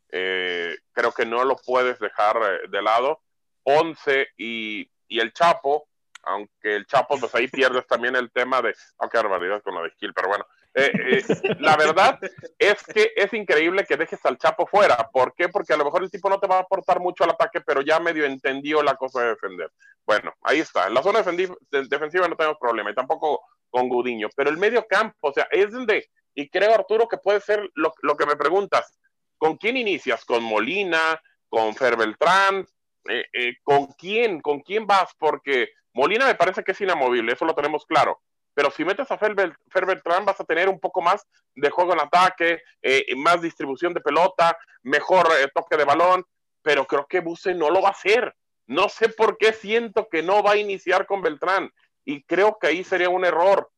Eh, 0.08 0.76
creo 0.92 1.12
que 1.12 1.26
no 1.26 1.44
lo 1.44 1.56
puedes 1.56 1.98
dejar 1.98 2.68
de 2.68 2.82
lado. 2.82 3.20
Once 3.64 4.28
y, 4.36 4.90
y, 5.06 5.20
el 5.20 5.32
Chapo, 5.32 5.88
aunque 6.22 6.76
el 6.76 6.86
Chapo, 6.86 7.18
pues 7.18 7.34
ahí 7.34 7.48
pierdes 7.48 7.86
también 7.86 8.16
el 8.16 8.30
tema 8.30 8.62
de, 8.62 8.74
aunque 8.98 9.18
oh, 9.18 9.22
barbaridad 9.22 9.62
con 9.62 9.74
la 9.74 9.82
de 9.82 9.90
Skill, 9.90 10.14
pero 10.14 10.28
bueno, 10.28 10.46
eh, 10.74 10.90
eh, 10.94 11.56
la 11.60 11.76
verdad 11.76 12.18
es 12.58 12.82
que 12.84 13.12
es 13.14 13.32
increíble 13.34 13.84
que 13.84 13.96
dejes 13.96 14.24
al 14.24 14.38
Chapo 14.38 14.66
fuera. 14.66 14.96
¿Por 15.12 15.34
qué? 15.34 15.48
Porque 15.48 15.72
a 15.72 15.76
lo 15.76 15.84
mejor 15.84 16.02
el 16.02 16.10
tipo 16.10 16.28
no 16.28 16.40
te 16.40 16.46
va 16.46 16.56
a 16.56 16.60
aportar 16.60 17.00
mucho 17.00 17.24
al 17.24 17.30
ataque, 17.30 17.60
pero 17.60 17.82
ya 17.82 18.00
medio 18.00 18.24
entendió 18.24 18.82
la 18.82 18.94
cosa 18.94 19.22
de 19.22 19.28
defender. 19.28 19.70
Bueno, 20.06 20.32
ahí 20.42 20.60
está. 20.60 20.86
En 20.86 20.94
la 20.94 21.02
zona 21.02 21.22
defensiva 21.22 22.28
no 22.28 22.36
tenemos 22.36 22.58
problema 22.58 22.90
y 22.90 22.94
tampoco 22.94 23.42
con 23.70 23.88
Gudiño, 23.88 24.28
pero 24.36 24.50
el 24.50 24.58
medio 24.58 24.86
campo, 24.86 25.28
o 25.28 25.32
sea, 25.32 25.48
es 25.50 25.70
donde, 25.70 26.10
y 26.34 26.48
creo 26.48 26.74
Arturo 26.74 27.08
que 27.08 27.16
puede 27.18 27.40
ser 27.40 27.68
lo, 27.74 27.92
lo 28.02 28.16
que 28.16 28.26
me 28.26 28.36
preguntas, 28.36 28.98
¿con 29.38 29.56
quién 29.56 29.76
inicias? 29.76 30.24
¿Con 30.24 30.42
Molina? 30.42 31.20
¿Con 31.48 31.74
Fer 31.74 31.96
Beltrán? 31.96 32.66
Eh, 33.08 33.24
eh, 33.32 33.56
¿Con 33.62 33.86
quién? 33.98 34.40
¿Con 34.40 34.60
quién 34.60 34.86
vas? 34.86 35.10
Porque 35.18 35.70
Molina 35.92 36.26
me 36.26 36.34
parece 36.34 36.62
que 36.64 36.72
es 36.72 36.80
inamovible, 36.80 37.32
eso 37.32 37.44
lo 37.44 37.54
tenemos 37.54 37.84
claro 37.86 38.20
pero 38.54 38.70
si 38.70 38.84
metes 38.84 39.10
a 39.10 39.18
Fer, 39.18 39.34
Fer 39.68 39.86
Beltrán 39.86 40.24
vas 40.24 40.40
a 40.40 40.44
tener 40.44 40.68
un 40.68 40.78
poco 40.78 41.00
más 41.00 41.26
de 41.54 41.70
juego 41.70 41.94
en 41.94 42.00
ataque, 42.00 42.62
eh, 42.82 43.04
más 43.16 43.40
distribución 43.40 43.94
de 43.94 44.00
pelota, 44.00 44.56
mejor 44.82 45.28
eh, 45.40 45.48
toque 45.54 45.76
de 45.76 45.84
balón, 45.84 46.24
pero 46.62 46.86
creo 46.86 47.06
que 47.06 47.20
Buse 47.20 47.54
no 47.54 47.70
lo 47.70 47.80
va 47.80 47.88
a 47.88 47.92
hacer. 47.92 48.34
No 48.66 48.88
sé 48.88 49.08
por 49.08 49.38
qué 49.38 49.52
siento 49.52 50.08
que 50.08 50.22
no 50.22 50.42
va 50.42 50.52
a 50.52 50.56
iniciar 50.56 51.06
con 51.06 51.22
Beltrán 51.22 51.72
y 52.04 52.22
creo 52.24 52.58
que 52.58 52.68
ahí 52.68 52.84
sería 52.84 53.08
un 53.08 53.24
error, 53.24 53.70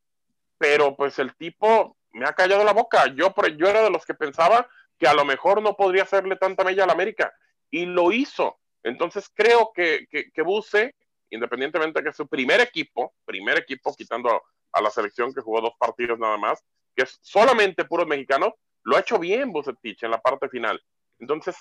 pero 0.59 0.96
pues 0.96 1.18
el 1.18 1.35
tipo 1.37 1.96
me 2.12 2.27
ha 2.27 2.33
callado 2.33 2.64
la 2.64 2.72
boca. 2.72 3.07
Yo, 3.14 3.33
yo 3.57 3.68
era 3.68 3.83
de 3.83 3.90
los 3.90 4.05
que 4.05 4.14
pensaba 4.14 4.68
que 4.98 5.07
a 5.07 5.14
lo 5.14 5.24
mejor 5.24 5.62
no 5.62 5.77
podría 5.77 6.03
hacerle 6.03 6.37
tanta 6.37 6.64
mella 6.64 6.85
al 6.85 6.90
América 6.90 7.33
y 7.70 7.87
lo 7.87 8.12
hizo. 8.12 8.59
Entonces 8.83 9.31
creo 9.33 9.72
que, 9.74 10.07
que, 10.11 10.31
que 10.31 10.42
Buse, 10.42 10.94
independientemente 11.35 12.01
de 12.01 12.11
que 12.11 12.16
su 12.16 12.27
primer 12.27 12.61
equipo, 12.61 13.14
primer 13.25 13.59
equipo 13.59 13.94
quitando 13.94 14.42
a 14.73 14.81
la 14.81 14.90
selección 14.90 15.35
que 15.35 15.40
jugó 15.40 15.61
dos 15.61 15.75
partidos 15.79 16.18
nada 16.18 16.37
más, 16.37 16.62
que 16.94 17.03
es 17.03 17.18
solamente 17.23 17.85
puros 17.85 18.07
mexicanos, 18.07 18.53
lo 18.85 18.97
ha 18.97 19.01
hecho 19.01 19.18
bien 19.18 19.53
Bucetich 19.53 20.03
en 20.05 20.12
la 20.12 20.20
parte 20.20 20.49
final. 20.49 20.83
Entonces, 21.18 21.57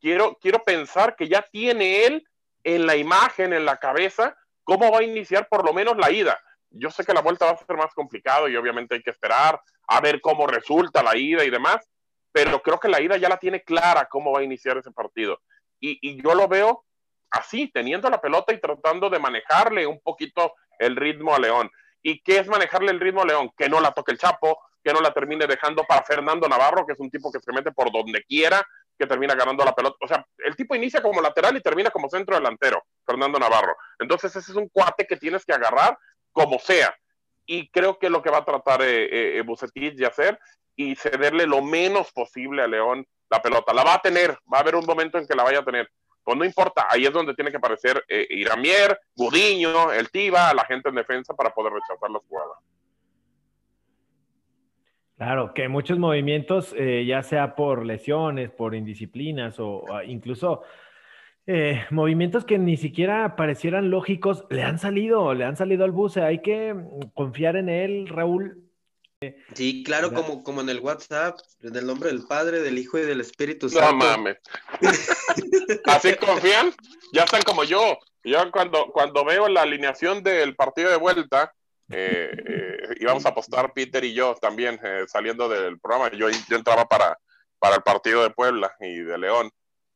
quiero, 0.00 0.36
quiero 0.40 0.62
pensar 0.62 1.16
que 1.16 1.28
ya 1.28 1.42
tiene 1.50 2.04
él 2.04 2.28
en 2.64 2.86
la 2.86 2.96
imagen, 2.96 3.52
en 3.52 3.64
la 3.64 3.78
cabeza, 3.78 4.36
cómo 4.64 4.90
va 4.90 4.98
a 4.98 5.04
iniciar 5.04 5.48
por 5.48 5.64
lo 5.64 5.72
menos 5.72 5.96
la 5.96 6.10
ida. 6.10 6.38
Yo 6.70 6.90
sé 6.90 7.04
que 7.04 7.14
la 7.14 7.22
vuelta 7.22 7.46
va 7.46 7.52
a 7.52 7.64
ser 7.64 7.76
más 7.76 7.94
complicado 7.94 8.48
y 8.48 8.56
obviamente 8.56 8.96
hay 8.96 9.02
que 9.02 9.10
esperar 9.10 9.60
a 9.88 10.00
ver 10.00 10.20
cómo 10.20 10.46
resulta 10.46 11.02
la 11.02 11.16
ida 11.16 11.44
y 11.44 11.50
demás, 11.50 11.88
pero 12.32 12.60
creo 12.60 12.78
que 12.78 12.88
la 12.88 13.00
ida 13.00 13.16
ya 13.16 13.28
la 13.28 13.38
tiene 13.38 13.62
clara 13.62 14.08
cómo 14.10 14.32
va 14.32 14.40
a 14.40 14.44
iniciar 14.44 14.76
ese 14.76 14.90
partido. 14.90 15.40
Y 15.78 16.20
yo 16.22 16.34
lo 16.34 16.48
veo 16.48 16.85
así, 17.30 17.70
teniendo 17.72 18.08
la 18.10 18.20
pelota 18.20 18.52
y 18.52 18.60
tratando 18.60 19.10
de 19.10 19.18
manejarle 19.18 19.86
un 19.86 20.00
poquito 20.00 20.54
el 20.78 20.96
ritmo 20.96 21.34
a 21.34 21.38
León. 21.38 21.70
¿Y 22.02 22.20
qué 22.20 22.38
es 22.38 22.48
manejarle 22.48 22.92
el 22.92 23.00
ritmo 23.00 23.22
a 23.22 23.26
León? 23.26 23.50
Que 23.56 23.68
no 23.68 23.80
la 23.80 23.92
toque 23.92 24.12
el 24.12 24.18
Chapo, 24.18 24.58
que 24.82 24.92
no 24.92 25.00
la 25.00 25.12
termine 25.12 25.46
dejando 25.46 25.82
para 25.84 26.04
Fernando 26.04 26.48
Navarro, 26.48 26.86
que 26.86 26.92
es 26.92 27.00
un 27.00 27.10
tipo 27.10 27.32
que 27.32 27.40
se 27.40 27.52
mete 27.52 27.72
por 27.72 27.90
donde 27.90 28.22
quiera, 28.22 28.64
que 28.96 29.06
termina 29.06 29.34
ganando 29.34 29.64
la 29.64 29.74
pelota. 29.74 29.96
O 30.00 30.08
sea, 30.08 30.24
el 30.38 30.54
tipo 30.54 30.74
inicia 30.74 31.02
como 31.02 31.20
lateral 31.20 31.56
y 31.56 31.60
termina 31.60 31.90
como 31.90 32.08
centro 32.08 32.36
delantero, 32.36 32.84
Fernando 33.04 33.38
Navarro. 33.38 33.76
Entonces 33.98 34.34
ese 34.36 34.52
es 34.52 34.56
un 34.56 34.68
cuate 34.68 35.06
que 35.06 35.16
tienes 35.16 35.44
que 35.44 35.52
agarrar 35.52 35.98
como 36.32 36.58
sea. 36.58 36.94
Y 37.46 37.68
creo 37.70 37.98
que 37.98 38.10
lo 38.10 38.22
que 38.22 38.30
va 38.30 38.38
a 38.38 38.44
tratar 38.44 38.82
eh, 38.82 39.38
eh, 39.38 39.42
Bucetich 39.42 39.96
de 39.96 40.06
hacer 40.06 40.38
y 40.76 40.94
cederle 40.94 41.46
lo 41.46 41.62
menos 41.62 42.12
posible 42.12 42.62
a 42.62 42.66
León 42.66 43.06
la 43.30 43.42
pelota. 43.42 43.72
La 43.72 43.82
va 43.82 43.94
a 43.94 44.02
tener, 44.02 44.38
va 44.52 44.58
a 44.58 44.60
haber 44.60 44.76
un 44.76 44.86
momento 44.86 45.18
en 45.18 45.26
que 45.26 45.34
la 45.34 45.42
vaya 45.42 45.60
a 45.60 45.64
tener 45.64 45.90
pues 46.26 46.36
no 46.36 46.44
importa, 46.44 46.88
ahí 46.90 47.04
es 47.04 47.12
donde 47.12 47.34
tiene 47.34 47.52
que 47.52 47.58
aparecer 47.58 48.02
eh, 48.08 48.26
Iramier, 48.30 48.98
Gudiño, 49.14 49.92
el 49.92 50.10
Tiba, 50.10 50.52
la 50.52 50.64
gente 50.64 50.88
en 50.88 50.96
defensa 50.96 51.34
para 51.34 51.54
poder 51.54 51.72
rechazar 51.72 52.10
las 52.10 52.20
jugadas. 52.28 52.58
Claro, 55.16 55.54
que 55.54 55.68
muchos 55.68 56.00
movimientos, 56.00 56.74
eh, 56.76 57.04
ya 57.06 57.22
sea 57.22 57.54
por 57.54 57.86
lesiones, 57.86 58.50
por 58.50 58.74
indisciplinas 58.74 59.54
o 59.60 59.84
incluso 60.04 60.62
eh, 61.46 61.84
movimientos 61.90 62.44
que 62.44 62.58
ni 62.58 62.76
siquiera 62.76 63.36
parecieran 63.36 63.88
lógicos, 63.88 64.44
le 64.50 64.64
han 64.64 64.80
salido, 64.80 65.32
le 65.32 65.44
han 65.44 65.56
salido 65.56 65.84
al 65.84 65.92
buce. 65.92 66.22
Hay 66.22 66.42
que 66.42 66.74
confiar 67.14 67.54
en 67.54 67.68
él, 67.68 68.08
Raúl. 68.08 68.65
Sí, 69.54 69.82
claro, 69.82 70.12
como, 70.12 70.42
como 70.42 70.60
en 70.60 70.68
el 70.68 70.80
WhatsApp, 70.80 71.38
en 71.62 71.74
el 71.74 71.86
nombre 71.86 72.10
del 72.10 72.26
Padre, 72.26 72.60
del 72.60 72.76
Hijo 72.76 72.98
y 72.98 73.02
del 73.02 73.22
Espíritu 73.22 73.70
Santo. 73.70 73.92
No 73.92 73.96
mames. 73.96 74.36
¿Así 75.86 76.14
confían? 76.16 76.74
Ya 77.14 77.24
están 77.24 77.40
como 77.42 77.64
yo. 77.64 77.98
Yo 78.22 78.50
cuando, 78.52 78.88
cuando 78.92 79.24
veo 79.24 79.48
la 79.48 79.62
alineación 79.62 80.22
del 80.22 80.54
partido 80.54 80.90
de 80.90 80.96
vuelta, 80.96 81.50
eh, 81.88 82.30
eh, 82.30 82.94
íbamos 83.00 83.24
a 83.24 83.30
apostar 83.30 83.72
Peter 83.72 84.04
y 84.04 84.12
yo 84.12 84.34
también 84.34 84.78
eh, 84.84 85.04
saliendo 85.08 85.48
del 85.48 85.80
programa. 85.80 86.10
Yo, 86.14 86.28
yo 86.28 86.56
entraba 86.56 86.84
para, 86.86 87.18
para 87.58 87.76
el 87.76 87.82
partido 87.82 88.22
de 88.22 88.30
Puebla 88.30 88.74
y 88.80 88.98
de 88.98 89.16
León. 89.16 89.50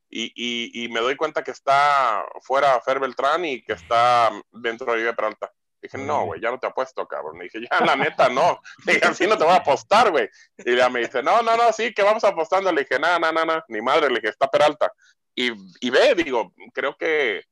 Y, 0.08 0.32
y, 0.34 0.84
y 0.84 0.88
me 0.88 1.00
doy 1.00 1.16
cuenta 1.16 1.44
que 1.44 1.50
está 1.50 2.24
fuera 2.40 2.80
Fer 2.80 2.98
Beltrán 2.98 3.44
y 3.44 3.62
que 3.62 3.74
está 3.74 4.30
dentro 4.50 4.94
de 4.94 5.12
Peralta. 5.12 5.52
Dije, 5.82 5.98
no, 5.98 6.26
güey, 6.26 6.40
ya 6.40 6.50
no 6.50 6.58
te 6.58 6.66
apuesto, 6.66 7.06
cabrón. 7.06 7.38
Le 7.38 7.44
dije, 7.44 7.60
ya, 7.60 7.84
la 7.84 7.96
neta, 7.96 8.28
no. 8.28 8.60
Le 8.84 8.94
dije, 8.94 9.06
así 9.06 9.26
no 9.26 9.38
te 9.38 9.44
voy 9.44 9.54
a 9.54 9.56
apostar, 9.56 10.10
güey. 10.10 10.28
Y 10.58 10.76
ya 10.76 10.88
me 10.88 11.00
dice, 11.00 11.22
no, 11.22 11.42
no, 11.42 11.56
no, 11.56 11.72
sí, 11.72 11.94
que 11.94 12.02
vamos 12.02 12.24
apostando. 12.24 12.72
Le 12.72 12.82
dije, 12.82 12.98
no, 12.98 13.18
no, 13.18 13.32
no, 13.32 13.44
no, 13.44 13.64
ni 13.68 13.80
madre, 13.80 14.08
le 14.08 14.16
dije, 14.16 14.28
está 14.28 14.48
Peralta. 14.48 14.92
Y, 15.34 15.52
y 15.80 15.90
ve, 15.90 16.14
digo, 16.14 16.52
creo 16.74 16.96
que 16.96 17.44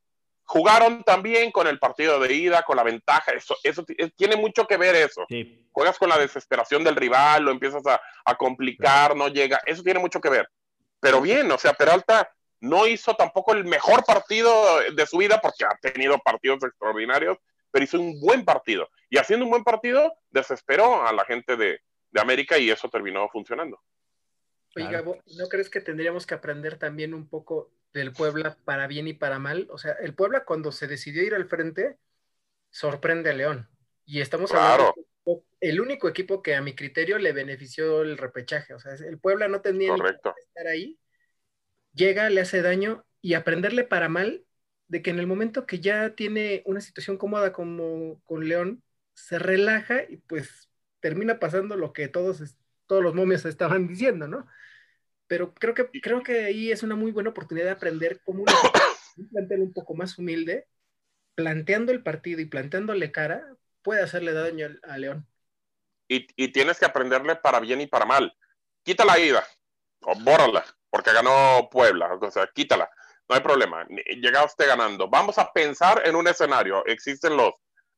jugaron 0.44 1.02
también 1.04 1.50
con 1.50 1.66
el 1.66 1.78
partido 1.78 2.18
de 2.20 2.32
ida, 2.34 2.62
con 2.62 2.76
la 2.76 2.82
ventaja. 2.82 3.32
Eso, 3.32 3.56
eso 3.62 3.84
tiene 4.16 4.36
mucho 4.36 4.66
que 4.66 4.76
ver 4.76 4.94
eso. 4.94 5.24
Sí. 5.28 5.66
Juegas 5.72 5.98
con 5.98 6.08
la 6.08 6.18
desesperación 6.18 6.84
del 6.84 6.96
rival, 6.96 7.44
lo 7.44 7.50
empiezas 7.50 7.86
a, 7.86 8.00
a 8.24 8.34
complicar, 8.34 9.16
no 9.16 9.28
llega. 9.28 9.60
Eso 9.64 9.82
tiene 9.82 10.00
mucho 10.00 10.20
que 10.20 10.30
ver. 10.30 10.48
Pero 11.00 11.20
bien, 11.20 11.50
o 11.52 11.58
sea, 11.58 11.74
Peralta 11.74 12.30
no 12.60 12.86
hizo 12.86 13.14
tampoco 13.14 13.52
el 13.52 13.64
mejor 13.64 14.04
partido 14.04 14.80
de 14.92 15.06
su 15.06 15.18
vida 15.18 15.40
porque 15.40 15.64
ha 15.64 15.76
tenido 15.80 16.18
partidos 16.18 16.62
extraordinarios 16.64 17.38
pero 17.70 17.84
hizo 17.84 18.00
un 18.00 18.20
buen 18.20 18.44
partido. 18.44 18.88
Y 19.10 19.18
haciendo 19.18 19.44
un 19.44 19.50
buen 19.50 19.64
partido, 19.64 20.14
desesperó 20.30 21.06
a 21.06 21.12
la 21.12 21.24
gente 21.24 21.56
de, 21.56 21.80
de 22.10 22.20
América 22.20 22.58
y 22.58 22.70
eso 22.70 22.88
terminó 22.88 23.28
funcionando. 23.28 23.80
Oye, 24.76 24.90
Gabo, 24.90 25.18
¿no 25.38 25.48
crees 25.48 25.70
que 25.70 25.80
tendríamos 25.80 26.26
que 26.26 26.34
aprender 26.34 26.78
también 26.78 27.14
un 27.14 27.28
poco 27.28 27.72
del 27.92 28.12
Puebla 28.12 28.56
para 28.64 28.86
bien 28.86 29.08
y 29.08 29.14
para 29.14 29.38
mal? 29.38 29.66
O 29.70 29.78
sea, 29.78 29.92
el 29.92 30.14
Puebla 30.14 30.44
cuando 30.44 30.72
se 30.72 30.86
decidió 30.86 31.22
ir 31.22 31.34
al 31.34 31.48
frente, 31.48 31.98
sorprende 32.70 33.30
a 33.30 33.34
León. 33.34 33.68
Y 34.04 34.20
estamos 34.20 34.50
claro. 34.50 34.94
hablando 34.96 35.02
de 35.02 35.08
el 35.60 35.80
único 35.80 36.08
equipo 36.08 36.42
que 36.42 36.54
a 36.54 36.62
mi 36.62 36.74
criterio 36.74 37.18
le 37.18 37.32
benefició 37.32 38.02
el 38.02 38.16
repechaje. 38.16 38.74
O 38.74 38.78
sea, 38.78 38.94
el 38.94 39.18
Puebla 39.18 39.48
no 39.48 39.60
tenía 39.60 39.90
Correcto. 39.90 40.34
que 40.34 40.40
estar 40.40 40.66
ahí. 40.66 40.98
Llega, 41.92 42.30
le 42.30 42.40
hace 42.40 42.62
daño 42.62 43.04
y 43.20 43.34
aprenderle 43.34 43.84
para 43.84 44.08
mal 44.08 44.44
de 44.88 45.02
que 45.02 45.10
en 45.10 45.18
el 45.18 45.26
momento 45.26 45.66
que 45.66 45.80
ya 45.80 46.14
tiene 46.14 46.62
una 46.64 46.80
situación 46.80 47.18
cómoda 47.18 47.52
como 47.52 48.20
con 48.24 48.48
León, 48.48 48.82
se 49.14 49.38
relaja 49.38 50.02
y 50.08 50.16
pues 50.16 50.70
termina 51.00 51.38
pasando 51.38 51.76
lo 51.76 51.92
que 51.92 52.08
todos, 52.08 52.56
todos 52.86 53.02
los 53.02 53.14
momios 53.14 53.44
estaban 53.44 53.86
diciendo, 53.86 54.26
¿no? 54.26 54.46
Pero 55.26 55.52
creo 55.54 55.74
que, 55.74 55.88
creo 56.00 56.22
que 56.22 56.44
ahí 56.46 56.72
es 56.72 56.82
una 56.82 56.96
muy 56.96 57.12
buena 57.12 57.30
oportunidad 57.30 57.66
de 57.66 57.72
aprender 57.72 58.20
cómo 58.24 58.44
un 59.16 59.28
plantel 59.28 59.60
un 59.60 59.72
poco 59.74 59.94
más 59.94 60.18
humilde, 60.18 60.66
planteando 61.34 61.92
el 61.92 62.02
partido 62.02 62.40
y 62.40 62.46
planteándole 62.46 63.12
cara, 63.12 63.44
puede 63.82 64.02
hacerle 64.02 64.32
daño 64.32 64.68
a, 64.84 64.94
a 64.94 64.98
León. 64.98 65.26
Y, 66.08 66.26
y, 66.42 66.48
tienes 66.52 66.78
que 66.78 66.86
aprenderle 66.86 67.36
para 67.36 67.60
bien 67.60 67.82
y 67.82 67.86
para 67.86 68.06
mal. 68.06 68.34
Quita 68.82 69.04
la 69.04 69.18
ida, 69.18 69.44
o 70.00 70.14
bórrala, 70.18 70.64
porque 70.88 71.12
ganó 71.12 71.68
Puebla, 71.70 72.14
o 72.14 72.30
sea, 72.30 72.48
quítala 72.54 72.88
no 73.28 73.34
hay 73.34 73.42
problema. 73.42 73.86
Llega 73.88 74.44
usted 74.44 74.66
ganando. 74.66 75.08
Vamos 75.08 75.38
a 75.38 75.52
pensar 75.52 76.02
en 76.04 76.16
un 76.16 76.26
escenario. 76.28 76.84
Existen 76.86 77.36
los, 77.36 77.52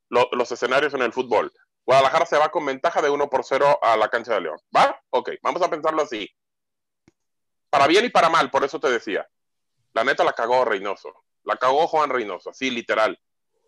los, 0.09 0.27
los, 0.33 0.51
escenarios 0.51 0.93
en 0.95 1.03
el 1.03 1.13
fútbol. 1.13 1.53
Guadalajara 1.85 2.27
se 2.27 2.39
va 2.39 2.51
con 2.51 2.67
ventaja 2.67 3.01
de 3.01 3.11
1 3.11 3.31
por 3.31 3.45
0 3.45 3.79
a 3.81 3.97
la 3.97 4.09
cancha 4.09 4.35
de 4.35 4.41
León. 4.43 4.59
¿Va? 4.77 5.01
Ok, 5.11 5.31
vamos 5.43 5.63
a 5.63 5.71
pensarlo 5.71 6.03
así. 6.03 6.29
Para 7.71 7.87
bien 7.87 8.05
y 8.05 8.09
para 8.11 8.29
mal, 8.29 8.51
por 8.51 8.65
eso 8.65 8.81
te 8.81 8.91
decía. 8.91 9.29
La 9.93 10.05
neta 10.05 10.25
la 10.25 10.33
cagó 10.33 10.65
Reynoso. 10.65 11.25
La 11.45 11.57
cagó 11.57 11.87
Juan 11.87 12.11
Reynoso, 12.11 12.51
así 12.51 12.71
literal. 12.71 13.19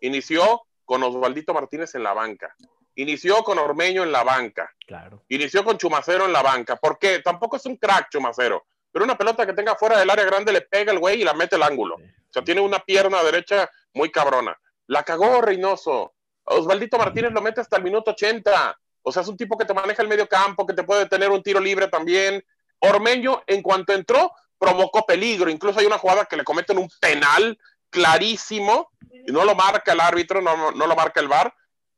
Inició 0.01 0.63
con 0.85 1.01
Osvaldito 1.03 1.53
Martínez 1.53 1.95
en 1.95 2.03
la 2.03 2.13
banca. 2.13 2.55
Inició 2.95 3.43
con 3.43 3.57
Ormeño 3.57 4.03
en 4.03 4.11
la 4.11 4.23
banca. 4.23 4.71
Claro. 4.85 5.23
Inició 5.29 5.63
con 5.63 5.77
Chumacero 5.77 6.25
en 6.25 6.33
la 6.33 6.43
banca. 6.43 6.75
¿Por 6.75 6.99
qué? 6.99 7.19
Tampoco 7.19 7.55
es 7.57 7.65
un 7.65 7.77
crack 7.77 8.09
Chumacero. 8.11 8.65
Pero 8.93 9.05
una 9.05 9.17
pelota 9.17 9.45
que 9.45 9.53
tenga 9.53 9.75
fuera 9.75 9.97
del 9.97 10.09
área 10.09 10.23
grande 10.23 10.53
le 10.53 10.61
pega 10.61 10.93
el 10.93 10.99
güey 10.99 11.21
y 11.21 11.23
la 11.25 11.33
mete 11.33 11.55
el 11.55 11.63
ángulo. 11.63 11.95
O 11.95 12.29
sea, 12.31 12.43
tiene 12.43 12.61
una 12.61 12.79
pierna 12.79 13.23
derecha 13.23 13.69
muy 13.93 14.11
cabrona. 14.11 14.55
La 14.87 15.03
cagó 15.03 15.41
Reynoso. 15.41 16.13
Osvaldito 16.43 16.99
Martínez 16.99 17.31
lo 17.31 17.41
mete 17.41 17.59
hasta 17.59 17.77
el 17.77 17.83
minuto 17.83 18.11
80. 18.11 18.79
O 19.01 19.11
sea, 19.11 19.23
es 19.23 19.27
un 19.27 19.35
tipo 19.35 19.57
que 19.57 19.65
te 19.65 19.73
maneja 19.73 20.03
el 20.03 20.07
medio 20.07 20.27
campo, 20.27 20.67
que 20.67 20.73
te 20.73 20.83
puede 20.83 21.07
tener 21.07 21.31
un 21.31 21.41
tiro 21.41 21.59
libre 21.59 21.87
también. 21.87 22.45
Ormeño, 22.79 23.41
en 23.47 23.63
cuanto 23.63 23.93
entró, 23.93 24.31
provocó 24.59 25.05
peligro. 25.07 25.49
Incluso 25.49 25.79
hay 25.79 25.87
una 25.87 25.97
jugada 25.97 26.25
que 26.25 26.37
le 26.37 26.43
cometen 26.43 26.77
un 26.77 26.89
penal 27.01 27.57
clarísimo 27.89 28.91
y 29.11 29.31
no 29.31 29.43
lo 29.43 29.55
marca 29.55 29.93
el 29.93 30.01
árbitro, 30.01 30.39
no, 30.39 30.71
no 30.71 30.85
lo 30.85 30.95
marca 30.95 31.19
el 31.19 31.27
VAR 31.27 31.53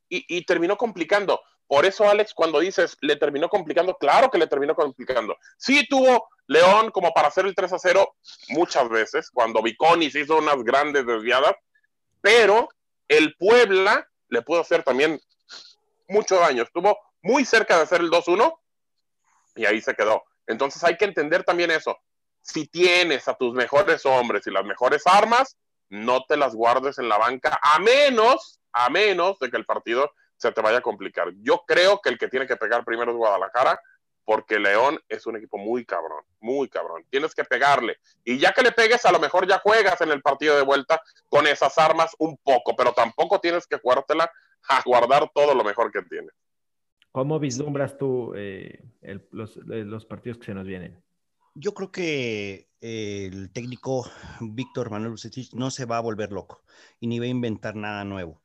y, 0.08 0.26
y, 0.38 0.46
terminó 0.46 0.78
complicando. 0.78 1.42
Por 1.68 1.86
eso, 1.86 2.08
Alex, 2.10 2.34
cuando 2.34 2.60
dices 2.60 2.98
le 3.02 3.16
terminó 3.16 3.50
complicando, 3.50 3.98
claro 3.98 4.30
que 4.30 4.38
le 4.38 4.48
terminó 4.48 4.76
complicando. 4.76 5.38
Sí 5.58 5.88
tuvo 5.88 6.30
León 6.48 6.92
como 6.92 7.14
para 7.14 7.30
hacer 7.30 7.46
el 7.46 7.56
3 7.56 7.74
a 7.74 7.80
0 7.80 8.16
muchas 8.50 8.90
veces, 8.90 9.30
cuando 9.32 9.62
Viconis 9.62 10.16
hizo 10.16 10.38
unas 10.38 10.64
grandes 10.64 11.06
desviadas, 11.06 11.56
pero 12.22 12.70
el 13.08 13.36
Puebla 13.38 14.08
le 14.30 14.42
pudo 14.42 14.62
hacer 14.62 14.84
también 14.84 15.20
mucho 16.08 16.36
daño. 16.36 16.64
Estuvo 16.64 16.98
muy 17.22 17.46
cerca 17.46 17.78
de 17.78 17.84
hacer 17.84 18.02
el 18.02 18.12
2-1 18.12 18.54
y 19.56 19.66
ahí 19.66 19.82
se 19.82 19.96
quedó. 19.96 20.24
Entonces 20.48 20.84
hay 20.84 20.98
que 20.98 21.06
entender 21.06 21.44
también 21.44 21.72
eso. 21.72 21.98
Si 22.42 22.68
tienes 22.68 23.28
a 23.28 23.36
tus 23.36 23.54
mejores 23.54 24.06
hombres 24.06 24.46
y 24.46 24.52
las 24.52 24.66
mejores 24.66 25.04
armas, 25.08 25.58
no 25.90 26.24
te 26.26 26.38
las 26.38 26.54
guardes 26.54 27.00
en 27.00 27.10
la 27.10 27.18
banca, 27.18 27.60
a 27.62 27.80
menos, 27.80 28.60
a 28.72 28.90
menos 28.90 29.40
de 29.40 29.50
que 29.50 29.58
el 29.58 29.66
partido 29.66 30.12
se 30.38 30.52
te 30.52 30.62
vaya 30.62 30.80
a 30.80 30.82
complicar. 30.82 31.30
Yo 31.38 31.64
creo 31.66 32.02
que 32.02 32.10
el 32.10 32.18
que 32.18 32.28
tiene 32.28 32.48
que 32.48 32.58
pegar 32.58 32.84
primero 32.84 33.12
es 33.12 33.18
Guadalajara, 33.18 33.80
porque 34.26 34.60
León 34.60 35.00
es 35.08 35.26
un 35.28 35.38
equipo 35.38 35.58
muy 35.58 35.86
cabrón, 35.86 36.24
muy 36.40 36.68
cabrón. 36.68 37.06
Tienes 37.10 37.34
que 37.34 37.44
pegarle. 37.44 37.98
Y 38.24 38.38
ya 38.40 38.52
que 38.52 38.64
le 38.64 38.72
pegues, 38.72 39.06
a 39.06 39.12
lo 39.12 39.20
mejor 39.20 39.48
ya 39.48 39.60
juegas 39.60 40.02
en 40.02 40.12
el 40.12 40.22
partido 40.22 40.58
de 40.58 40.64
vuelta 40.64 41.02
con 41.30 41.48
esas 41.48 41.78
armas 41.78 42.16
un 42.20 42.38
poco, 42.38 42.76
pero 42.76 42.92
tampoco 42.92 43.40
tienes 43.40 43.68
que 43.68 43.78
jugártela 43.78 44.30
a 44.68 44.82
guardar 44.84 45.30
todo 45.34 45.54
lo 45.54 45.64
mejor 45.64 45.92
que 45.92 46.02
tienes. 46.02 46.34
¿Cómo 47.12 47.40
vislumbras 47.40 47.98
tú 47.98 48.34
eh, 48.36 48.84
el, 49.02 49.26
los, 49.32 49.56
los 49.56 50.06
partidos 50.06 50.38
que 50.40 50.48
se 50.48 50.54
nos 50.54 50.66
vienen? 50.66 51.02
Yo 51.54 51.74
creo 51.74 51.90
que 51.90 52.68
eh, 52.82 53.30
el 53.32 53.52
técnico 53.54 54.06
Víctor 54.42 54.92
Manuel 54.92 55.12
Bucetich 55.12 55.54
no 55.54 55.72
se 55.72 55.86
va 55.86 55.98
a 55.98 56.02
volver 56.02 56.34
loco 56.34 56.64
y 57.00 57.08
ni 57.08 57.20
va 57.20 57.26
a 57.26 57.30
inventar 57.30 57.76
nada 57.76 58.04
nuevo. 58.04 58.42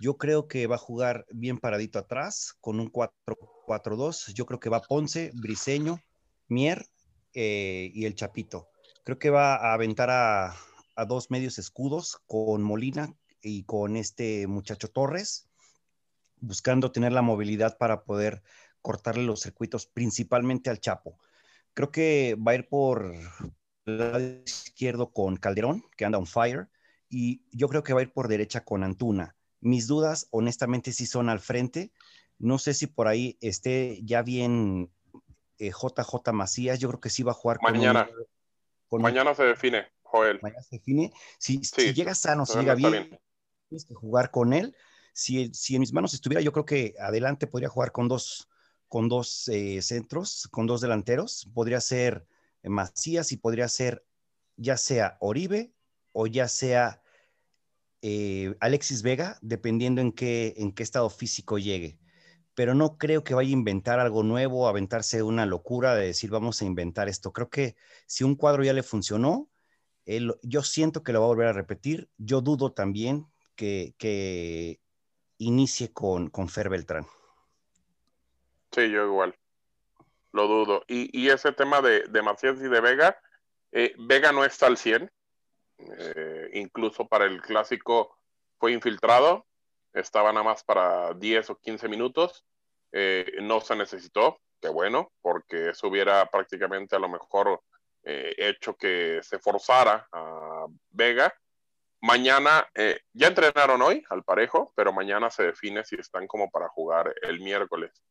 Yo 0.00 0.16
creo 0.16 0.48
que 0.48 0.66
va 0.66 0.76
a 0.76 0.78
jugar 0.78 1.26
bien 1.30 1.58
paradito 1.58 1.98
atrás 1.98 2.56
con 2.60 2.80
un 2.80 2.90
4-4-2. 2.90 4.32
Yo 4.34 4.46
creo 4.46 4.58
que 4.58 4.70
va 4.70 4.80
Ponce, 4.80 5.30
Briseño, 5.34 6.00
Mier 6.48 6.86
eh, 7.34 7.90
y 7.94 8.06
el 8.06 8.14
Chapito. 8.14 8.68
Creo 9.04 9.18
que 9.18 9.30
va 9.30 9.54
a 9.54 9.74
aventar 9.74 10.10
a, 10.10 10.56
a, 10.96 11.04
dos 11.06 11.30
medios 11.30 11.58
escudos 11.58 12.18
con 12.26 12.62
Molina 12.62 13.14
y 13.42 13.64
con 13.64 13.96
este 13.96 14.46
muchacho 14.46 14.88
Torres, 14.88 15.48
buscando 16.40 16.90
tener 16.90 17.12
la 17.12 17.22
movilidad 17.22 17.78
para 17.78 18.04
poder 18.04 18.42
cortarle 18.82 19.24
los 19.24 19.40
circuitos, 19.40 19.86
principalmente 19.86 20.70
al 20.70 20.80
Chapo 20.80 21.18
creo 21.74 21.90
que 21.90 22.36
va 22.36 22.52
a 22.52 22.54
ir 22.56 22.68
por 22.68 23.14
el 23.86 23.98
lado 23.98 24.20
izquierdo 24.20 25.12
con 25.12 25.36
Calderón, 25.36 25.84
que 25.96 26.04
anda 26.04 26.18
on 26.18 26.26
fire, 26.26 26.68
y 27.08 27.42
yo 27.50 27.68
creo 27.68 27.82
que 27.82 27.92
va 27.92 28.00
a 28.00 28.02
ir 28.02 28.12
por 28.12 28.28
derecha 28.28 28.64
con 28.64 28.84
Antuna. 28.84 29.36
Mis 29.60 29.86
dudas, 29.86 30.28
honestamente, 30.30 30.92
sí 30.92 31.06
son 31.06 31.28
al 31.28 31.40
frente. 31.40 31.92
No 32.38 32.58
sé 32.58 32.74
si 32.74 32.86
por 32.86 33.08
ahí 33.08 33.36
esté 33.40 34.00
ya 34.02 34.22
bien 34.22 34.90
eh, 35.58 35.70
JJ 35.70 36.32
Macías. 36.32 36.78
Yo 36.78 36.88
creo 36.88 37.00
que 37.00 37.10
sí 37.10 37.22
va 37.22 37.32
a 37.32 37.34
jugar 37.34 37.58
mañana. 37.62 38.06
con. 38.06 38.16
Con 38.88 39.02
mañana 39.02 39.34
se 39.34 39.44
define, 39.44 39.86
Joel. 40.02 40.40
Mañana 40.42 40.62
se 40.62 40.76
define. 40.76 41.12
Si, 41.38 41.62
sí, 41.62 41.82
si 41.82 41.94
llega 41.94 42.14
sano, 42.14 42.44
si 42.44 42.58
llega 42.58 42.74
bien, 42.74 42.90
bien, 42.90 43.20
tienes 43.68 43.84
que 43.84 43.94
jugar 43.94 44.32
con 44.32 44.52
él. 44.52 44.74
Si, 45.12 45.52
si 45.54 45.76
en 45.76 45.80
mis 45.80 45.92
manos 45.92 46.12
estuviera, 46.12 46.40
yo 46.40 46.50
creo 46.52 46.64
que 46.64 46.94
adelante 46.98 47.46
podría 47.46 47.68
jugar 47.68 47.92
con 47.92 48.08
dos, 48.08 48.48
con 48.88 49.08
dos 49.08 49.46
eh, 49.48 49.80
centros, 49.82 50.48
con 50.50 50.66
dos 50.66 50.80
delanteros. 50.80 51.48
Podría 51.54 51.80
ser 51.80 52.26
Macías 52.64 53.30
y 53.30 53.36
podría 53.36 53.68
ser 53.68 54.04
ya 54.56 54.76
sea 54.76 55.16
Oribe 55.20 55.72
o 56.12 56.26
ya 56.26 56.48
sea 56.48 56.99
eh, 58.02 58.54
Alexis 58.60 59.02
Vega, 59.02 59.38
dependiendo 59.42 60.00
en 60.00 60.12
qué, 60.12 60.54
en 60.56 60.72
qué 60.72 60.82
estado 60.82 61.10
físico 61.10 61.58
llegue. 61.58 61.98
Pero 62.54 62.74
no 62.74 62.98
creo 62.98 63.24
que 63.24 63.34
vaya 63.34 63.50
a 63.50 63.52
inventar 63.52 64.00
algo 64.00 64.22
nuevo, 64.22 64.68
aventarse 64.68 65.22
una 65.22 65.46
locura 65.46 65.94
de 65.94 66.06
decir 66.06 66.30
vamos 66.30 66.60
a 66.60 66.64
inventar 66.64 67.08
esto. 67.08 67.32
Creo 67.32 67.48
que 67.48 67.76
si 68.06 68.24
un 68.24 68.34
cuadro 68.34 68.64
ya 68.64 68.72
le 68.72 68.82
funcionó, 68.82 69.48
yo 70.42 70.62
siento 70.62 71.02
que 71.02 71.12
lo 71.12 71.20
va 71.20 71.26
a 71.26 71.28
volver 71.28 71.46
a 71.46 71.52
repetir. 71.52 72.08
Yo 72.18 72.40
dudo 72.40 72.72
también 72.72 73.26
que, 73.54 73.94
que 73.98 74.80
inicie 75.38 75.92
con, 75.92 76.28
con 76.28 76.48
Fer 76.48 76.68
Beltrán. 76.68 77.06
Sí, 78.72 78.90
yo 78.90 79.06
igual. 79.06 79.34
Lo 80.32 80.46
dudo. 80.46 80.84
Y, 80.86 81.10
y 81.18 81.30
ese 81.30 81.52
tema 81.52 81.80
de, 81.80 82.04
de, 82.08 82.22
Macías 82.22 82.58
y 82.58 82.68
de 82.68 82.80
Vega, 82.80 83.18
eh, 83.72 83.94
Vega 83.98 84.32
no 84.32 84.44
está 84.44 84.66
al 84.66 84.76
100. 84.76 85.10
Eh, 85.98 86.50
incluso 86.54 87.06
para 87.06 87.24
el 87.24 87.40
clásico 87.40 88.16
fue 88.58 88.72
infiltrado. 88.72 89.46
Estaba 89.92 90.32
nada 90.32 90.44
más 90.44 90.62
para 90.62 91.14
10 91.14 91.50
o 91.50 91.58
15 91.58 91.88
minutos. 91.88 92.44
Eh, 92.92 93.32
no 93.42 93.60
se 93.60 93.76
necesitó. 93.76 94.40
Qué 94.60 94.68
bueno, 94.68 95.12
porque 95.22 95.70
eso 95.70 95.88
hubiera 95.88 96.26
prácticamente 96.26 96.94
a 96.94 96.98
lo 96.98 97.08
mejor 97.08 97.62
eh, 98.04 98.34
hecho 98.36 98.76
que 98.76 99.20
se 99.22 99.38
forzara 99.38 100.06
a 100.12 100.66
Vega. 100.90 101.34
Mañana, 102.02 102.66
ya 103.12 103.26
entrenaron 103.26 103.82
hoy 103.82 104.02
al 104.08 104.24
parejo, 104.24 104.72
pero 104.74 104.90
mañana 104.90 105.30
se 105.30 105.42
define 105.44 105.84
si 105.84 105.96
están 105.96 106.26
como 106.26 106.50
para 106.50 106.68
jugar 106.68 107.14
el 107.20 107.40
miércoles. 107.40 108.02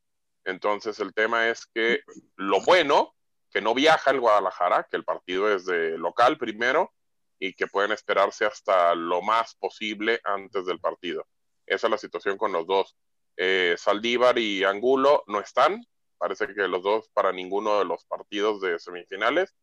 Entonces 0.46 1.00
el 1.00 1.12
tema 1.14 1.50
es 1.50 1.66
que 1.66 2.02
lo 2.36 2.62
bueno, 2.62 3.16
que 3.50 3.62
no 3.62 3.74
viaja 3.74 4.12
el 4.12 4.20
Guadalajara, 4.20 4.88
que 4.90 4.98
el 4.98 5.04
partido 5.04 5.52
es 5.52 5.66
de 5.66 5.98
local 5.98 6.38
primero 6.38 6.94
y 7.40 7.54
que 7.54 7.68
pueden 7.68 7.92
esperarse 7.92 8.46
hasta 8.46 8.94
lo 8.96 9.22
más 9.22 9.56
posible 9.56 10.20
antes 10.24 10.66
del 10.66 10.80
partido. 10.80 11.26
Esa 11.66 11.88
es 11.88 11.92
la 11.92 11.98
situación 11.98 12.38
con 12.38 12.52
los 12.52 12.68
dos. 12.68 12.96
Eh, 13.38 13.76
Saldívar 13.78 14.38
y 14.38 14.64
Angulo 14.64 15.24
no 15.28 15.40
están, 15.40 15.86
parece 16.18 16.54
que 16.54 16.68
los 16.68 16.84
dos 16.84 17.10
para 17.14 17.32
ninguno 17.32 17.80
de 17.80 17.86
los 17.86 18.06
partidos 18.06 18.60
de 18.60 18.78
semifinales. 18.80 19.56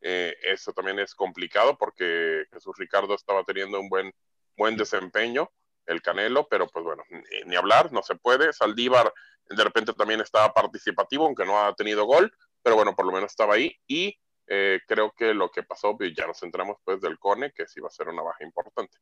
Eh, 0.00 0.34
eso 0.42 0.72
también 0.72 0.98
es 0.98 1.14
complicado 1.14 1.78
porque 1.78 2.44
Jesús 2.52 2.74
Ricardo 2.76 3.14
estaba 3.14 3.44
teniendo 3.44 3.78
un 3.78 3.88
buen, 3.88 4.12
buen 4.56 4.76
desempeño, 4.76 5.50
el 5.86 6.02
Canelo, 6.02 6.48
pero 6.48 6.66
pues 6.66 6.84
bueno, 6.84 7.04
ni, 7.46 7.54
hablar, 7.54 7.92
no 7.92 8.02
se 8.02 8.16
puede. 8.16 8.52
Saldívar 8.52 9.12
de 9.48 9.64
repente 9.64 9.92
también 9.92 10.20
estaba 10.20 10.52
participativo, 10.52 11.26
aunque 11.26 11.44
no 11.44 11.64
ha 11.64 11.74
tenido 11.74 12.04
gol, 12.04 12.34
pero 12.62 12.74
bueno, 12.76 12.96
por 12.96 13.06
lo 13.06 13.12
menos 13.12 13.30
estaba 13.30 13.54
ahí 13.54 13.76
y 13.86 14.18
eh, 14.46 14.80
creo 14.86 15.12
que 15.16 15.34
lo 15.34 15.50
que 15.50 15.62
pasó, 15.62 15.96
pues, 15.96 16.12
ya 16.14 16.26
nos 16.26 16.40
centramos 16.40 16.76
pues 16.84 17.00
del 17.00 17.18
Cone, 17.18 17.52
que 17.52 17.66
sí 17.66 17.80
va 17.80 17.88
a 17.88 17.90
ser 17.90 18.08
una 18.08 18.22
baja 18.22 18.44
importante. 18.44 18.98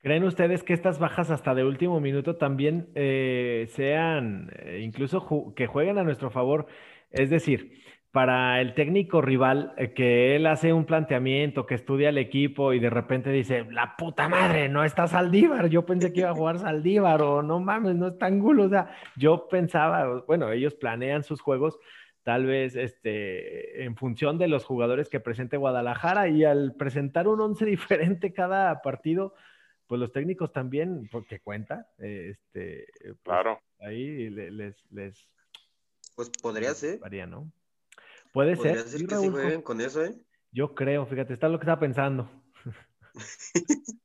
¿Creen 0.00 0.22
ustedes 0.24 0.62
que 0.62 0.74
estas 0.74 1.00
bajas 1.00 1.30
hasta 1.30 1.54
de 1.54 1.64
último 1.64 2.00
minuto 2.00 2.36
también 2.36 2.90
eh, 2.94 3.66
sean, 3.70 4.48
eh, 4.54 4.80
incluso 4.82 5.20
ju 5.20 5.54
que 5.54 5.66
jueguen 5.66 5.98
a 5.98 6.04
nuestro 6.04 6.30
favor? 6.30 6.66
Es 7.10 7.30
decir, 7.30 7.82
para 8.12 8.60
el 8.60 8.74
técnico 8.74 9.20
rival, 9.20 9.74
eh, 9.76 9.92
que 9.94 10.36
él 10.36 10.46
hace 10.46 10.72
un 10.72 10.84
planteamiento, 10.84 11.66
que 11.66 11.74
estudia 11.74 12.10
el 12.10 12.18
equipo 12.18 12.72
y 12.72 12.78
de 12.78 12.90
repente 12.90 13.30
dice, 13.30 13.66
la 13.70 13.96
puta 13.96 14.28
madre, 14.28 14.68
no 14.68 14.84
está 14.84 15.08
Saldívar, 15.08 15.68
yo 15.68 15.84
pensé 15.84 16.12
que 16.12 16.20
iba 16.20 16.30
a 16.30 16.34
jugar 16.34 16.58
Saldívar 16.60 17.20
o 17.22 17.42
no 17.42 17.58
mames, 17.58 17.96
no 17.96 18.08
está 18.08 18.26
Angulo, 18.26 18.64
o 18.64 18.68
sea, 18.68 18.90
yo 19.16 19.48
pensaba, 19.48 20.22
bueno, 20.28 20.52
ellos 20.52 20.74
planean 20.74 21.24
sus 21.24 21.40
juegos 21.40 21.78
tal 22.22 22.46
vez 22.46 22.76
este, 22.76 23.84
en 23.84 23.96
función 23.96 24.38
de 24.38 24.48
los 24.48 24.64
jugadores 24.64 25.08
que 25.08 25.20
presente 25.20 25.56
Guadalajara 25.56 26.28
y 26.28 26.44
al 26.44 26.74
presentar 26.74 27.28
un 27.28 27.40
once 27.40 27.64
diferente 27.66 28.32
cada 28.32 28.82
partido, 28.82 29.34
pues 29.86 30.00
los 30.00 30.12
técnicos 30.12 30.52
también, 30.52 31.08
porque 31.10 31.40
cuenta, 31.40 31.88
este, 31.98 32.86
pues 33.02 33.16
claro. 33.22 33.60
ahí 33.80 34.28
les, 34.30 34.84
les... 34.90 35.28
Pues 36.14 36.30
podría 36.42 36.74
ser. 36.74 36.98
Varía, 36.98 37.26
¿no? 37.26 37.50
Puede 38.32 38.56
ser. 38.56 38.80
ser 38.80 39.06
que 39.06 39.16
sí 39.16 39.28
jueguen 39.28 39.62
con 39.62 39.80
eso, 39.80 40.04
¿eh? 40.04 40.14
Yo 40.50 40.74
creo, 40.74 41.06
fíjate, 41.06 41.32
está 41.32 41.48
lo 41.48 41.58
que 41.58 41.64
estaba 41.64 41.80
pensando. 41.80 42.30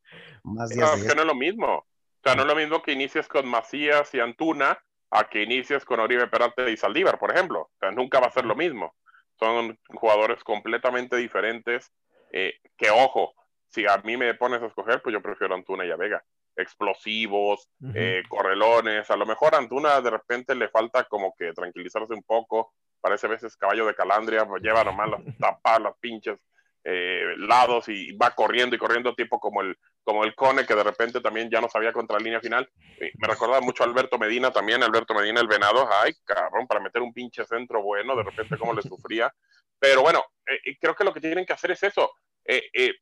Más 0.43 0.69
No, 0.69 0.75
días 0.75 0.93
es 0.95 1.01
de 1.03 1.09
que 1.09 1.15
no 1.15 1.21
es 1.21 1.27
lo 1.27 1.35
mismo. 1.35 1.77
O 1.77 1.85
sea, 2.23 2.35
no 2.35 2.43
es 2.43 2.47
lo 2.47 2.55
mismo 2.55 2.81
que 2.81 2.93
inicies 2.93 3.27
con 3.27 3.47
Macías 3.47 4.13
y 4.13 4.19
Antuna 4.19 4.77
a 5.13 5.29
que 5.29 5.43
inicies 5.43 5.85
con 5.85 5.99
Oribe 5.99 6.27
Peralta 6.27 6.69
y 6.69 6.75
Saldívar, 6.75 7.19
por 7.19 7.31
ejemplo. 7.31 7.61
O 7.61 7.77
sea, 7.79 7.91
nunca 7.91 8.19
va 8.19 8.27
a 8.27 8.31
ser 8.31 8.45
lo 8.45 8.55
mismo. 8.55 8.95
Son 9.39 9.77
jugadores 9.89 10.43
completamente 10.43 11.15
diferentes. 11.17 11.91
eh, 12.31 12.55
que 12.77 12.89
ojo, 12.89 13.35
si 13.67 13.85
a 13.85 13.97
mí 14.03 14.17
me 14.17 14.33
pones 14.33 14.61
a 14.61 14.65
escoger, 14.65 15.01
pues 15.03 15.13
yo 15.13 15.21
prefiero 15.21 15.53
Antuna 15.53 15.85
y 15.85 15.91
a 15.91 15.95
Vega. 15.95 16.23
Explosivos, 16.55 17.69
eh, 17.93 18.23
correlones. 18.27 19.09
A 19.11 19.15
lo 19.15 19.25
mejor 19.25 19.53
a 19.53 19.59
Antuna 19.59 20.01
de 20.01 20.09
repente 20.09 20.55
le 20.55 20.69
falta 20.69 21.03
como 21.03 21.35
que 21.37 21.53
tranquilizarse 21.53 22.13
un 22.13 22.23
poco. 22.23 22.73
Parece 22.99 23.27
a 23.27 23.31
veces 23.31 23.55
caballo 23.55 23.85
de 23.85 23.95
calandria, 23.95 24.45
pues 24.45 24.63
lleva 24.63 24.83
nomás 24.83 25.09
las 25.09 25.21
tapas, 25.39 25.79
las 25.79 25.97
pinches 25.99 26.39
eh, 26.83 27.35
lados 27.37 27.87
y 27.87 28.11
va 28.17 28.31
corriendo 28.31 28.75
y 28.75 28.79
corriendo, 28.79 29.15
tipo 29.15 29.39
como 29.39 29.61
el, 29.61 29.77
como 30.03 30.23
el 30.23 30.35
Cone, 30.35 30.65
que 30.65 30.75
de 30.75 30.83
repente 30.83 31.21
también 31.21 31.49
ya 31.49 31.61
no 31.61 31.69
sabía 31.69 31.93
contra 31.93 32.17
la 32.17 32.23
línea 32.23 32.41
final. 32.41 32.69
Me 32.99 33.27
recordaba 33.27 33.61
mucho 33.61 33.83
a 33.83 33.87
Alberto 33.87 34.17
Medina 34.17 34.51
también, 34.51 34.83
Alberto 34.83 35.13
Medina, 35.13 35.39
el 35.39 35.47
venado, 35.47 35.87
ay, 36.03 36.13
cabrón, 36.25 36.67
para 36.67 36.81
meter 36.81 37.01
un 37.01 37.13
pinche 37.13 37.45
centro 37.45 37.81
bueno, 37.81 38.15
de 38.15 38.23
repente 38.23 38.57
cómo 38.57 38.73
le 38.73 38.81
sufría. 38.83 39.33
Pero 39.79 40.01
bueno, 40.01 40.23
eh, 40.47 40.59
eh, 40.65 40.77
creo 40.79 40.95
que 40.95 41.03
lo 41.03 41.13
que 41.13 41.19
tienen 41.19 41.45
que 41.45 41.53
hacer 41.53 41.71
es 41.71 41.83
eso, 41.83 42.11
eh, 42.45 42.93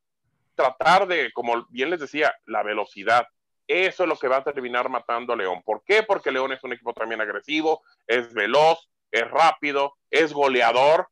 tratar 0.56 1.08
de, 1.08 1.32
como 1.32 1.66
bien 1.70 1.90
les 1.90 2.00
decía, 2.00 2.34
la 2.46 2.64
velocidad. 2.64 3.28
Eso 3.68 4.04
es 4.04 4.10
lo 4.10 4.18
que 4.18 4.28
va 4.28 4.38
a 4.38 4.44
terminar 4.44 4.90
matando 4.90 5.34
a 5.34 5.36
León. 5.36 5.62
¿Por 5.64 5.84
qué? 5.84 6.04
Porque 6.04 6.32
León 6.32 6.52
es 6.52 6.64
un 6.64 6.74
equipo 6.74 6.94
también 6.94 7.22
agresivo, 7.22 7.82
es 8.08 8.34
veloz, 8.34 8.90
es 9.12 9.30
rápido, 9.30 9.96
es 10.10 10.34
goleador, 10.34 11.08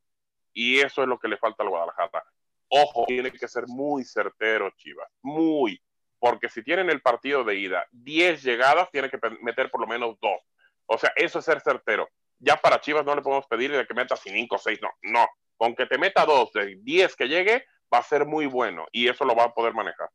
y 0.53 0.79
eso 0.79 1.03
es 1.03 1.07
lo 1.07 1.19
que 1.19 1.27
le 1.27 1.37
falta 1.37 1.63
al 1.63 1.69
Guadalajara. 1.69 2.25
Ojo, 2.69 3.05
tiene 3.07 3.31
que 3.31 3.47
ser 3.47 3.65
muy 3.67 4.03
certero, 4.03 4.69
Chivas, 4.77 5.09
muy, 5.21 5.81
porque 6.19 6.49
si 6.49 6.63
tienen 6.63 6.89
el 6.89 7.01
partido 7.01 7.43
de 7.43 7.55
ida 7.55 7.85
10 7.91 8.43
llegadas, 8.43 8.89
tiene 8.91 9.09
que 9.09 9.19
meter 9.41 9.71
por 9.71 9.81
lo 9.81 9.87
menos 9.87 10.17
dos. 10.21 10.39
O 10.85 10.97
sea, 10.97 11.11
eso 11.15 11.39
es 11.39 11.45
ser 11.45 11.61
certero. 11.61 12.07
Ya 12.39 12.57
para 12.57 12.79
Chivas 12.79 13.05
no 13.05 13.15
le 13.15 13.21
podemos 13.21 13.47
pedir 13.47 13.71
de 13.71 13.85
que 13.85 13.93
meta 13.93 14.15
5 14.15 14.55
o 14.55 14.57
6, 14.57 14.79
no, 14.81 14.89
no. 15.01 15.27
Con 15.57 15.75
que 15.75 15.85
te 15.85 15.97
meta 15.97 16.25
dos 16.25 16.51
de 16.53 16.77
10 16.81 17.15
que 17.15 17.27
llegue, 17.27 17.65
va 17.93 17.99
a 17.99 18.03
ser 18.03 18.25
muy 18.25 18.45
bueno 18.45 18.85
y 18.91 19.07
eso 19.07 19.25
lo 19.25 19.35
va 19.35 19.45
a 19.45 19.53
poder 19.53 19.73
manejar. 19.73 20.09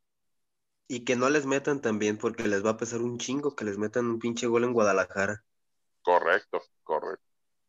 Y 0.86 1.04
que 1.04 1.16
no 1.16 1.30
les 1.30 1.46
metan 1.46 1.80
también, 1.80 2.18
porque 2.18 2.46
les 2.46 2.64
va 2.64 2.70
a 2.70 2.76
pesar 2.76 3.00
un 3.00 3.18
chingo 3.18 3.56
que 3.56 3.64
les 3.64 3.78
metan 3.78 4.06
un 4.06 4.18
pinche 4.18 4.46
gol 4.46 4.64
en 4.64 4.72
Guadalajara. 4.72 5.42
Correcto, 6.02 6.62
correcto. 6.82 7.24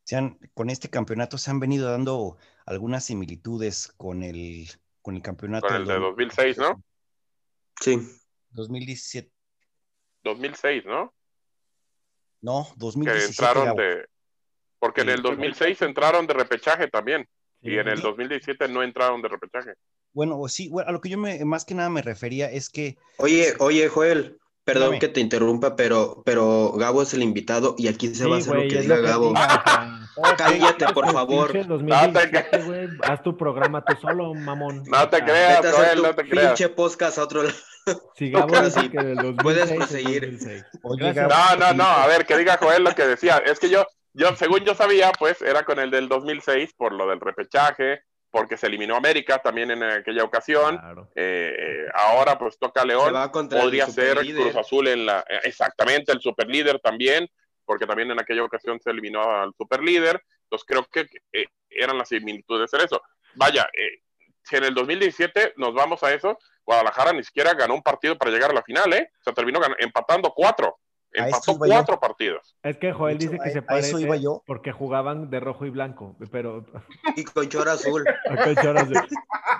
Se 0.06 0.16
han- 0.16 0.40
con 0.54 0.70
este 0.70 0.90
campeonato 0.90 1.38
se 1.38 1.52
han 1.52 1.60
venido 1.60 1.90
dando 1.92 2.38
algunas 2.66 3.04
similitudes 3.06 3.92
con 3.98 4.24
el, 4.24 4.68
con 5.02 5.16
el 5.16 5.22
campeonato 5.22 5.68
Con 5.68 5.76
el 5.78 5.86
de 5.86 5.94
del 5.94 6.02
2006, 6.04 6.58
¿no? 6.58 6.82
Sí. 7.82 8.00
2017, 8.52 9.30
2006, 10.24 10.86
¿no? 10.86 11.14
no, 12.42 12.66
Que 12.72 12.74
2017. 12.78 13.32
entraron 13.32 13.66
Gabo. 13.66 13.80
de... 13.82 14.08
Porque 14.80 15.02
en 15.02 15.10
el 15.10 15.22
2006 15.22 15.82
entraron 15.82 16.28
de 16.28 16.34
repechaje 16.34 16.88
también 16.88 17.28
y 17.62 17.78
en 17.78 17.88
el 17.88 17.98
Sí. 17.98 18.04
2017 18.04 18.68
no 18.68 18.84
entraron 18.84 19.22
de 19.22 19.28
repechaje. 19.30 19.74
Bueno, 20.14 20.48
sí, 20.48 20.70
bueno, 20.70 20.88
a 20.90 20.92
lo 20.94 21.02
que 21.02 21.10
yo 21.10 21.18
me, 21.18 21.44
más 21.44 21.66
que 21.66 21.74
nada 21.74 21.90
me 21.90 22.02
refería 22.04 22.50
es 22.52 22.70
que 22.70 22.98
Oye, 23.18 23.56
oye, 23.60 23.90
Joel, 23.90 24.38
perdón 24.66 25.00
que 25.00 25.08
te 25.08 25.22
interrumpa, 25.22 25.76
pero, 25.76 26.22
pero 26.26 26.74
Gabo 26.74 27.02
es 27.04 27.14
el 27.14 27.24
invitado 27.24 27.76
y 27.78 27.88
aquí 27.88 28.14
se 28.14 28.28
va 28.28 28.36
a 28.36 28.40
hacer 28.40 28.56
lo 28.56 28.62
que 28.62 28.76
es 28.80 28.82
diga 28.82 28.96
lo 28.98 29.02
que 29.04 29.08
Gabo. 29.08 29.28
diga, 29.30 30.02
Cállate, 30.38 30.86
por 30.94 31.06
el 31.06 31.12
favor. 31.12 31.52
pinche 31.52 31.68
2017, 31.68 32.58
güey, 32.64 32.88
haz 33.04 33.22
tu 33.22 33.36
programa 33.38 33.84
tú 33.84 33.96
solo, 34.02 34.34
mamón. 34.34 34.84
No 34.88 35.10
te 35.10 35.18
sea, 35.18 35.26
creas, 35.26 35.62
Vete 35.62 35.68
a 35.68 35.72
hacer 35.72 35.86
Joel, 35.86 35.98
tu 35.98 36.04
no 36.04 36.16
te 36.16 36.30
creas. 36.30 36.48
pinche 36.48 36.70
podcast 36.70 37.18
a 37.18 37.24
otro 37.24 37.44
lado. 37.44 37.56
Si 38.16 38.32
Gabo 38.32 38.56
Ahora 38.56 38.66
dice 38.66 38.80
sí, 38.82 38.90
que 38.90 38.98
del 38.98 39.16
2006 39.18 39.44
puedes 39.44 39.70
es 39.72 39.78
proseguir. 39.78 40.22
2006. 40.32 40.66
Oye. 40.84 41.14
Gabo, 41.14 41.30
No, 41.34 41.56
no, 41.58 41.74
no, 41.74 41.84
a 41.84 42.08
ver, 42.08 42.26
que 42.26 42.38
diga 42.38 42.58
Joel 42.58 42.84
lo 42.84 42.92
que 42.96 43.06
decía. 43.06 43.38
Es 43.46 43.60
que 43.60 43.70
yo, 43.70 43.86
yo, 44.14 44.36
según 44.38 44.62
yo 44.62 44.74
sabía, 44.74 45.12
pues 45.20 45.42
era 45.42 45.64
con 45.64 45.80
el 45.80 45.92
del 45.92 46.08
2006 46.10 46.74
por 46.78 46.94
lo 46.94 47.08
del 47.08 47.20
repechaje, 47.20 48.00
porque 48.36 48.58
se 48.58 48.68
eliminó 48.68 48.98
América 48.98 49.40
también 49.40 49.72
en 49.72 49.82
aquella 49.82 50.26
ocasión. 50.26 50.78
Claro. 50.78 51.10
Eh, 51.16 51.56
eh, 51.58 51.86
ahora 51.94 52.38
pues 52.38 52.60
toca 52.60 52.84
León. 52.84 53.14
Podría 53.62 53.86
el 53.86 53.92
ser. 53.94 54.18
Cruz 54.18 54.58
Azul 54.58 54.90
en 54.90 55.06
la... 55.06 55.24
eh, 55.30 55.40
Exactamente, 55.46 56.12
el 56.12 56.20
superlíder 56.20 56.82
también, 56.82 57.30
porque 57.64 57.88
también 57.88 58.12
en 58.12 58.20
aquella 58.20 58.44
ocasión 58.44 58.78
se 58.82 58.90
eliminó 58.90 59.22
al 59.22 59.54
superlíder. 59.58 60.22
Entonces 60.44 60.66
creo 60.68 60.86
que 60.92 61.08
eh, 61.32 61.46
eran 61.70 61.98
las 61.98 62.10
similitudes 62.10 62.74
en 62.74 62.82
eso. 62.82 63.02
Vaya, 63.36 63.70
eh, 63.72 64.02
si 64.44 64.58
en 64.58 64.66
el 64.66 64.74
2017 64.74 65.54
nos 65.56 65.74
vamos 65.74 66.04
a 66.04 66.14
eso, 66.14 66.38
Guadalajara 66.66 67.14
ni 67.14 67.24
siquiera 67.24 67.54
ganó 67.54 67.74
un 67.74 67.84
partido 67.84 68.18
para 68.18 68.32
llegar 68.32 68.52
a 68.52 68.56
la 68.56 68.64
final, 68.64 68.92
¿eh? 68.92 69.12
O 69.18 69.24
sea, 69.24 69.34
terminó 69.34 69.62
empatando 69.80 70.34
cuatro. 70.36 70.78
Empató 71.18 71.54
yo. 71.54 71.58
cuatro 71.60 72.00
partidos. 72.00 72.56
Es 72.64 72.78
que 72.78 72.92
Joel 72.92 73.18
dice 73.18 73.38
que 73.38 73.50
a- 73.50 73.54
se 73.54 73.62
parece 73.62 74.00
iba 74.02 74.16
yo. 74.18 74.44
porque 74.46 74.72
jugaban 74.72 75.30
de 75.30 75.40
rojo 75.40 75.66
y 75.66 75.70
blanco, 75.70 76.16
pero 76.32 76.66
Y 77.16 77.24
con 77.24 77.48
chora 77.50 77.74
azul. 77.74 78.04
Ok, 78.32 78.62
choras, 78.62 78.90
güey. 78.90 79.02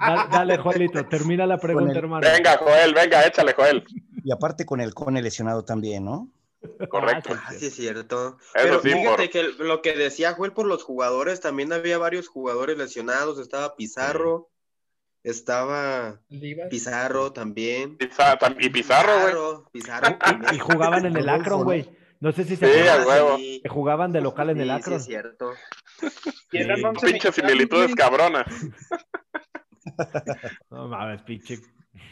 dale, 0.02 0.24
dale, 0.32 0.58
Joelito, 0.58 1.06
termina 1.08 1.46
la 1.46 1.58
pregunta, 1.58 1.92
el- 1.92 1.98
hermano. 1.98 2.28
Venga, 2.28 2.58
Joel, 2.58 2.94
venga, 2.94 3.26
échale, 3.26 3.54
Joel. 3.54 3.84
y 4.24 4.32
aparte 4.32 4.66
con 4.66 4.82
el 4.82 4.94
Cone 4.94 5.22
lesionado 5.22 5.64
también, 5.64 6.06
¿no? 6.06 6.30
Correcto. 6.90 7.30
Ah, 7.36 7.44
Ah, 7.48 7.52
sí, 7.52 7.60
sí, 7.60 7.66
es 7.68 7.76
cierto. 7.76 8.38
Eso 8.40 8.52
Pero 8.54 8.82
sí, 8.82 8.90
fíjate 8.90 9.06
por- 9.08 9.30
que 9.30 9.44
lo 9.64 9.82
que 9.84 9.96
decía 9.96 10.34
Joel 10.34 10.52
por 10.52 10.66
los 10.66 10.84
jugadores, 10.84 11.40
también 11.40 11.72
había 11.72 12.00
varios 12.00 12.28
jugadores 12.28 12.76
lesionados. 12.78 13.38
Estaba 13.40 13.76
Pizarro, 13.76 14.50
estaba. 15.26 16.20
Pizarro 16.70 17.34
también. 17.34 17.98
Pizarro, 17.98 18.56
y 18.60 18.70
Pizarro, 18.70 19.12
güey. 19.22 19.34
Pizarro. 19.72 20.18
Y 20.54 20.60
jugaban 20.60 21.06
en 21.06 21.18
el 21.18 21.28
Akron, 21.30 21.64
güey. 21.64 21.90
No 22.20 22.32
sé 22.32 22.44
si 22.46 22.56
se 22.56 22.68
Sí. 22.68 22.74
Sí, 23.38 23.60
que 23.62 23.70
jugaban 23.70 24.12
de 24.12 24.22
local 24.22 24.50
en 24.52 24.62
el 24.62 24.68
sí, 24.70 24.74
sí, 24.74 24.80
Akron. 24.80 24.96
es 24.98 25.06
cierto. 25.06 25.52
Y 26.52 26.58
eran 26.60 26.78
Sí. 26.78 26.84
11 26.86 27.08
Pinches 27.08 27.26
mexicanos, 27.26 27.36
similitudes 27.36 27.96
cabronas. 27.96 28.46
No 30.72 30.88
mames, 30.88 31.22
pinche. 31.22 31.60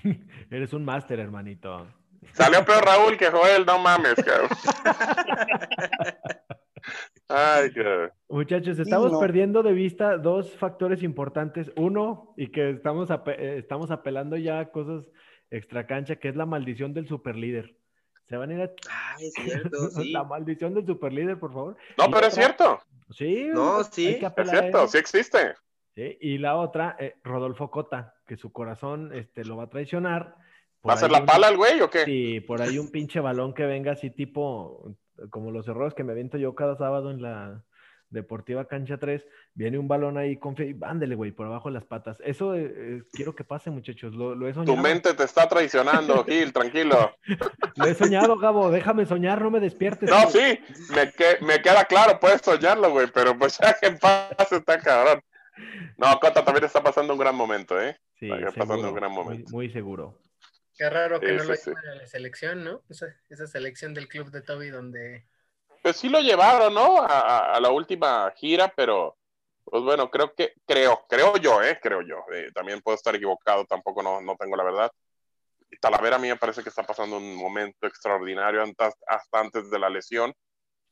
Eres 0.52 0.74
un 0.74 0.86
máster, 0.86 1.20
hermanito. 1.20 1.88
Salió 2.34 2.64
peor 2.64 2.86
Raúl 2.86 3.18
que 3.18 3.32
Joel, 3.32 3.66
no 3.66 3.80
mames, 3.80 4.14
cabrón. 4.16 4.50
Ay. 7.30 7.72
Muchachos, 8.30 8.78
estamos 8.80 9.12
no. 9.12 9.20
perdiendo 9.20 9.64
de 9.64 9.74
vista 9.74 10.18
dos 10.18 10.52
factores 10.58 11.04
importantes. 11.04 11.72
Uno, 11.76 12.34
y 12.38 12.48
que 12.52 12.72
estamos, 12.72 13.10
ape- 13.10 13.36
eh, 13.40 13.58
estamos 13.60 13.92
apelando 13.92 14.36
ya 14.38 14.60
a 14.60 14.72
cosas 14.72 15.10
extra 15.50 15.88
cancha, 15.88 16.16
que 16.18 16.30
es 16.30 16.36
la 16.36 16.46
maldición 16.46 16.94
del 16.94 17.08
superlíder. 17.08 17.76
Se 18.28 18.38
van 18.38 18.52
a 18.52 18.54
ir 18.54 18.62
a... 18.62 18.72
Ah, 18.90 19.16
es 19.20 19.34
cierto, 19.72 19.90
sí. 19.92 20.12
La 20.12 20.24
maldición 20.24 20.74
del 20.74 20.86
superlíder, 20.86 21.40
por 21.40 21.54
favor. 21.54 21.78
No, 21.98 22.06
Y 22.08 22.12
pero 22.12 22.28
es 22.28 22.34
cierto, 22.34 22.80
Sí, 23.12 23.48
No, 23.54 23.84
sí, 23.84 24.08
es 24.22 24.50
cierto, 24.50 24.88
sí 24.88 24.98
existe. 24.98 25.54
Sí, 25.96 26.18
Y 26.22 26.38
la 26.40 26.56
otra, 26.56 26.96
eh, 27.00 27.16
Rodolfo 27.24 27.70
Cota, 27.70 28.16
que 28.26 28.36
su 28.38 28.52
corazón 28.52 29.12
este, 29.14 29.46
lo 29.46 29.58
va 29.58 29.66
a 29.66 29.70
traicionar. 29.70 30.36
Por 30.82 30.90
¿Va 30.90 30.96
a 30.96 30.98
ser 30.98 31.12
la 31.12 31.20
un- 31.20 31.26
pala 31.26 31.50
el 31.50 31.58
güey 31.58 31.80
o 31.82 31.90
qué? 31.90 32.04
Sí, 32.06 32.40
por 32.42 32.62
ahí 32.62 32.80
un 32.80 32.90
pinche 32.90 33.20
balón 33.20 33.54
que 33.54 33.66
venga 33.66 33.92
así 33.92 34.10
tipo, 34.10 34.96
como 35.30 35.52
los 35.52 35.68
errores 35.68 35.94
que 35.94 36.04
me 36.04 36.12
aviento 36.14 36.38
yo 36.38 36.56
cada 36.56 36.76
sábado 36.78 37.12
en 37.12 37.22
la 37.22 37.64
Deportiva 38.10 38.66
Cancha 38.68 38.98
3, 38.98 39.26
viene 39.56 39.80
un 39.80 39.88
balón 39.88 40.20
ahí 40.20 40.38
con 40.38 40.56
fe 40.56 40.70
y 40.70 40.76
ándele, 40.84 41.16
güey, 41.16 41.32
por 41.32 41.48
abajo 41.48 41.70
de 41.70 41.74
las 41.74 41.86
patas. 41.86 42.18
Eso 42.24 42.54
eh, 42.54 42.72
eh, 42.76 43.04
quiero 43.12 43.34
que 43.34 43.44
pase, 43.44 43.72
muchachos, 43.72 44.14
lo, 44.14 44.36
lo 44.36 44.48
he 44.48 44.54
Tu 44.54 44.60
soñado. 44.60 44.78
mente 44.84 45.14
te 45.16 45.24
está 45.24 45.48
traicionando, 45.48 46.24
Gil, 46.26 46.54
tranquilo. 46.54 47.16
Lo 47.76 47.86
he 47.86 47.96
soñado, 47.96 48.38
Gabo, 48.38 48.70
déjame 48.70 49.08
soñar, 49.08 49.42
no 49.42 49.50
me 49.50 49.60
despiertes. 49.60 50.08
No, 50.12 50.30
güey. 50.30 50.32
sí, 50.32 50.94
me, 50.94 51.12
que- 51.12 51.44
me 51.44 51.60
queda 51.60 51.86
claro, 51.86 52.20
puedes 52.20 52.42
soñarlo, 52.42 52.92
güey, 52.92 53.08
pero 53.12 53.36
pues 53.36 53.58
ya 53.58 53.76
que 53.82 53.92
paz 53.94 54.52
está 54.52 54.78
cabrón. 54.80 55.20
No, 55.98 56.20
Cota 56.20 56.44
también 56.46 56.66
está 56.66 56.84
pasando 56.84 57.14
un 57.14 57.20
gran 57.20 57.36
momento, 57.36 57.82
¿eh? 57.82 57.98
Sí, 58.20 58.30
Está 58.32 58.52
pasando 58.66 58.90
un 58.90 58.96
gran 58.96 59.12
muy- 59.12 59.24
momento. 59.24 59.52
Muy, 59.52 59.72
seguro. 59.72 60.20
Qué 60.76 60.90
raro 60.90 61.20
que 61.20 61.28
Sí, 61.28 61.34
no 61.38 61.44
lo 61.44 61.56
sí, 61.56 61.72
a 61.72 61.96
la 61.96 62.08
selección, 62.08 62.64
¿no? 62.64 62.82
Esa, 62.90 63.08
esa 63.30 63.48
selección 63.48 63.94
del 63.94 64.08
club 64.08 64.32
de 64.32 64.42
Toby 64.42 64.70
donde 64.70 65.26
Pues 65.82 65.98
sí 65.98 66.10
lo 66.10 66.20
llevaron, 66.20 66.74
¿no? 66.74 67.00
A, 67.02 67.06
a- 67.20 67.56
a 67.56 67.60
la 67.60 67.70
última 67.70 68.32
gira, 68.36 68.74
pero 68.76 69.18
pues 69.66 69.82
bueno, 69.84 70.10
creo 70.12 70.34
que, 70.34 70.54
creo, 70.66 71.06
creo 71.08 71.38
yo, 71.38 71.62
¿eh? 71.62 71.80
Creo 71.82 72.02
yo. 72.02 72.26
Eh, 72.34 72.50
también 72.54 72.82
puedo 72.82 72.96
estar 72.96 73.16
equivocado, 73.16 73.66
tampoco 73.66 74.04
no, 74.04 74.22
no 74.22 74.36
tengo 74.36 74.56
la 74.56 74.64
verdad. 74.64 74.92
Y 75.72 75.78
Talavera 75.78 76.18
a 76.18 76.20
mí 76.20 76.28
me 76.28 76.36
parece 76.38 76.62
que 76.64 76.70
está 76.70 76.84
pasando 76.84 77.18
un 77.18 77.36
momento 77.36 77.88
extraordinario 77.88 78.62
hasta, 78.62 78.92
hasta 79.08 79.40
antes 79.40 79.70
de 79.72 79.80
la 79.80 79.90
lesión. 79.90 80.34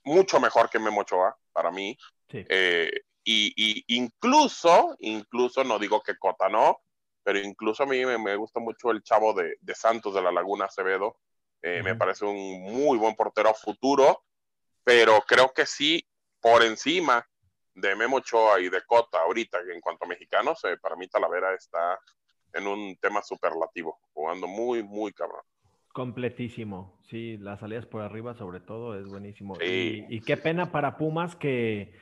Mucho 0.04 0.40
mejor 0.40 0.70
que 0.70 0.80
Memo 0.80 1.02
Ochoa, 1.02 1.36
para 1.52 1.70
mí. 1.72 1.98
Sí. 2.30 2.46
Eh, 2.50 2.92
y, 3.24 3.54
y 3.56 3.84
incluso, 3.98 4.96
incluso, 5.00 5.64
no 5.64 5.78
digo 5.78 6.02
que 6.02 6.18
Cota 6.18 6.50
no, 6.50 6.80
pero 7.24 7.40
incluso 7.40 7.84
a 7.84 7.86
mí 7.86 8.06
me, 8.06 8.18
me 8.18 8.36
gusta 8.36 8.60
mucho 8.60 8.92
el 8.92 9.04
chavo 9.04 9.34
de, 9.34 9.58
de 9.60 9.76
Santos 9.76 10.14
de 10.14 10.22
la 10.22 10.32
Laguna 10.32 10.66
Acevedo. 10.66 11.18
Eh, 11.62 11.82
Me 11.84 11.92
Ujú. 11.92 12.00
parece 12.00 12.26
un 12.26 12.64
muy 12.64 12.98
buen 12.98 13.16
portero 13.16 13.50
a 13.50 13.54
futuro, 13.54 14.24
pero 14.84 15.22
creo 15.28 15.54
que 15.54 15.66
sí, 15.66 16.04
por 16.40 16.64
encima 16.64 17.28
de 17.76 17.96
Memo 17.96 18.18
Ochoa 18.18 18.60
y 18.60 18.70
de 18.70 18.82
Cota 18.86 19.20
ahorita, 19.20 19.60
en 19.74 19.80
cuanto 19.80 20.06
a 20.06 20.08
mexicanos, 20.08 20.64
eh, 20.66 20.78
para 20.82 20.96
mí 20.96 21.08
Talavera 21.08 21.54
está 21.54 22.00
en 22.54 22.68
un 22.68 22.98
tema 22.98 23.22
superlativo, 23.22 24.00
jugando 24.12 24.48
muy, 24.48 24.84
muy 24.84 25.14
cabrón. 25.14 25.42
Completísimo, 25.94 27.00
sí, 27.04 27.38
las 27.38 27.60
salidas 27.60 27.86
por 27.86 28.02
arriba 28.02 28.34
sobre 28.34 28.60
todo 28.60 29.00
es 29.00 29.06
buenísimo. 29.06 29.56
Sí. 29.60 30.06
Y, 30.10 30.16
y 30.16 30.22
qué 30.22 30.38
pena 30.38 30.72
para 30.72 30.98
Pumas 30.98 31.36
que, 31.36 31.94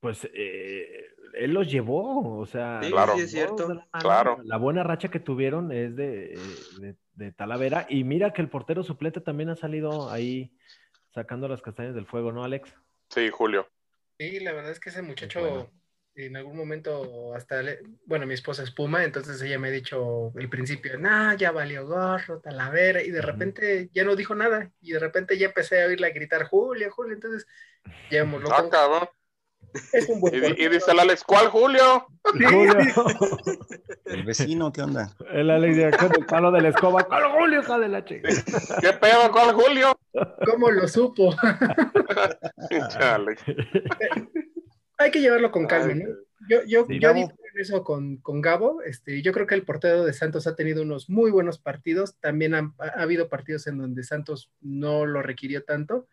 pues, 0.00 0.28
eh, 0.32 1.06
él 1.34 1.52
los 1.52 1.70
llevó, 1.70 2.38
o 2.38 2.46
sea, 2.46 2.80
Sí, 2.82 2.90
Claro. 2.90 3.14
sí, 3.16 3.20
es 3.22 3.30
cierto. 3.30 3.68
la 3.68 3.74
mano. 3.74 3.88
Claro. 4.00 4.38
La 4.44 4.56
buena 4.56 4.82
racha 4.82 5.08
que 5.10 5.20
tuvieron 5.20 5.72
es 5.72 5.94
de, 5.96 6.34
eh, 6.34 6.38
de- 6.80 6.96
de 7.14 7.32
Talavera. 7.32 7.86
Y 7.88 8.04
mira 8.04 8.32
que 8.32 8.42
el 8.42 8.48
portero 8.48 8.82
suplente 8.82 9.20
también 9.20 9.50
ha 9.50 9.56
salido 9.56 10.10
ahí 10.10 10.52
sacando 11.12 11.48
las 11.48 11.60
castañas 11.62 11.94
del 11.94 12.06
fuego, 12.06 12.32
¿no, 12.32 12.44
Alex? 12.44 12.74
Sí, 13.10 13.28
Julio. 13.30 13.68
Sí, 14.18 14.40
la 14.40 14.52
verdad 14.52 14.70
es 14.72 14.80
que 14.80 14.90
ese 14.90 15.02
muchacho 15.02 15.40
bueno. 15.40 15.70
en 16.14 16.36
algún 16.36 16.56
momento 16.56 17.34
hasta, 17.34 17.62
le- 17.62 17.80
bueno, 18.06 18.26
mi 18.26 18.34
esposa 18.34 18.62
es 18.62 18.70
Puma, 18.70 19.04
entonces 19.04 19.40
ella 19.42 19.58
me 19.58 19.68
ha 19.68 19.70
dicho 19.72 20.32
al 20.38 20.48
principio, 20.48 20.98
nah, 20.98 21.34
ya 21.34 21.50
valió 21.52 21.86
gorro, 21.86 22.40
Talavera, 22.40 23.02
y 23.02 23.10
de 23.10 23.22
repente 23.22 23.88
ya 23.92 24.04
no 24.04 24.16
dijo 24.16 24.34
nada, 24.34 24.70
y 24.80 24.92
de 24.92 24.98
repente 24.98 25.38
ya 25.38 25.46
empecé 25.46 25.82
a 25.82 25.86
oírla 25.86 26.10
gritar, 26.10 26.44
Julio, 26.44 26.90
Julio, 26.90 27.14
entonces 27.14 27.46
ya 28.10 28.20
hemos 28.20 28.42
Ah, 28.50 28.68
cabrón. 28.70 29.08
Es 29.92 30.08
un 30.08 30.20
buen 30.20 30.34
Y, 30.34 30.68
dice 30.68 30.90
el 30.90 30.98
Alex, 31.00 31.22
¿cuál 31.24 31.48
Julio? 31.48 32.06
Julio. 32.24 32.74
El 34.04 34.24
vecino, 34.24 34.72
¿qué 34.72 34.82
onda? 34.82 35.14
el 35.32 35.50
Alex 35.50 35.76
de 35.76 35.90
con 35.96 36.10
el 36.18 36.26
palo 36.26 36.50
de 36.50 36.60
la 36.62 36.68
escoba. 36.70 37.04
¿Cuál 37.04 37.30
Julio, 37.30 37.60
hija 37.60 37.78
de 37.78 37.88
la 37.88 38.04
chica? 38.04 38.28
¿Qué 38.80 38.92
pedo, 38.94 39.30
cuál 39.30 39.52
Julio? 39.54 39.96
¿Cómo 40.50 40.68
lo 40.70 40.88
supo? 40.88 41.32
Pinche 42.68 42.98
Alex. 42.98 43.42
Hay 44.98 45.10
que 45.12 45.20
llevarlo 45.20 45.50
con 45.52 45.66
calma, 45.66 45.94
¿no? 45.94 46.04
Yo, 46.48 46.62
yo, 46.66 46.86
Sí. 46.88 46.98
yo 47.00 47.10
en 47.10 47.30
eso 47.60 47.84
con, 47.84 48.16
con 48.18 48.40
Gabo. 48.40 48.82
Este, 48.82 49.22
yo 49.22 49.32
creo 49.32 49.46
que 49.46 49.54
el 49.54 49.64
portero 49.64 50.04
de 50.04 50.12
Santos 50.12 50.46
ha 50.46 50.56
tenido 50.56 50.82
unos 50.82 51.08
muy 51.08 51.30
buenos 51.30 51.58
partidos. 51.58 52.16
También 52.20 52.54
han- 52.54 52.74
ha, 52.78 52.98
ha 52.98 53.02
habido 53.02 53.28
partidos 53.28 53.66
en 53.66 53.78
donde 53.78 54.02
Santos 54.02 54.50
no 54.60 55.06
lo 55.06 55.22
requirió 55.22 55.62
tanto. 55.64 56.08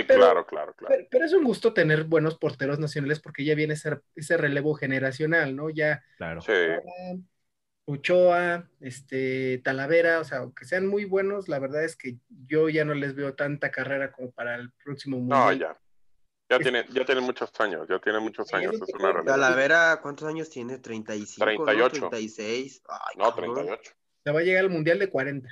Sí, 0.00 0.04
Pero- 0.06 0.20
claro, 0.20 0.46
claro, 0.46 0.74
claro. 0.74 0.94
Pero, 0.94 1.08
pero 1.10 1.24
es 1.24 1.32
un 1.32 1.44
gusto 1.44 1.72
tener 1.72 2.04
buenos 2.04 2.38
porteros 2.38 2.78
nacionales 2.78 3.20
porque 3.20 3.44
ya 3.44 3.54
viene 3.54 3.74
ese, 3.74 3.98
ese 4.14 4.36
relevo 4.36 4.74
generacional, 4.74 5.54
¿no? 5.56 5.70
Ya 5.70 6.02
Claro. 6.18 6.40
Sí. 6.42 6.52
Ochoa, 7.88 8.68
este, 8.80 9.58
Talavera, 9.62 10.18
o 10.20 10.24
sea, 10.24 10.38
aunque 10.38 10.64
sean 10.64 10.88
muy 10.88 11.04
buenos, 11.04 11.48
la 11.48 11.60
verdad 11.60 11.84
es 11.84 11.94
que 11.96 12.16
yo 12.48 12.68
ya 12.68 12.84
no 12.84 12.94
les 12.94 13.14
veo 13.14 13.34
tanta 13.34 13.70
carrera 13.70 14.10
como 14.10 14.32
para 14.32 14.56
el 14.56 14.72
próximo 14.84 15.18
No, 15.18 15.22
mundial. 15.46 15.58
ya. 15.60 15.78
Ya 16.48 16.58
tiene, 16.60 16.84
ya 16.92 17.04
tiene 17.04 17.20
muchos 17.20 17.50
años, 17.60 17.86
ya 17.88 17.98
tiene 18.00 18.18
muchos 18.20 18.52
años, 18.54 18.74
es 18.74 18.94
una 18.94 19.12
realidad. 19.12 19.34
Talavera, 19.34 19.98
¿cuántos 20.02 20.28
años 20.28 20.48
tiene? 20.50 20.78
35, 20.78 21.44
38. 21.44 22.00
¿no? 22.00 22.08
36. 22.10 22.82
Ay, 22.88 22.98
No, 23.18 23.24
cabrón. 23.34 23.54
38. 23.54 23.92
Se 24.24 24.30
va 24.32 24.40
a 24.40 24.42
llegar 24.42 24.64
al 24.64 24.70
mundial 24.70 24.98
de 24.98 25.08
40. 25.08 25.48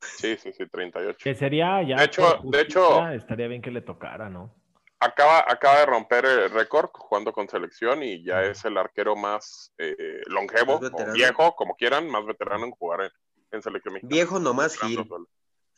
Sí, 0.00 0.36
sí, 0.36 0.52
sí, 0.52 0.66
38. 0.66 1.18
Que 1.22 1.34
sería 1.34 1.82
ya. 1.82 1.96
De 1.96 2.04
hecho- 2.04 2.40
de 2.44 2.60
hecho- 2.62 3.08
Estaría 3.10 3.48
bien 3.48 3.62
que 3.62 3.70
le 3.70 3.82
tocara, 3.82 4.28
¿no? 4.30 4.54
Acaba, 5.02 5.44
acaba 5.48 5.78
de 5.80 5.86
romper 5.86 6.26
el 6.26 6.50
récord 6.50 6.90
jugando 6.92 7.32
con 7.32 7.48
selección 7.48 8.02
y 8.02 8.22
ya 8.22 8.42
es 8.42 8.64
el 8.66 8.76
arquero 8.76 9.16
más 9.16 9.72
eh, 9.78 10.20
longevo 10.26 10.78
Más 10.78 10.92
o 10.92 11.12
viejo, 11.12 11.54
como 11.56 11.74
quieran, 11.74 12.06
más 12.10 12.26
veterano 12.26 12.66
en 12.66 12.70
jugar 12.72 13.02
en, 13.04 13.10
en 13.52 13.62
selección 13.62 13.94
mexicana. 13.94 14.14
Viejo 14.14 14.38
nomás 14.38 14.78
Gil. 14.78 15.08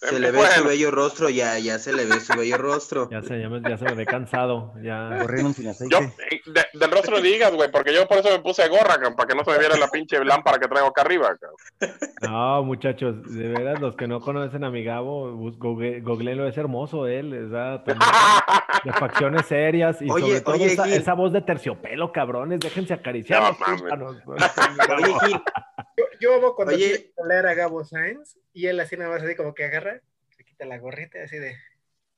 Se 0.03 0.16
Eh, 0.16 0.18
le 0.18 0.30
ve 0.32 0.38
bueno. 0.38 0.53
su 0.55 0.64
bello 0.64 0.90
rostro, 0.90 1.28
ya, 1.30 1.59
ya 1.61 1.78
se 1.78 1.92
le 1.92 2.05
ve 2.07 2.18
su 2.18 2.36
bello 2.36 2.59
rostro. 2.59 3.09
Ya 3.12 3.22
se, 3.22 3.40
ya, 3.40 3.48
me- 3.48 3.61
ya 3.62 3.76
se 3.78 3.84
me 3.84 3.94
ve 3.94 4.05
cansado. 4.05 4.72
Ya. 4.82 5.18
Corrieron 5.20 5.55
sin 5.55 5.64
Yo, 5.64 5.70
aceite. 5.70 6.12
eh, 6.30 6.40
de- 6.46 6.78
del 6.78 6.90
rostro 6.90 7.20
digas, 7.20 7.53
güey, 7.55 7.70
porque 7.70 7.94
yo 7.94 8.09
por 8.09 8.18
eso 8.18 8.30
me 8.30 8.40
puse 8.40 8.66
gorra, 8.68 8.94
cabrón, 8.94 9.14
para 9.14 9.28
que 9.28 9.34
no 9.36 9.44
se 9.44 9.53
me 9.53 9.59
viera 9.59 9.76
la 9.76 9.86
pinche 9.88 10.22
lámpara 10.24 10.59
que 10.59 10.66
traigo 10.66 10.88
acá 10.88 11.03
arriba. 11.03 11.36
cabrón. 11.38 11.96
No, 12.22 12.64
muchachos, 12.64 13.22
de 13.32 13.48
veras, 13.48 13.80
los 13.80 13.94
que 13.94 14.09
no 14.09 14.20
conocen 14.20 14.64
a 14.64 14.70
mi 14.70 14.82
Gabo, 14.82 15.32
googleenlo, 15.59 16.48
es 16.48 16.57
hermoso 16.59 17.07
él, 17.07 17.32
es 17.32 17.50
también 17.84 17.98
de 18.84 18.92
facciones 18.94 19.46
serias 19.46 20.00
y 20.03 20.11
Oye, 20.11 20.26
sobre 20.26 20.40
todo 20.40 20.55
oye, 20.57 20.96
esa, 20.96 21.14
voz 21.14 21.32
de 21.32 21.42
terciopelo, 21.42 22.11
cabrones, 22.12 22.59
déjense 22.61 22.94
acariciar. 22.94 23.40
No 23.42 23.48
los 23.50 23.59
mames. 23.61 23.80
tímpanos. 23.80 24.16
Oye, 24.26 25.14
Gil, 25.28 25.42
Yo, 26.22 26.34
amo 26.34 26.54
cuando 26.54 26.74
Oye. 26.74 27.12
leer 27.28 27.46
a 27.48 27.54
Gabo 27.54 27.84
Sainz 27.84 28.38
y 28.52 28.68
él 28.68 28.78
así 28.78 28.96
nada 28.96 29.10
más 29.10 29.22
así 29.24 29.34
como 29.34 29.54
que 29.54 29.64
agarra, 29.64 30.00
se 30.30 30.44
quita 30.44 30.64
la 30.66 30.78
gorrita 30.78 31.20
así 31.24 31.36
de 31.36 31.56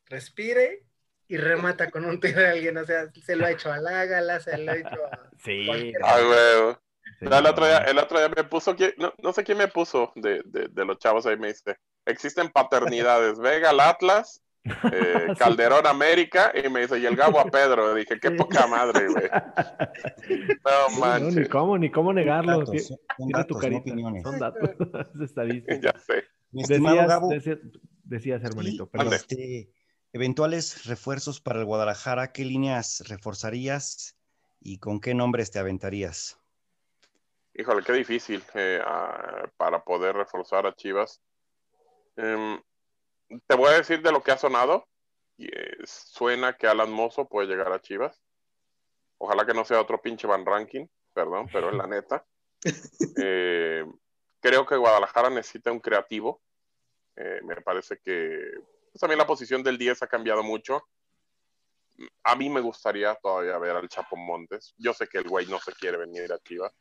respire 0.06 0.82
y 1.26 1.38
remata 1.38 1.90
con 1.90 2.04
un 2.04 2.20
tiro 2.20 2.40
de 2.40 2.48
alguien. 2.48 2.76
O 2.76 2.84
sea, 2.84 3.10
se 3.24 3.34
lo 3.34 3.46
ha 3.46 3.50
hecho 3.50 3.72
a 3.72 3.78
Lágala, 3.78 4.40
se 4.40 4.58
lo 4.58 4.72
ha 4.72 4.76
hecho 4.76 5.06
a. 5.06 5.30
Sí, 5.42 5.66
sí, 5.66 5.92
No, 7.22 7.38
el, 7.38 7.46
otro 7.46 7.64
día, 7.66 7.78
el 7.78 7.98
otro 7.98 8.18
día 8.18 8.28
me 8.28 8.44
puso, 8.44 8.76
¿quién- 8.76 8.94
no, 8.98 9.14
no 9.22 9.32
sé 9.32 9.42
quién 9.42 9.56
me 9.56 9.68
puso 9.68 10.12
de, 10.16 10.42
de, 10.44 10.68
de 10.70 10.84
los 10.84 10.98
chavos 10.98 11.24
ahí, 11.24 11.38
me 11.38 11.48
dice, 11.48 11.76
existen 12.04 12.50
paternidades, 12.50 13.38
Vega 13.40 13.70
al 13.70 13.80
Atlas, 13.80 14.42
eh, 14.64 14.70
Sí. 15.28 15.34
Calderón 15.38 15.86
América, 15.86 16.52
y 16.54 16.68
me 16.68 16.80
dice, 16.80 16.98
y 16.98 17.06
el 17.06 17.16
Gabo 17.16 17.38
a 17.38 17.44
Pedro, 17.46 17.94
dije, 17.94 18.18
qué 18.18 18.30
poca 18.32 18.66
madre, 18.66 19.08
güey. 19.08 19.24
No 20.64 20.88
Sí, 20.88 20.94
no, 20.94 20.94
ni 20.94 21.00
manches, 21.00 21.48
cómo, 21.48 21.78
ni 21.78 21.90
cómo 21.90 22.12
negarlo. 22.12 22.60
Datos, 22.60 22.86
son 22.86 22.98
tu 23.18 23.28
datos, 23.36 23.56
no 23.56 23.60
carita. 23.60 23.80
opiniones. 23.80 24.22
Son 24.22 24.38
datos, 24.38 24.70
es 25.14 25.20
estadística. 25.20 25.92
ya 25.92 25.98
sé. 25.98 26.24
Decías, 26.50 27.08
Gabo, 27.08 27.28
decías, 27.28 27.58
decías, 28.04 28.42
hermanito, 28.44 28.84
y, 28.84 28.86
perdón. 28.96 29.12
Este, 29.14 29.70
eventuales 30.12 30.86
refuerzos 30.86 31.40
para 31.40 31.58
el 31.60 31.64
Guadalajara, 31.66 32.32
¿qué 32.32 32.44
líneas 32.44 33.04
reforzarías 33.08 34.16
y 34.60 34.78
con 34.78 35.00
qué 35.00 35.14
nombres 35.14 35.50
te 35.50 35.58
aventarías? 35.58 36.38
Híjole, 37.54 37.82
qué 37.84 37.92
difícil 37.92 38.42
eh, 38.54 38.80
ah, 38.84 39.48
para 39.56 39.84
poder 39.84 40.16
reforzar 40.16 40.66
a 40.66 40.74
Chivas. 40.74 41.20
Em, 42.16 42.60
te 43.46 43.56
voy 43.56 43.68
a 43.68 43.78
decir 43.78 44.02
de 44.02 44.12
lo 44.12 44.22
que 44.22 44.32
ha 44.32 44.38
sonado. 44.38 44.86
Y, 45.36 45.46
eh, 45.46 45.76
suena 45.84 46.56
que 46.56 46.66
Alan 46.66 46.90
Mozo 46.90 47.28
puede 47.28 47.48
llegar 47.48 47.72
a 47.72 47.80
Chivas. 47.80 48.22
Ojalá 49.18 49.46
que 49.46 49.54
no 49.54 49.64
sea 49.64 49.80
otro 49.80 50.00
pinche 50.00 50.26
Van 50.26 50.44
Ranking, 50.44 50.86
perdón, 51.12 51.48
pero 51.52 51.70
es 51.70 51.74
la 51.74 51.86
neta. 51.86 52.24
Eh, 53.22 53.84
creo 54.40 54.64
que 54.64 54.76
Guadalajara 54.76 55.28
necesita 55.28 55.70
un 55.70 55.80
creativo. 55.80 56.42
Eh, 57.16 57.40
me 57.44 57.56
parece 57.56 57.98
que 57.98 58.40
pues, 58.90 59.00
también 59.00 59.18
la 59.18 59.26
posición 59.26 59.62
del 59.62 59.76
10 59.76 60.02
ha 60.02 60.06
cambiado 60.06 60.42
mucho. 60.42 60.82
A 62.22 62.34
mí 62.36 62.48
me 62.48 62.60
gustaría 62.60 63.14
todavía 63.16 63.58
ver 63.58 63.76
al 63.76 63.88
Chapo 63.88 64.16
Montes. 64.16 64.74
Yo 64.78 64.94
sé 64.94 65.06
que 65.06 65.18
el 65.18 65.28
güey 65.28 65.46
no 65.46 65.60
se 65.60 65.72
quiere 65.72 65.98
venir 65.98 66.32
a 66.32 66.38
Chivas. 66.38 66.72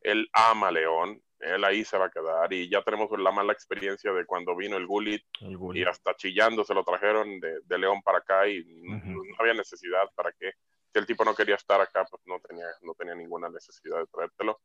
Él 0.00 0.28
ama 0.32 0.68
a 0.68 0.72
León. 0.72 1.22
Él 1.44 1.64
ahí 1.64 1.84
se 1.84 1.98
va 1.98 2.06
a 2.06 2.10
quedar. 2.10 2.52
Y 2.52 2.68
ya 2.68 2.82
tenemos 2.82 3.10
la 3.18 3.30
mala 3.30 3.52
experiencia 3.52 4.12
de 4.12 4.24
cuando 4.26 4.56
vino 4.56 4.76
el 4.76 4.86
Gullit 4.86 5.24
El 5.40 5.58
y 5.74 5.84
hasta 5.84 6.14
chillando 6.16 6.64
se 6.64 6.74
lo 6.74 6.84
trajeron 6.84 7.40
de, 7.40 7.60
de 7.64 7.78
León 7.78 8.02
para 8.02 8.18
acá 8.18 8.48
y 8.48 8.64
no 8.64 9.22
había 9.38 9.54
necesidad 9.54 10.10
para 10.14 10.32
que 10.32 10.52
si 10.92 10.98
el 10.98 11.06
tipo 11.06 11.24
no 11.24 11.34
quería 11.34 11.56
estar 11.56 11.80
acá 11.80 12.04
pues 12.08 12.22
no 12.26 12.40
tenía 12.40 12.66
no 12.82 12.94
tenía 12.94 13.14
ninguna 13.14 13.48
necesidad 13.48 13.98
de 13.98 14.06
traértelo. 14.06 14.60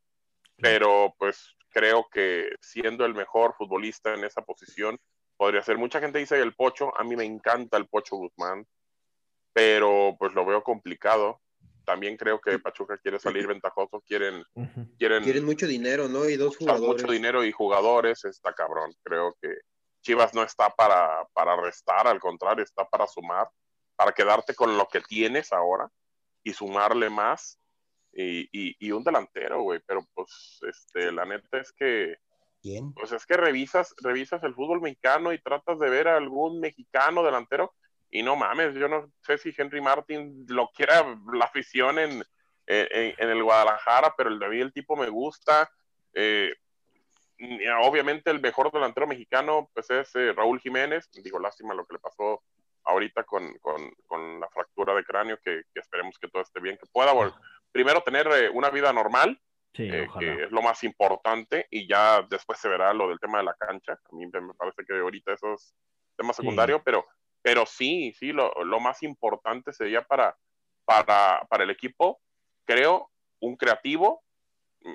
Pero 0.58 1.14
pues 1.18 1.56
creo 1.70 2.08
que 2.12 2.50
siendo 2.60 3.06
el 3.06 3.14
mejor 3.14 3.54
futbolista 3.56 4.14
en 4.14 4.24
esa 4.24 4.42
posición 4.42 5.00
podría 5.38 5.64
ser. 5.64 5.78
Mucha 5.78 6.00
gente 6.00 6.20
dice 6.20 6.40
el 6.40 6.54
Pocho 6.54 6.98
a 6.98 7.04
mí 7.04 7.16
me 7.16 7.24
encanta 7.24 7.78
el 7.78 7.88
Pocho 7.88 8.18
Guzmán 8.18 8.66
pero 9.54 10.16
pues 10.18 10.34
lo 10.34 10.46
veo 10.46 10.64
complicado 10.64 11.42
también 11.86 12.18
creo 12.18 12.40
que 12.40 12.60
Pachuca 12.60 12.98
quiere 12.98 13.20
salir 13.20 13.48
ventajoso 13.48 14.02
quieren 14.02 14.44
quieren 14.98 15.24
quieren 15.24 15.46
mucho 15.46 15.68
dinero, 15.68 16.08
¿no? 16.08 16.28
Y 16.30 16.38
dos 16.38 16.58
jugadores. 16.58 17.04
mucho 17.04 17.12
dinero 17.12 17.44
y 17.44 17.52
jugadores, 17.52 18.26
está 18.26 18.54
cabrón. 18.54 18.94
Creo 19.04 19.36
que 19.42 19.50
Chivas 20.02 20.34
no 20.34 20.44
está 20.44 20.70
para, 20.70 21.26
para 21.34 21.56
restar, 21.56 22.08
al 22.08 22.20
contrario, 22.20 22.64
está 22.64 22.86
para 22.86 23.08
sumar, 23.08 23.50
para 23.96 24.12
quedarte 24.12 24.56
con 24.56 24.78
lo 24.78 24.88
que 24.88 25.02
tienes 25.02 25.52
ahora 25.52 25.90
y 26.44 26.54
sumarle 26.54 27.10
más. 27.10 27.60
Y, 28.12 28.42
y, 28.52 28.76
y 28.80 28.92
un 28.92 29.04
delantero, 29.04 29.62
güey, 29.62 29.82
pero 29.86 30.04
pues 30.16 30.60
este, 30.68 31.12
la 31.12 31.26
neta 31.26 31.60
es 31.60 31.72
que 31.72 32.18
¿Quién? 32.62 32.92
pues 32.94 33.12
es 33.12 33.26
que 33.26 33.38
revisas, 33.38 33.94
revisas 34.02 34.44
el 34.44 34.56
fútbol 34.56 34.82
mexicano 34.82 35.32
y 35.32 35.40
tratas 35.40 35.78
de 35.78 35.90
ver 35.90 36.08
a 36.08 36.18
algún 36.18 36.60
mexicano 36.60 37.24
delantero 37.24 37.74
y 38.12 38.24
no 38.24 38.36
mames, 38.36 38.74
yo 38.76 38.88
no 38.88 39.12
sé 39.22 39.38
si 39.38 39.54
Henry 39.56 39.82
Martin 39.82 40.46
lo 40.50 40.70
quiera 40.70 41.06
la 41.34 41.46
afición 41.46 42.00
en, 42.00 42.24
en, 42.66 43.16
en 43.18 43.30
el 43.30 43.44
Guadalajara, 43.44 44.14
pero 44.18 44.30
el 44.30 44.40
de 44.40 44.50
mí 44.50 44.60
el 44.60 44.74
tipo 44.74 44.96
me 44.96 45.10
gusta. 45.10 45.70
Eh, 46.14 46.54
obviamente 47.82 48.32
el 48.32 48.42
mejor 48.42 48.72
delantero 48.72 49.08
mexicano 49.08 49.70
pues 49.74 49.90
es 49.90 50.14
eh, 50.16 50.34
Raúl 50.34 50.60
Jiménez, 50.60 51.10
digo 51.12 51.40
lástima 51.40 51.74
lo 51.74 51.86
que 51.86 51.94
le 51.94 52.00
pasó 52.00 52.44
ahorita 52.84 53.24
con, 53.24 53.54
con, 53.60 53.92
con 54.08 54.40
la 54.40 54.50
fractura 54.50 54.94
de 54.96 55.04
cráneo, 55.04 55.38
que, 55.38 55.64
que, 55.74 55.80
esperemos 55.80 56.18
que 56.20 56.28
todo 56.28 56.42
esté 56.42 56.60
bien, 56.60 56.78
que 56.78 56.88
pueda 56.92 57.14
vol- 57.14 57.34
primero 57.72 58.02
tener 58.02 58.28
eh, 58.28 58.50
una 58.50 58.70
vida 58.70 58.92
normal, 58.92 59.40
Sí, 59.76 59.84
eh, 59.84 60.08
que 60.20 60.44
es 60.46 60.52
lo 60.52 60.64
más 60.64 60.84
importante, 60.84 61.68
y 61.70 61.88
ya 61.88 62.24
después 62.24 62.58
se 62.60 62.68
verá 62.68 62.92
lo 62.92 63.08
del 63.08 63.20
tema 63.20 63.38
de 63.38 63.44
la 63.44 63.54
cancha. 63.54 63.94
A 63.94 64.16
mí 64.16 64.26
me 64.26 64.54
parece 64.56 64.84
que 64.84 64.98
ahorita 64.98 65.34
eso 65.34 65.54
es 65.54 65.76
tema 66.18 66.34
secundario, 66.34 66.82
pero, 66.84 67.06
pero 67.42 67.66
sí, 67.66 68.14
sí, 68.18 68.32
lo, 68.32 68.52
lo, 68.64 68.80
más 68.80 69.04
importante 69.04 69.74
sería 69.74 70.02
para, 70.04 70.36
para, 70.86 71.46
para 71.50 71.64
el 71.64 71.70
equipo 71.70 72.20
creo, 72.70 73.10
un 73.40 73.56
creativo, 73.56 74.24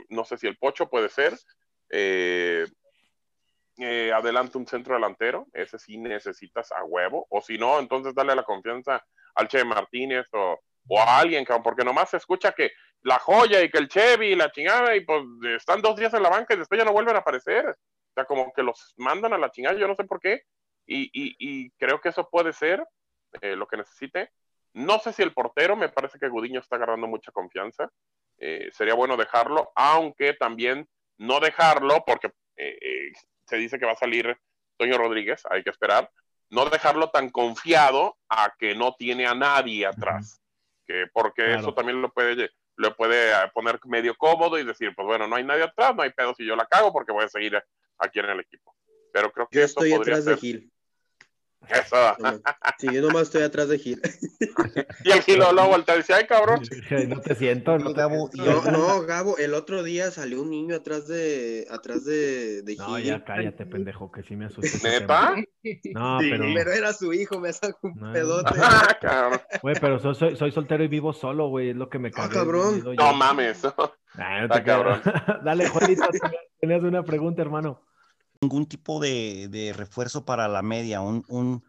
no 0.09 0.25
sé 0.25 0.39
si 0.39 0.47
el 0.47 0.57
Pocho 0.57 0.89
puede 0.89 1.09
ser, 1.09 1.37
eh, 1.91 2.65
eh, 3.79 4.13
adelante 4.13 4.59
un 4.59 4.67
centro 4.69 4.95
delantero, 4.95 5.49
ese 5.53 5.81
sí 5.81 5.99
necesitas 5.99 6.71
a 6.71 6.85
huevo, 6.85 7.27
o 7.31 7.41
si 7.41 7.59
no, 7.59 7.81
entonces 7.81 8.15
dale 8.15 8.37
la 8.37 8.45
confianza 8.45 9.05
al 9.35 9.49
Che 9.49 9.65
Martínez 9.65 10.27
o, 10.35 10.61
o 10.87 11.01
a 11.01 11.19
alguien, 11.19 11.45
porque 11.65 11.85
nomás 11.85 12.11
se 12.11 12.19
escucha 12.19 12.53
que 12.53 12.71
la 13.03 13.19
joya 13.19 13.61
y 13.61 13.69
que 13.69 13.79
el 13.79 13.89
Chevy 13.89 14.29
y 14.29 14.37
la 14.37 14.53
chingada, 14.53 14.95
y 14.95 15.01
pues 15.01 15.25
están 15.57 15.83
dos 15.83 15.97
días 15.97 16.15
en 16.15 16.23
la 16.23 16.31
banca 16.31 16.55
y 16.55 16.59
después 16.59 16.79
ya 16.79 16.85
no 16.85 16.93
vuelven 16.93 17.17
a 17.17 17.21
aparecer. 17.21 17.67
O 17.69 18.15
sea, 18.15 18.25
como 18.25 18.53
que 18.53 18.63
los 18.63 18.95
mandan 18.99 19.33
a 19.33 19.39
la 19.39 19.51
chingada, 19.51 19.77
yo 19.77 19.89
no 19.89 19.97
sé 19.97 20.05
por 20.05 20.21
qué, 20.21 20.43
y, 20.87 21.05
y, 21.13 21.37
y 21.39 21.71
creo 21.73 22.01
que 22.01 22.11
eso 22.11 22.29
puede 22.31 22.53
ser 22.53 22.85
eh, 23.41 23.57
lo 23.57 23.67
que 23.67 23.77
necesite. 23.77 24.31
No 24.73 24.99
sé 24.99 25.13
si 25.13 25.23
el 25.23 25.33
portero, 25.33 25.77
me 25.77 25.89
parece 25.89 26.19
que 26.19 26.29
Gudiño 26.29 26.61
está 26.61 26.77
agarrando 26.77 27.07
mucha 27.07 27.33
confianza. 27.33 27.91
Eh, 28.39 28.71
sería 28.73 28.95
bueno 28.95 29.17
dejarlo, 29.17 29.73
aunque 29.77 30.35
también 30.35 30.89
no 31.19 31.41
dejarlo, 31.41 32.03
porque 32.05 32.33
eh, 32.57 33.13
se 33.47 33.57
dice 33.57 33.79
que 33.79 33.87
va 33.87 33.93
a 33.93 33.97
salir 33.97 34.37
Toño 34.77 34.99
Rodríguez, 34.99 35.43
hay 35.49 35.63
que 35.63 35.71
esperar, 35.71 36.11
no 36.51 36.69
dejarlo 36.69 37.11
tan 37.11 37.31
confiado 37.31 38.17
a 38.29 38.53
que 38.59 38.75
no 38.75 38.95
tiene 38.95 39.27
a 39.27 39.35
nadie 39.35 39.87
atrás, 39.87 40.43
que 40.87 41.07
porque 41.13 41.55
eso 41.55 41.73
también 41.75 42.03
lo 42.03 42.13
puede, 42.13 42.51
lo 42.77 42.97
puede 42.97 43.33
poner 43.53 43.79
medio 43.85 44.17
cómodo 44.17 44.59
y 44.59 44.65
decir, 44.65 44.93
pues 44.95 45.07
bueno, 45.07 45.27
no 45.29 45.37
hay 45.37 45.45
nadie 45.45 45.63
atrás, 45.63 45.95
no 45.95 46.03
hay 46.03 46.11
pedo 46.11 46.35
si 46.35 46.45
yo 46.45 46.57
la 46.57 46.67
cago 46.67 46.93
porque 46.93 47.13
voy 47.13 47.25
a 47.25 47.29
seguir 47.29 47.63
aquí 47.99 48.19
en 48.19 48.27
el 48.27 48.41
equipo. 48.41 48.75
Pero 49.13 49.31
creo 49.31 49.47
que 49.47 49.59
yo 49.59 49.65
estoy 49.65 49.93
atrás 49.93 50.25
de 50.25 50.37
Gil. 50.37 50.73
Eso. 51.69 52.43
Sí, 52.79 52.89
yo 52.93 53.03
nomás 53.03 53.23
estoy 53.23 53.43
atrás 53.43 53.69
de 53.69 53.79
Gil. 53.79 54.01
y 55.05 55.11
el 55.11 55.23
Gil 55.23 55.39
lo 55.39 55.67
voltea 55.69 55.95
y 55.95 55.99
dice, 55.99 56.15
ay 56.15 56.27
cabrón. 56.27 56.61
No 57.09 57.21
te 57.21 57.35
siento, 57.35 57.79
no, 57.79 57.93
Gabo, 57.93 58.31
no, 58.35 58.63
no, 58.71 59.03
Gabo, 59.03 59.37
el 59.39 59.55
otro 59.55 59.83
día 59.83 60.11
salió 60.11 60.43
un 60.43 60.51
niño 60.51 60.77
atrás 60.77 61.07
de 61.09 61.67
atrás 61.71 62.05
de, 62.05 62.63
de 62.63 62.77
No, 62.77 62.97
Gil. 62.97 63.05
ya 63.05 63.25
cállate, 63.25 63.67
pendejo, 63.67 64.11
que 64.13 64.23
sí 64.23 64.37
me 64.37 64.47
asusté. 64.47 65.01
¿Neta? 65.01 65.35
No, 65.95 66.21
Sí, 66.21 66.31
pero. 66.31 66.45
pero 66.55 66.73
era 66.73 66.93
su 66.93 67.13
hijo, 67.13 67.41
me 67.41 67.53
sacó 67.53 67.89
un 67.89 67.95
No. 68.01 68.13
pedote. 68.13 68.53
Ah, 68.63 68.97
cabrón. 69.01 69.41
Güey, 69.63 69.75
pero 69.81 69.99
soy, 69.99 70.15
soy, 70.15 70.37
soy 70.37 70.53
soltero 70.53 70.85
y 70.85 70.89
vivo 70.89 71.13
solo, 71.13 71.49
güey, 71.49 71.71
es 71.71 71.77
lo 71.77 71.89
que 71.89 71.99
me 71.99 72.09
Ah, 72.09 72.13
cagué. 72.13 72.35
cabrón. 72.35 72.85
No 72.97 73.13
mames. 73.15 73.63
Nah, 74.15 74.43
no 74.43 74.49
te 74.49 74.59
Está 74.59 74.65
cabrón. 74.65 75.03
Dale, 75.45 75.69
Juanito, 75.69 76.03
tenías 76.61 76.83
una 76.83 77.03
pregunta, 77.03 77.43
hermano. 77.43 77.83
Ningún 78.45 78.67
tipo 78.67 79.01
de, 79.01 79.49
de 79.49 79.73
refuerzo 79.73 80.25
para 80.25 80.49
la 80.49 80.63
media, 80.63 81.01
un, 81.01 81.25
un, 81.29 81.65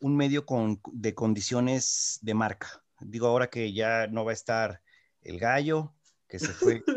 un 0.00 0.16
medio 0.16 0.46
con, 0.46 0.80
de 0.92 1.14
condiciones 1.14 2.18
de 2.22 2.34
marca. 2.34 2.82
Digo, 3.00 3.26
ahora 3.26 3.48
que 3.48 3.72
ya 3.72 4.06
no 4.08 4.24
va 4.24 4.32
a 4.32 4.34
estar 4.34 4.82
el 5.22 5.38
gallo, 5.38 5.94
que 6.28 6.38
se 6.38 6.48
fue. 6.48 6.82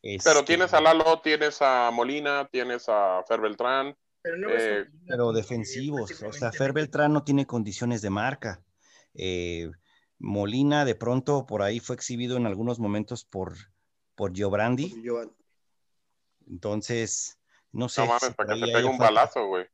Pero 0.00 0.40
Este, 0.40 0.42
tienes 0.44 0.72
a 0.74 0.80
Lalo, 0.80 1.20
tienes 1.20 1.60
a 1.60 1.90
Molina, 1.90 2.48
tienes 2.50 2.88
a 2.88 3.22
Fer 3.26 3.40
Beltrán. 3.40 3.96
Pero 4.22 4.36
no 4.36 4.48
Eh, 4.50 4.86
Pero 5.06 5.32
defensivos, 5.32 6.22
o 6.22 6.32
sea, 6.32 6.52
Fer 6.52 6.72
Beltrán 6.72 7.12
no 7.12 7.24
tiene 7.24 7.46
condiciones 7.46 8.00
de 8.00 8.10
marca. 8.10 8.62
Eh, 9.14 9.70
Molina 10.18 10.84
de 10.84 10.94
pronto 10.94 11.46
por 11.46 11.62
ahí 11.62 11.80
fue 11.80 11.96
exhibido 11.96 12.36
en 12.36 12.46
algunos 12.46 12.78
momentos 12.78 13.24
por, 13.24 13.54
por 14.14 14.32
Giobrandi, 14.32 14.94
entonces 16.46 17.37
no 17.72 17.88
sé. 17.88 18.00
No 18.02 18.06
mames, 18.08 18.22
si 18.24 18.30
para 18.32 18.54
que 18.54 18.60
te 18.60 18.66
pegue 18.72 18.84
un 18.84 18.98
falta- 18.98 19.04
balazo, 19.04 19.46
güey. 19.46 19.66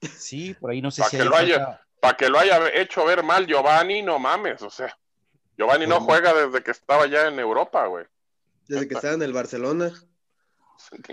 Sí, 0.00 0.54
por 0.54 0.70
ahí 0.70 0.82
no 0.82 0.90
sé 0.90 1.02
Pa' 1.02 1.08
si 1.08 1.16
que 1.18 1.24
lo 1.24 1.36
haya- 1.36 1.56
falta- 1.64 1.80
Para 2.00 2.16
que 2.18 2.28
lo 2.28 2.38
haya 2.38 2.68
hecho 2.74 3.04
ver 3.06 3.22
mal 3.22 3.46
Giovanni, 3.46 4.02
no 4.02 4.18
mames, 4.18 4.60
o 4.62 4.68
sea. 4.70 4.94
Giovanni 5.56 5.86
no 5.86 6.00
juega 6.00 6.34
desde 6.34 6.62
que 6.62 6.70
estaba 6.72 7.06
ya 7.06 7.28
en 7.28 7.38
Europa, 7.38 7.86
güey. 7.86 8.04
Desde 8.68 8.86
que 8.88 8.94
estaba 8.94 9.14
en 9.14 9.22
el 9.22 9.32
Barcelona. 9.32 9.90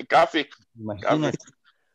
Casi. 0.09 0.47
Imagínate. 0.75 1.37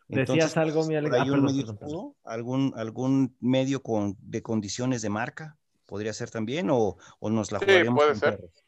Decías 0.09 0.57
algo, 0.57 0.85
mi 0.87 0.95
Alex. 0.97 1.13
ahí 1.15 1.29
Ah, 1.29 1.33
un 1.33 1.43
medio 1.45 2.15
algún, 2.25 2.73
algún 2.77 3.37
medio 3.41 3.83
con, 3.83 4.17
de 4.21 4.41
condiciones 4.41 5.03
de 5.03 5.09
marca 5.11 5.57
podría 5.85 6.13
ser 6.13 6.31
también 6.31 6.71
o, 6.71 6.97
o 7.19 7.29
nos 7.31 7.51
la 7.53 7.59
Sí, 7.59 7.65
jugaríamos 7.67 7.99
puede 8.05 8.15
ser. 8.15 8.37
perros? 8.37 8.65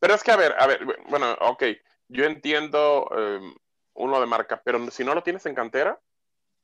Pero 0.00 0.14
es 0.14 0.22
que, 0.24 0.32
a 0.32 0.36
ver, 0.36 0.54
a 0.58 0.66
ver, 0.66 0.80
bueno, 1.08 1.32
ok, 1.40 1.62
yo 2.08 2.24
entiendo 2.24 3.08
eh, 3.16 3.40
uno 4.00 4.20
de 4.20 4.26
marca, 4.26 4.60
pero 4.64 4.90
si 4.90 5.04
no 5.04 5.14
lo 5.14 5.22
tienes 5.22 5.46
en 5.46 5.54
cantera, 5.54 6.00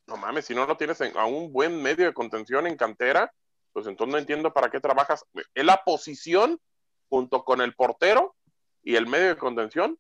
no 0.06 0.16
mames, 0.16 0.46
si 0.46 0.54
no 0.54 0.66
lo 0.66 0.76
tienes 0.76 1.00
en, 1.00 1.16
a 1.16 1.26
un 1.26 1.52
buen 1.52 1.82
medio 1.82 2.06
de 2.06 2.14
contención 2.14 2.66
en 2.66 2.76
cantera, 2.76 3.32
pues 3.72 3.86
entonces 3.86 4.12
no 4.12 4.18
entiendo 4.18 4.52
para 4.52 4.70
qué 4.70 4.80
trabajas. 4.80 5.24
Es 5.54 5.64
la 5.64 5.82
posición, 5.84 6.60
junto 7.08 7.44
con 7.44 7.60
el 7.60 7.74
portero 7.74 8.34
y 8.82 8.96
el 8.96 9.06
medio 9.06 9.28
de 9.28 9.36
contención, 9.36 9.98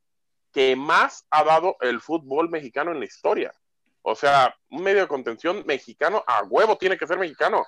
que 0.52 0.74
más 0.76 1.26
ha 1.30 1.44
dado 1.44 1.76
el 1.80 2.00
fútbol 2.00 2.48
mexicano 2.48 2.92
en 2.92 3.00
la 3.00 3.04
historia. 3.04 3.52
O 4.02 4.14
sea, 4.14 4.56
un 4.70 4.82
medio 4.82 5.02
de 5.02 5.08
contención 5.08 5.64
mexicano 5.66 6.24
a 6.26 6.44
huevo 6.44 6.78
tiene 6.78 6.96
que 6.96 7.06
ser 7.06 7.18
mexicano. 7.18 7.66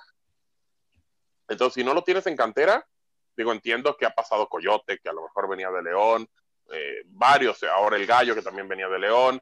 Entonces, 1.47 1.75
si 1.75 1.83
no 1.83 1.93
lo 1.93 2.03
tienes 2.03 2.25
en 2.27 2.35
cantera, 2.35 2.87
digo, 3.35 3.51
entiendo 3.51 3.95
que 3.97 4.05
ha 4.05 4.11
pasado 4.11 4.47
Coyote, 4.47 4.99
que 4.99 5.09
a 5.09 5.13
lo 5.13 5.23
mejor 5.23 5.49
venía 5.49 5.69
de 5.69 5.83
León, 5.83 6.29
eh, 6.71 7.01
varios, 7.05 7.61
ahora 7.63 7.97
el 7.97 8.05
Gallo, 8.05 8.35
que 8.35 8.41
también 8.41 8.67
venía 8.67 8.87
de 8.87 8.99
León, 8.99 9.41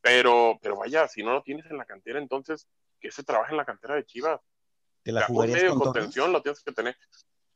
pero, 0.00 0.58
pero 0.62 0.76
vaya, 0.76 1.08
si 1.08 1.22
no 1.22 1.32
lo 1.32 1.42
tienes 1.42 1.66
en 1.66 1.76
la 1.78 1.84
cantera, 1.84 2.18
entonces, 2.18 2.68
que 3.00 3.10
se 3.10 3.22
trabaje 3.22 3.52
en 3.52 3.56
la 3.58 3.64
cantera 3.64 3.94
de 3.94 4.04
Chivas. 4.04 4.40
¿Te 5.02 5.10
O 5.10 5.14
la 5.14 5.20
sea, 5.20 5.28
un 5.28 5.34
jugarías 5.34 5.56
medio 5.56 5.70
de 5.70 5.76
con 5.76 5.84
Torres? 5.84 5.92
contención 6.02 6.32
lo 6.32 6.42
tienes 6.42 6.62
que 6.62 6.72
tener. 6.72 6.96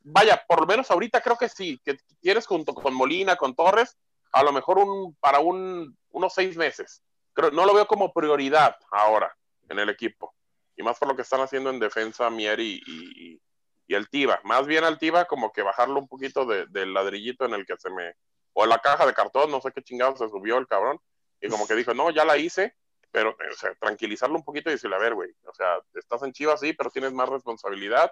Vaya, 0.05 0.43
por 0.47 0.61
lo 0.61 0.67
menos 0.67 0.89
ahorita 0.91 1.21
creo 1.21 1.37
que 1.37 1.49
sí, 1.49 1.79
que 1.83 1.97
quieres 2.21 2.45
junto 2.45 2.73
con 2.73 2.93
Molina, 2.93 3.35
con 3.35 3.55
Torres, 3.55 3.97
a 4.33 4.43
lo 4.43 4.51
mejor 4.51 4.79
un, 4.79 5.15
para 5.15 5.39
un, 5.39 5.97
unos 6.09 6.33
seis 6.33 6.57
meses. 6.57 7.01
Creo, 7.33 7.51
no 7.51 7.65
lo 7.65 7.73
veo 7.73 7.87
como 7.87 8.11
prioridad 8.11 8.75
ahora 8.91 9.35
en 9.69 9.79
el 9.79 9.89
equipo. 9.89 10.35
Y 10.75 10.83
más 10.83 10.97
por 10.99 11.07
lo 11.07 11.15
que 11.15 11.21
están 11.21 11.41
haciendo 11.41 11.69
en 11.69 11.79
defensa 11.79 12.29
Mier 12.29 12.59
y, 12.59 12.81
y, 12.85 13.41
y 13.87 13.95
el 13.95 14.09
Tiva. 14.09 14.39
Más 14.43 14.65
bien 14.67 14.83
al 14.83 14.97
Tiva 14.97 15.25
como 15.25 15.51
que 15.51 15.61
bajarlo 15.61 15.99
un 15.99 16.07
poquito 16.07 16.45
de- 16.45 16.65
del 16.67 16.93
ladrillito 16.93 17.45
en 17.45 17.53
el 17.53 17.65
que 17.65 17.77
se 17.77 17.89
me... 17.89 18.13
O 18.53 18.65
la 18.65 18.79
caja 18.79 19.05
de 19.05 19.13
cartón, 19.13 19.51
no 19.51 19.61
sé 19.61 19.71
qué 19.71 19.81
chingados 19.81 20.19
se 20.19 20.29
subió 20.29 20.57
el 20.57 20.67
cabrón. 20.67 20.99
Y 21.43 21.49
como 21.49 21.67
que 21.67 21.75
dijo, 21.75 21.93
no, 21.93 22.09
ya 22.09 22.23
la 22.23 22.37
hice, 22.37 22.73
pero 23.11 23.31
o 23.31 23.55
sea, 23.55 23.75
tranquilizarlo 23.75 24.37
un 24.37 24.45
poquito 24.45 24.69
y 24.69 24.73
decirle, 24.73 24.95
a 24.95 24.99
ver, 24.99 25.13
güey, 25.13 25.29
o 25.45 25.53
sea, 25.53 25.77
estás 25.93 26.23
en 26.23 26.31
Chivas, 26.31 26.61
sí, 26.61 26.71
pero 26.71 26.89
tienes 26.89 27.11
más 27.11 27.27
responsabilidad 27.27 28.11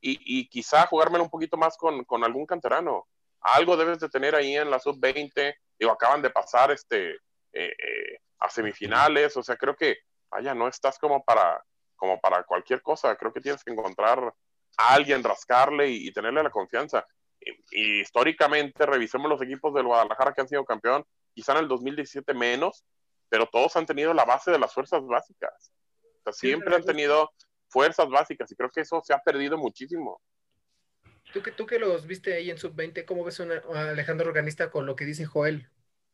y, 0.00 0.20
y 0.24 0.48
quizá 0.48 0.86
jugármelo 0.86 1.24
un 1.24 1.30
poquito 1.30 1.56
más 1.56 1.76
con, 1.76 2.04
con 2.04 2.22
algún 2.22 2.46
canterano. 2.46 3.08
Algo 3.40 3.76
debes 3.76 3.98
de 3.98 4.08
tener 4.08 4.36
ahí 4.36 4.56
en 4.56 4.70
la 4.70 4.78
sub-20, 4.78 5.56
digo, 5.76 5.90
acaban 5.90 6.22
de 6.22 6.30
pasar 6.30 6.70
este, 6.70 7.14
eh, 7.52 7.74
eh, 7.76 8.20
a 8.38 8.48
semifinales, 8.48 9.36
o 9.36 9.42
sea, 9.42 9.56
creo 9.56 9.74
que, 9.74 9.98
vaya, 10.30 10.54
no 10.54 10.68
estás 10.68 11.00
como 11.00 11.24
para, 11.24 11.60
como 11.96 12.20
para 12.20 12.44
cualquier 12.44 12.80
cosa, 12.80 13.16
creo 13.16 13.32
que 13.32 13.40
tienes 13.40 13.64
que 13.64 13.72
encontrar 13.72 14.32
a 14.76 14.94
alguien, 14.94 15.24
rascarle 15.24 15.88
y, 15.88 16.06
y 16.06 16.12
tenerle 16.12 16.44
la 16.44 16.50
confianza. 16.50 17.04
Y 17.72 18.00
históricamente, 18.00 18.86
revisemos 18.86 19.28
los 19.28 19.42
equipos 19.42 19.74
del 19.74 19.86
Guadalajara 19.86 20.32
que 20.32 20.42
han 20.42 20.48
sido 20.48 20.64
campeón, 20.64 21.04
quizá 21.38 21.52
en 21.52 21.58
el 21.58 21.68
2017 21.68 22.34
menos, 22.34 22.84
pero 23.28 23.46
todos 23.46 23.76
han 23.76 23.86
tenido 23.86 24.12
la 24.12 24.24
base 24.24 24.50
de 24.50 24.58
las 24.58 24.74
fuerzas 24.74 25.06
básicas. 25.06 25.72
O 26.02 26.22
sea, 26.24 26.32
siempre 26.32 26.74
han 26.74 26.82
tenido 26.84 27.30
fuerzas 27.68 28.08
básicas 28.08 28.50
y 28.50 28.56
creo 28.56 28.70
que 28.70 28.80
eso 28.80 29.00
se 29.04 29.14
ha 29.14 29.18
perdido 29.20 29.56
muchísimo. 29.56 30.20
Tú 31.32 31.40
que, 31.40 31.52
tú 31.52 31.64
que 31.64 31.78
los 31.78 32.08
viste 32.08 32.34
ahí 32.34 32.50
en 32.50 32.58
Sub-20, 32.58 33.04
¿cómo 33.04 33.22
ves 33.22 33.38
una- 33.38 33.62
a 33.72 33.90
Alejandro 33.90 34.26
Organista 34.26 34.68
con 34.68 34.84
lo 34.84 34.96
que 34.96 35.04
dice 35.04 35.26
Joel? 35.26 35.70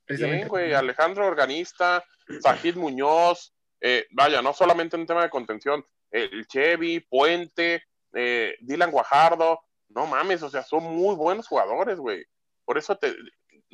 Bien, 0.06 0.46
güey, 0.46 0.74
Alejandro 0.74 1.26
Organista, 1.26 2.04
Sajid 2.42 2.76
Muñoz, 2.76 3.54
eh, 3.80 4.06
vaya, 4.10 4.42
no 4.42 4.52
solamente 4.52 4.94
en 4.96 5.06
tema 5.06 5.22
de 5.22 5.30
contención, 5.30 5.82
el 6.10 6.46
Chevy, 6.48 7.00
Puente, 7.00 7.82
eh, 8.12 8.56
Dylan 8.60 8.90
Guajardo, 8.90 9.58
no 9.88 10.06
mames, 10.06 10.42
o 10.42 10.50
sea, 10.50 10.62
son 10.62 10.82
muy 10.82 11.16
buenos 11.16 11.48
jugadores, 11.48 11.98
güey. 11.98 12.26
Por 12.66 12.76
eso 12.76 12.94
te, 12.98 13.16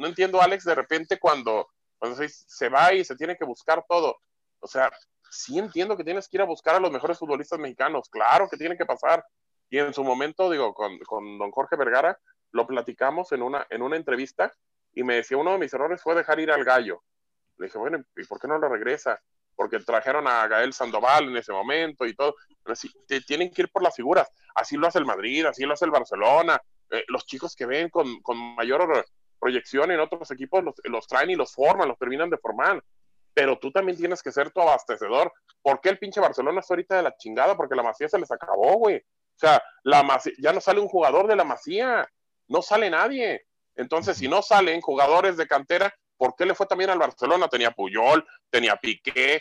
no 0.01 0.07
entiendo, 0.07 0.41
Alex, 0.41 0.65
de 0.65 0.75
repente 0.75 1.19
cuando, 1.19 1.69
cuando 1.99 2.17
se, 2.17 2.29
se 2.29 2.69
va 2.69 2.93
y 2.93 3.05
se 3.05 3.17
tiene 3.17 3.37
que 3.37 3.45
buscar 3.45 3.85
todo. 3.89 4.19
O 4.61 4.67
sea, 4.67 4.91
sí 5.31 5.59
entiendo 5.59 5.97
que 5.97 6.05
tienes 6.05 6.29
que 6.29 6.39
ir 6.39 6.43
a 6.43 6.47
buscar 6.47 6.75
a 6.75 6.81
los 6.81 6.91
mejores 6.91 7.19
futbolistas 7.19 7.59
mexicanos, 7.59 8.09
claro 8.09 8.49
que 8.49 8.57
tiene 8.57 8.77
que 8.77 8.87
pasar. 8.87 9.25
Y 9.69 9.79
en 9.79 9.95
su 9.95 10.03
momento, 10.03 10.51
digo, 10.51 10.75
con, 10.75 10.99
con 11.01 11.39
don 11.39 11.51
Jorge 11.53 11.77
Vergara, 11.77 12.19
lo 12.53 12.67
platicamos 12.67 13.31
en 13.33 13.43
una, 13.43 13.67
en 13.71 13.83
una 13.83 13.97
entrevista 13.97 14.53
y 14.93 15.05
me 15.05 15.17
decía, 15.17 15.37
uno 15.37 15.53
de 15.53 15.59
mis 15.59 15.73
errores 15.73 16.03
fue 16.03 16.15
dejar 16.15 16.41
ir 16.41 16.51
al 16.51 16.65
gallo. 16.65 17.03
Le 17.59 17.67
dije, 17.67 17.79
bueno, 17.79 18.03
¿y 18.17 18.25
por 18.25 18.41
qué 18.41 18.49
no 18.49 18.59
lo 18.59 18.69
regresa? 18.69 19.21
Porque 19.55 19.79
trajeron 19.81 20.27
a 20.27 20.47
Gael 20.49 20.73
Sandoval 20.73 21.29
en 21.29 21.37
ese 21.37 21.53
momento 21.53 22.07
y 22.07 22.15
todo. 22.15 22.35
Pero 22.63 22.75
sí, 22.75 22.91
te, 23.07 23.21
tienen 23.21 23.53
que 23.53 23.63
ir 23.63 23.71
por 23.71 23.83
las 23.83 23.95
figuras. 23.95 24.29
Así 24.55 24.77
lo 24.77 24.87
hace 24.87 24.99
el 24.99 25.07
Madrid, 25.07 25.45
así 25.47 25.65
lo 25.65 25.75
hace 25.75 25.85
el 25.85 25.91
Barcelona. 25.91 26.61
Eh, 26.91 27.05
los 27.09 27.25
chicos 27.27 27.55
que 27.55 27.67
ven 27.67 27.89
con, 27.89 28.21
con, 28.23 28.37
mayor 28.57 29.07
proyección 29.41 29.91
en 29.91 30.01
otros 30.01 30.31
equipos 30.31 30.63
los, 30.85 31.07
traen 31.07 31.31
y 31.31 31.35
los 31.35 31.53
forman, 31.55 31.89
los 31.89 31.99
terminan 31.99 32.31
de 32.31 32.39
formar. 32.39 32.83
Pero 33.33 33.59
tú 33.59 33.73
también 33.73 33.97
tienes 33.97 34.23
que 34.23 34.33
ser 34.33 34.51
tu 34.51 34.61
abastecedor. 34.61 35.33
¿Por 35.63 35.81
qué 35.81 35.89
el 35.89 35.99
pinche 35.99 36.21
Barcelona 36.21 36.61
está 36.61 36.75
ahorita 36.75 36.97
de 36.97 37.03
la 37.03 37.17
chingada? 37.17 37.57
Porque 37.57 37.75
la 37.75 37.83
Masía 37.83 38.09
se 38.09 38.19
les 38.19 38.31
acabó, 38.31 38.75
güey. 38.75 38.97
O 38.99 39.39
sea, 39.39 39.63
la 39.85 40.03
Masía, 40.03 40.35
ya 40.39 40.53
no 40.53 40.61
sale 40.61 40.81
un 40.81 40.89
jugador 40.89 41.27
de 41.27 41.37
la 41.37 41.45
Masía 41.45 42.09
no 42.51 42.63
sale 42.63 42.91
nadie. 42.91 43.47
Entonces, 43.77 44.19
si 44.19 44.29
no 44.29 44.43
salen 44.43 44.81
jugadores 44.81 45.37
de 45.37 45.47
cantera, 45.47 45.95
¿por 46.19 46.35
qué 46.37 46.45
le 46.45 46.55
fue 46.55 46.67
también 46.67 46.91
al 46.91 46.99
Barcelona? 46.99 47.49
Tenía 47.49 47.71
Puyol, 47.71 48.27
tenía 48.51 48.77
Piqué, 48.77 49.41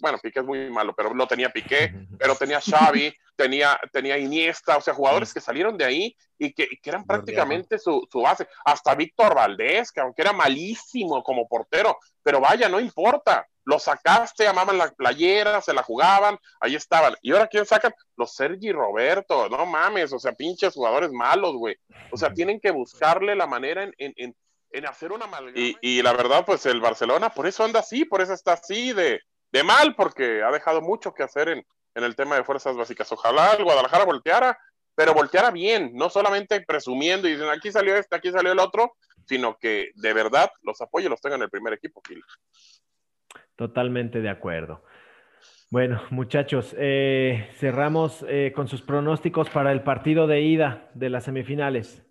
bueno, 0.00 0.18
Piqué 0.18 0.40
es 0.40 0.46
muy 0.46 0.70
malo, 0.70 0.94
pero 0.96 1.12
lo 1.14 1.26
tenía 1.26 1.50
Piqué, 1.50 1.92
pero 2.18 2.34
tenía 2.34 2.60
Xavi, 2.60 3.14
tenía, 3.36 3.78
tenía 3.92 4.18
Iniesta, 4.18 4.76
o 4.76 4.80
sea, 4.80 4.94
jugadores 4.94 5.32
que 5.32 5.40
salieron 5.40 5.76
de 5.76 5.84
ahí 5.84 6.16
y 6.38 6.52
que, 6.52 6.68
que 6.82 6.90
eran 6.90 7.04
prácticamente 7.04 7.78
su, 7.78 8.06
su, 8.10 8.20
base. 8.20 8.48
Hasta 8.64 8.94
Víctor 8.94 9.34
Valdés, 9.34 9.92
que 9.92 10.00
aunque 10.00 10.22
era 10.22 10.32
malísimo 10.32 11.22
como 11.22 11.46
portero, 11.46 11.98
pero 12.22 12.40
vaya, 12.40 12.68
no 12.68 12.80
importa. 12.80 13.46
Lo 13.64 13.80
sacaste, 13.80 14.46
amaban 14.46 14.78
la 14.78 14.92
playera, 14.92 15.60
se 15.60 15.74
la 15.74 15.82
jugaban, 15.82 16.38
ahí 16.60 16.76
estaban. 16.76 17.16
Y 17.20 17.32
ahora, 17.32 17.48
¿quién 17.48 17.66
sacan? 17.66 17.92
Los 18.16 18.32
Sergi 18.32 18.70
Roberto, 18.70 19.48
no 19.48 19.66
mames, 19.66 20.12
o 20.12 20.20
sea, 20.20 20.32
pinches 20.32 20.74
jugadores 20.74 21.10
malos, 21.10 21.56
güey. 21.56 21.76
O 22.12 22.16
sea, 22.16 22.32
tienen 22.32 22.60
que 22.60 22.70
buscarle 22.70 23.34
la 23.34 23.48
manera 23.48 23.82
en, 23.82 23.92
en, 23.98 24.12
en, 24.16 24.36
en 24.70 24.86
hacer 24.86 25.10
una 25.10 25.24
amalgama. 25.24 25.58
Y, 25.58 25.76
y 25.80 26.00
la 26.00 26.12
verdad, 26.12 26.44
pues 26.46 26.64
el 26.66 26.80
Barcelona, 26.80 27.30
por 27.30 27.48
eso 27.48 27.64
anda 27.64 27.80
así, 27.80 28.04
por 28.04 28.20
eso 28.20 28.34
está 28.34 28.52
así 28.52 28.92
de, 28.92 29.20
de 29.56 29.64
mal, 29.64 29.94
porque 29.94 30.42
ha 30.42 30.50
dejado 30.50 30.80
mucho 30.82 31.14
que 31.14 31.22
hacer 31.22 31.48
en, 31.48 31.66
en 31.94 32.04
el 32.04 32.14
tema 32.14 32.36
de 32.36 32.44
fuerzas 32.44 32.76
básicas. 32.76 33.10
Ojalá 33.10 33.54
el 33.54 33.64
Guadalajara 33.64 34.04
volteara, 34.04 34.58
pero 34.94 35.14
volteara 35.14 35.50
bien, 35.50 35.92
no 35.94 36.10
solamente 36.10 36.60
presumiendo 36.60 37.26
y 37.26 37.32
diciendo 37.32 37.52
aquí 37.52 37.72
salió 37.72 37.96
este, 37.96 38.16
aquí 38.16 38.30
salió 38.30 38.52
el 38.52 38.58
otro, 38.58 38.96
sino 39.26 39.56
que 39.58 39.90
de 39.94 40.12
verdad 40.12 40.50
los 40.62 40.80
apoyos 40.80 41.10
los 41.10 41.20
tenga 41.20 41.36
en 41.36 41.42
el 41.42 41.50
primer 41.50 41.72
equipo, 41.72 42.02
Gil. 42.06 42.22
Totalmente 43.56 44.20
de 44.20 44.28
acuerdo. 44.28 44.84
Bueno, 45.70 46.02
muchachos, 46.10 46.74
eh, 46.78 47.50
cerramos 47.56 48.24
eh, 48.28 48.52
con 48.54 48.68
sus 48.68 48.82
pronósticos 48.82 49.50
para 49.50 49.72
el 49.72 49.82
partido 49.82 50.26
de 50.26 50.42
ida 50.42 50.90
de 50.94 51.10
las 51.10 51.24
semifinales. 51.24 52.04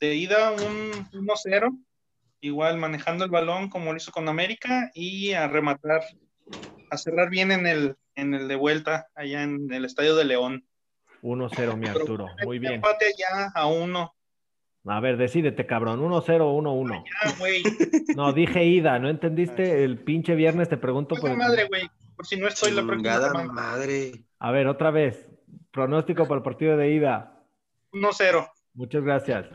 De 0.00 0.14
ida, 0.14 0.52
un 0.52 0.92
1-0, 1.12 1.78
igual 2.40 2.78
manejando 2.78 3.24
el 3.24 3.30
balón 3.30 3.68
como 3.68 3.92
lo 3.92 3.96
hizo 3.96 4.12
con 4.12 4.28
América 4.28 4.90
y 4.94 5.32
a 5.32 5.48
rematar, 5.48 6.02
a 6.90 6.96
cerrar 6.96 7.30
bien 7.30 7.52
en 7.52 7.66
el, 7.66 7.96
en 8.14 8.34
el 8.34 8.48
de 8.48 8.56
vuelta, 8.56 9.08
allá 9.14 9.42
en 9.42 9.72
el 9.72 9.84
Estadio 9.84 10.16
de 10.16 10.24
León. 10.24 10.64
1-0, 11.22 11.76
mi 11.76 11.86
Arturo. 11.86 12.28
Muy 12.44 12.58
bien. 12.58 12.74
Empate 12.74 13.12
ya 13.16 13.52
a 14.86 15.00
ver, 15.00 15.16
decídete, 15.16 15.66
cabrón. 15.66 16.00
1-0 16.00 16.40
o 16.40 16.58
1-1. 16.58 18.16
No, 18.16 18.32
dije 18.32 18.64
ida. 18.64 18.98
¿No 18.98 19.08
entendiste? 19.08 19.84
El 19.84 19.98
pinche 19.98 20.34
viernes 20.34 20.68
te 20.68 20.76
pregunto 20.76 21.16
por. 21.16 21.36
madre, 21.36 21.66
güey. 21.68 21.88
Por 22.16 22.26
si 22.26 22.36
no 22.38 22.48
estoy 22.48 22.72
la 22.72 22.84
próxima 22.84 23.20
semana. 23.20 23.52
madre. 23.52 24.24
A 24.38 24.50
ver, 24.50 24.66
otra 24.66 24.90
vez. 24.90 25.26
Pronóstico 25.70 26.26
para 26.26 26.38
el 26.38 26.42
partido 26.42 26.76
de 26.76 26.92
ida. 26.92 27.44
1-0. 27.92 28.50
Muchas 28.74 29.02
gracias. 29.04 29.46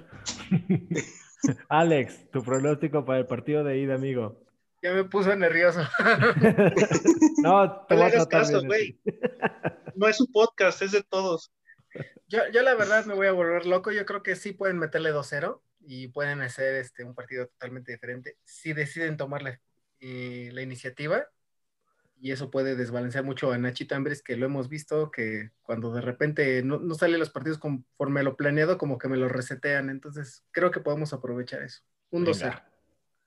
Alex, 1.70 2.30
tu 2.32 2.44
pronóstico 2.44 3.06
para 3.06 3.20
el 3.20 3.28
partido 3.28 3.64
de 3.64 3.78
ida, 3.78 3.96
amigo. 3.96 4.42
Ya 4.82 4.94
me 4.94 5.04
puso 5.06 5.36
nervioso. 5.36 5.82
no, 7.44 7.86
te 7.88 7.96
No 7.96 8.00
le 8.02 8.06
hagas 8.06 8.28
caso, 8.28 8.62
güey. 8.64 9.00
No 9.96 10.10
es 10.10 10.18
su 10.18 10.30
podcast, 10.30 10.82
es 10.82 10.92
de 10.92 11.04
todos. 11.04 11.54
Yo, 12.28 12.40
yo 12.52 12.62
la 12.64 12.76
verdad 12.76 13.06
me 13.06 13.14
voy 13.14 13.28
a 13.28 13.32
volver 13.32 13.66
loco. 13.66 13.94
Yo 13.94 14.06
creo 14.06 14.22
que 14.22 14.36
sí 14.36 14.52
pueden 14.52 14.78
meterle 14.78 15.14
2-0 15.14 15.62
y 15.80 16.10
pueden 16.10 16.42
hacer 16.42 16.76
este, 16.76 17.06
un 17.06 17.16
partido 17.16 17.48
totalmente 17.48 17.94
diferente. 17.94 18.38
Si 18.44 18.74
deciden 18.74 19.16
tomar 19.16 19.42
la, 19.42 19.58
eh, 20.02 20.50
la 20.52 20.62
iniciativa 20.62 21.26
y 22.26 22.32
eso 22.32 22.50
puede 22.50 22.76
desbalancear 22.76 23.24
mucho 23.24 23.52
a 23.52 23.58
Nachito 23.60 23.94
Ambres, 23.94 24.24
que 24.24 24.36
lo 24.36 24.48
hemos 24.48 24.68
visto, 24.68 25.12
que 25.12 25.52
cuando 25.62 25.94
de 25.94 26.02
repente 26.02 26.64
no, 26.64 26.80
no 26.80 26.96
salen 26.96 27.20
los 27.20 27.30
partidos 27.30 27.60
conforme 27.60 28.24
lo 28.24 28.36
planeado, 28.36 28.80
como 28.80 28.98
que 28.98 29.08
me 29.08 29.16
lo 29.16 29.30
resetean. 29.30 29.92
Entonces 29.92 30.44
creo 30.50 30.72
que 30.72 30.80
podemos 30.80 31.14
aprovechar 31.14 31.62
eso. 31.62 31.84
Un 32.10 32.26
2-0. 32.26 32.40
Venga. 32.40 32.72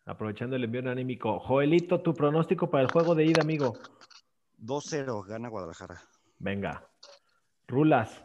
Aprovechando 0.04 0.56
el 0.56 0.64
envío 0.64 0.90
anímico. 0.90 1.38
Joelito, 1.38 2.02
tu 2.02 2.12
pronóstico 2.12 2.70
para 2.70 2.82
el 2.82 2.90
juego 2.90 3.14
de 3.14 3.26
ida, 3.26 3.40
amigo. 3.40 3.78
2-0, 4.58 5.24
gana 5.28 5.48
Guadalajara. 5.48 6.02
Venga. 6.40 6.84
Rulas. 7.68 8.24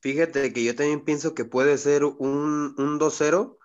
Fíjate 0.00 0.52
que 0.52 0.64
yo 0.64 0.76
también 0.76 1.02
pienso 1.02 1.34
que 1.34 1.46
puede 1.46 1.78
ser 1.78 2.04
un, 2.04 2.74
un 2.76 3.00
2-0 3.00 3.56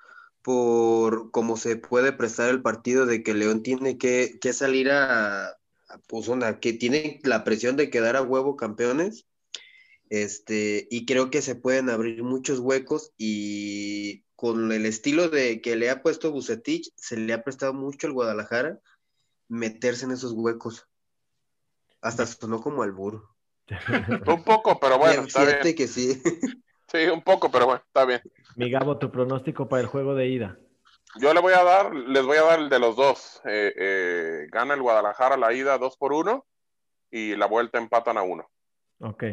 por 0.41 1.31
cómo 1.31 1.57
se 1.57 1.75
puede 1.75 2.13
prestar 2.13 2.49
el 2.49 2.61
partido 2.61 3.05
de 3.05 3.23
que 3.23 3.33
León 3.33 3.61
tiene 3.61 3.97
que, 3.97 4.37
que 4.39 4.53
salir 4.53 4.89
a, 4.89 5.57
a, 5.95 5.99
pues 6.07 6.27
onda, 6.29 6.59
que 6.59 6.73
tiene 6.73 7.19
la 7.23 7.43
presión 7.43 7.75
de 7.75 7.89
quedar 7.89 8.15
a 8.15 8.21
huevo 8.21 8.55
campeones. 8.55 9.25
Este, 10.09 10.87
y 10.91 11.05
creo 11.05 11.31
que 11.31 11.41
se 11.41 11.55
pueden 11.55 11.89
abrir 11.89 12.23
muchos 12.23 12.59
huecos 12.59 13.11
y 13.17 14.23
con 14.35 14.71
el 14.71 14.85
estilo 14.85 15.29
de 15.29 15.61
que 15.61 15.75
le 15.75 15.89
ha 15.89 16.03
puesto 16.03 16.31
Bucetich, 16.31 16.91
se 16.95 17.17
le 17.17 17.33
ha 17.33 17.43
prestado 17.43 17.73
mucho 17.73 18.07
al 18.07 18.13
Guadalajara 18.13 18.79
meterse 19.47 20.05
en 20.05 20.11
esos 20.11 20.33
huecos. 20.33 20.87
Hasta 22.01 22.25
sonó 22.25 22.61
como 22.61 22.83
albur. 22.83 23.27
Un 24.27 24.43
poco, 24.43 24.79
pero 24.79 24.99
bueno, 24.99 25.13
Bien, 25.13 25.27
está 25.27 25.41
fíjate 25.41 25.63
bien. 25.63 25.75
que 25.75 25.87
sí. 25.87 26.21
Sí, 26.91 26.99
un 27.11 27.23
poco, 27.23 27.49
pero 27.51 27.65
bueno, 27.65 27.81
está 27.83 28.05
bien. 28.05 28.21
Mi 28.55 28.69
Gabo, 28.69 28.99
tu 28.99 29.11
pronóstico 29.11 29.67
para 29.67 29.81
el 29.81 29.87
juego 29.87 30.13
de 30.13 30.27
ida. 30.27 30.59
Yo 31.17 31.33
le 31.33 31.39
voy 31.39 31.53
a 31.53 31.63
dar, 31.63 31.93
les 31.93 32.25
voy 32.25 32.37
a 32.37 32.43
dar 32.43 32.59
el 32.59 32.69
de 32.69 32.79
los 32.79 32.95
dos. 32.95 33.41
Eh, 33.45 33.73
eh, 33.77 34.47
gana 34.51 34.73
el 34.73 34.81
Guadalajara 34.81 35.37
la 35.37 35.53
ida 35.53 35.77
2 35.77 35.97
por 35.97 36.13
1 36.13 36.45
y 37.11 37.35
la 37.35 37.45
vuelta 37.45 37.77
empatan 37.77 38.17
a 38.17 38.23
1. 38.23 38.49
Ok. 39.01 39.23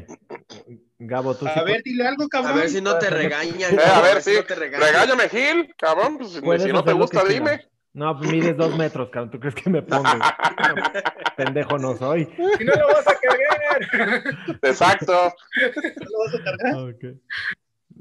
Gabo, 0.99 1.35
tú 1.37 1.47
sí 1.47 1.53
A 1.55 1.63
ver, 1.63 1.83
dile 1.83 2.07
algo, 2.07 2.25
A 2.25 2.29
cabrón. 2.29 2.57
ver 2.57 2.69
si 2.69 2.81
no 2.81 2.99
te 2.99 3.11
regañan. 3.11 3.75
Eh, 3.75 3.79
a 3.81 3.85
cabrón, 3.85 4.03
ver, 4.15 4.23
si 4.23 4.31
sí, 4.31 4.37
no 4.37 4.45
te 4.45 4.55
regañan. 4.55 4.89
regáñame, 4.89 5.29
Gil, 5.29 5.75
cabrón, 5.79 6.19
pues, 6.19 6.63
si 6.63 6.73
no 6.73 6.85
te 6.85 6.93
gusta, 6.93 7.25
dime. 7.25 7.51
quieras. 7.51 7.69
No, 7.95 8.17
pues 8.19 8.31
mides 8.33 8.57
dos 8.57 8.77
metros, 8.77 9.11
cabrón. 9.11 9.31
¿Tú 9.31 9.39
crees 9.39 9.55
que 9.55 9.69
me 9.69 9.83
pongo? 9.83 10.05
Pendejo 11.37 11.79
no 11.79 11.95
soy. 11.97 12.25
Si 12.59 12.65
no 12.65 12.73
lo 12.75 12.87
vas 12.89 13.07
a 13.07 13.15
cargar. 13.21 14.25
Exacto. 14.63 15.13
Lo 15.57 16.19
vas 16.19 16.35
a 16.35 16.45
cargar. 16.45 16.75
Ok. 16.77 17.05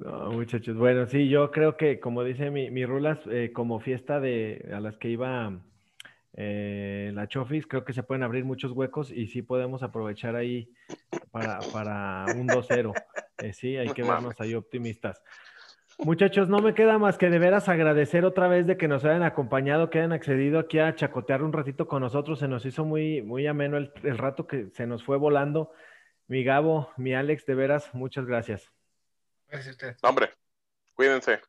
No, 0.03 0.31
muchachos. 0.31 0.75
Bueno, 0.77 1.05
sí, 1.05 1.29
yo 1.29 1.51
creo 1.51 1.77
que, 1.77 1.99
como 1.99 2.23
dice 2.23 2.49
mi, 2.49 2.71
mi 2.71 2.87
Rulas, 2.87 3.19
eh, 3.29 3.51
como 3.53 3.79
fiesta 3.79 4.19
de 4.19 4.67
a 4.73 4.79
las 4.79 4.97
que 4.97 5.09
iba 5.09 5.61
eh, 6.33 7.11
la 7.13 7.27
Chofis, 7.27 7.67
creo 7.67 7.85
que 7.85 7.93
se 7.93 8.01
pueden 8.01 8.23
abrir 8.23 8.43
muchos 8.43 8.71
huecos 8.71 9.11
y 9.11 9.27
sí 9.27 9.43
podemos 9.43 9.83
aprovechar 9.83 10.35
ahí 10.35 10.73
para, 11.29 11.59
para 11.71 12.25
un 12.35 12.47
2-0. 12.47 12.93
Eh, 13.43 13.53
sí, 13.53 13.77
hay 13.77 13.89
que 13.89 14.01
vernos 14.01 14.41
ahí 14.41 14.55
optimistas. 14.55 15.21
Muchachos, 15.99 16.49
no 16.49 16.59
me 16.59 16.73
queda 16.73 16.97
más 16.97 17.19
que 17.19 17.29
de 17.29 17.37
veras 17.37 17.69
agradecer 17.69 18.25
otra 18.25 18.47
vez 18.47 18.65
de 18.65 18.77
que 18.77 18.87
nos 18.87 19.05
hayan 19.05 19.21
acompañado, 19.21 19.91
que 19.91 19.99
hayan 19.99 20.13
accedido 20.13 20.57
aquí 20.57 20.79
a 20.79 20.95
chacotear 20.95 21.43
un 21.43 21.53
ratito 21.53 21.87
con 21.87 22.01
nosotros. 22.01 22.39
Se 22.39 22.47
nos 22.47 22.65
hizo 22.65 22.85
muy, 22.85 23.21
muy 23.21 23.45
ameno 23.45 23.77
el, 23.77 23.91
el 24.01 24.17
rato 24.17 24.47
que 24.47 24.71
se 24.71 24.87
nos 24.87 25.03
fue 25.03 25.17
volando. 25.17 25.71
Mi 26.27 26.43
Gabo, 26.43 26.89
mi 26.97 27.13
Alex, 27.13 27.45
de 27.45 27.53
veras, 27.53 27.93
muchas 27.93 28.25
gracias. 28.25 28.80
Gracias 29.51 29.67
a 29.67 29.71
usted. 29.71 29.97
No, 30.01 30.09
Hombre, 30.09 30.31
cuídense. 30.93 31.41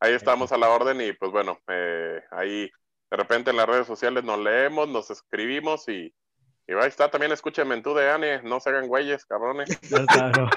Ahí 0.00 0.12
estamos 0.12 0.52
a 0.52 0.58
la 0.58 0.68
orden 0.68 1.00
y 1.00 1.12
pues 1.14 1.32
bueno, 1.32 1.58
eh, 1.68 2.22
ahí 2.30 2.70
de 3.10 3.16
repente 3.16 3.50
en 3.50 3.56
las 3.56 3.66
redes 3.66 3.86
sociales 3.86 4.22
nos 4.22 4.38
leemos, 4.38 4.88
nos 4.88 5.10
escribimos 5.10 5.88
y, 5.88 6.14
y 6.68 6.72
ahí 6.72 6.86
está. 6.88 7.10
También 7.10 7.32
escúchenme 7.32 7.74
en 7.74 7.82
tu 7.82 7.94
de 7.94 8.08
Ane, 8.10 8.42
no 8.42 8.60
se 8.60 8.68
hagan 8.70 8.86
güeyes, 8.86 9.24
cabrones. 9.26 9.68
Ya 9.90 9.96
está, 9.98 10.30
no. 10.30 10.48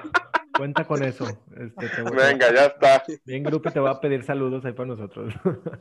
Cuenta 0.55 0.85
con 0.85 1.01
eso. 1.03 1.25
Este, 1.57 1.89
te 1.89 2.01
voy- 2.03 2.15
Venga, 2.17 2.53
ya 2.53 2.65
está. 2.65 3.03
Bien, 3.25 3.41
Grupi, 3.43 3.71
te 3.71 3.79
voy 3.79 3.89
a 3.89 3.99
pedir 3.99 4.23
saludos 4.23 4.63
ahí 4.65 4.73
para 4.73 4.87
nosotros. 4.89 5.33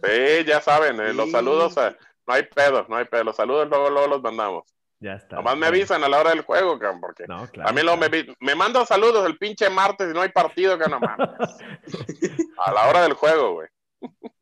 Sí, 0.04 0.44
ya 0.46 0.60
saben, 0.62 0.98
eh, 1.00 1.12
los 1.12 1.26
Sí. 1.26 1.32
saludos, 1.32 1.76
eh, 1.76 1.94
no 2.26 2.32
hay 2.34 2.44
pedo, 2.44 2.86
no 2.88 2.96
hay 2.96 3.04
pedo. 3.04 3.24
Los 3.24 3.36
saludos 3.36 3.68
luego, 3.68 3.90
luego 3.90 4.06
los 4.06 4.22
mandamos. 4.22 4.64
Ya 5.00 5.14
está. 5.14 5.36
Nomás 5.36 5.56
me 5.56 5.66
avisan 5.66 6.04
a 6.04 6.08
la 6.08 6.20
hora 6.20 6.30
del 6.30 6.42
juego, 6.42 6.78
cabrón, 6.78 7.00
porque 7.00 7.24
No, 7.26 7.46
claro. 7.48 7.70
a 7.70 7.72
mí 7.72 7.82
luego 7.82 7.96
me, 7.96 8.08
me 8.40 8.54
mandan 8.54 8.86
saludos 8.86 9.26
el 9.26 9.38
pinche 9.38 9.68
martes 9.70 10.10
y 10.10 10.14
no 10.14 10.20
hay 10.22 10.28
partido, 10.30 10.78
que 10.78 10.88
no 10.88 11.00
mames. 11.00 11.28
A 12.66 12.72
la 12.72 12.88
hora 12.88 13.02
del 13.02 13.14
juego, 13.14 13.54
güey. 13.54 13.68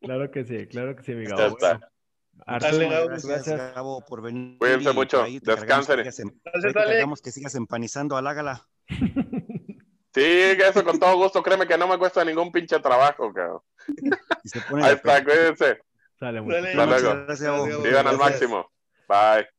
Claro 0.01 0.29
que 0.31 0.43
sí, 0.43 0.67
claro 0.67 0.95
que 0.95 1.03
sí, 1.03 1.13
mi 1.13 1.25
Ya 1.25 1.35
Gabo. 1.35 1.57
está. 1.57 1.73
Bueno, 1.77 1.87
Arturo, 2.45 2.71
Dale, 2.71 2.89
Gabo. 2.89 3.09
muchas 3.09 3.25
Gracias, 3.25 3.47
gracias. 3.55 3.75
Gabo, 3.75 4.05
por 4.05 4.21
venir. 4.21 4.57
Cuídense 4.57 4.91
mucho, 4.93 5.23
descansen. 5.41 6.03
que 6.03 7.05
que 7.23 7.31
sigas 7.31 7.55
empanizando 7.55 8.17
al 8.17 8.27
Ágala. 8.27 8.67
Sí, 10.11 10.21
que 10.21 10.67
eso 10.67 10.83
con 10.83 10.99
todo 10.99 11.15
gusto, 11.17 11.43
créeme 11.43 11.67
que 11.67 11.77
no 11.77 11.87
me 11.87 11.97
cuesta 11.99 12.25
ningún 12.25 12.51
pinche 12.51 12.79
trabajo, 12.79 13.31
cabrón. 13.31 13.61
Y 14.43 14.49
se 14.49 14.59
pone 14.61 14.83
Ahí 14.83 14.95
está, 14.95 15.23
cuídense. 15.23 15.81
Sale, 16.19 16.41
Dale. 16.41 16.41
muchachos. 16.41 16.67
Hasta 16.67 16.85
luego. 16.85 17.25
Gracias, 17.27 17.41
Gabo. 17.43 17.63
Gracias, 17.65 17.83
Vivan 17.83 18.07
al 18.07 18.17
máximo. 18.17 18.71
Bye. 19.07 19.58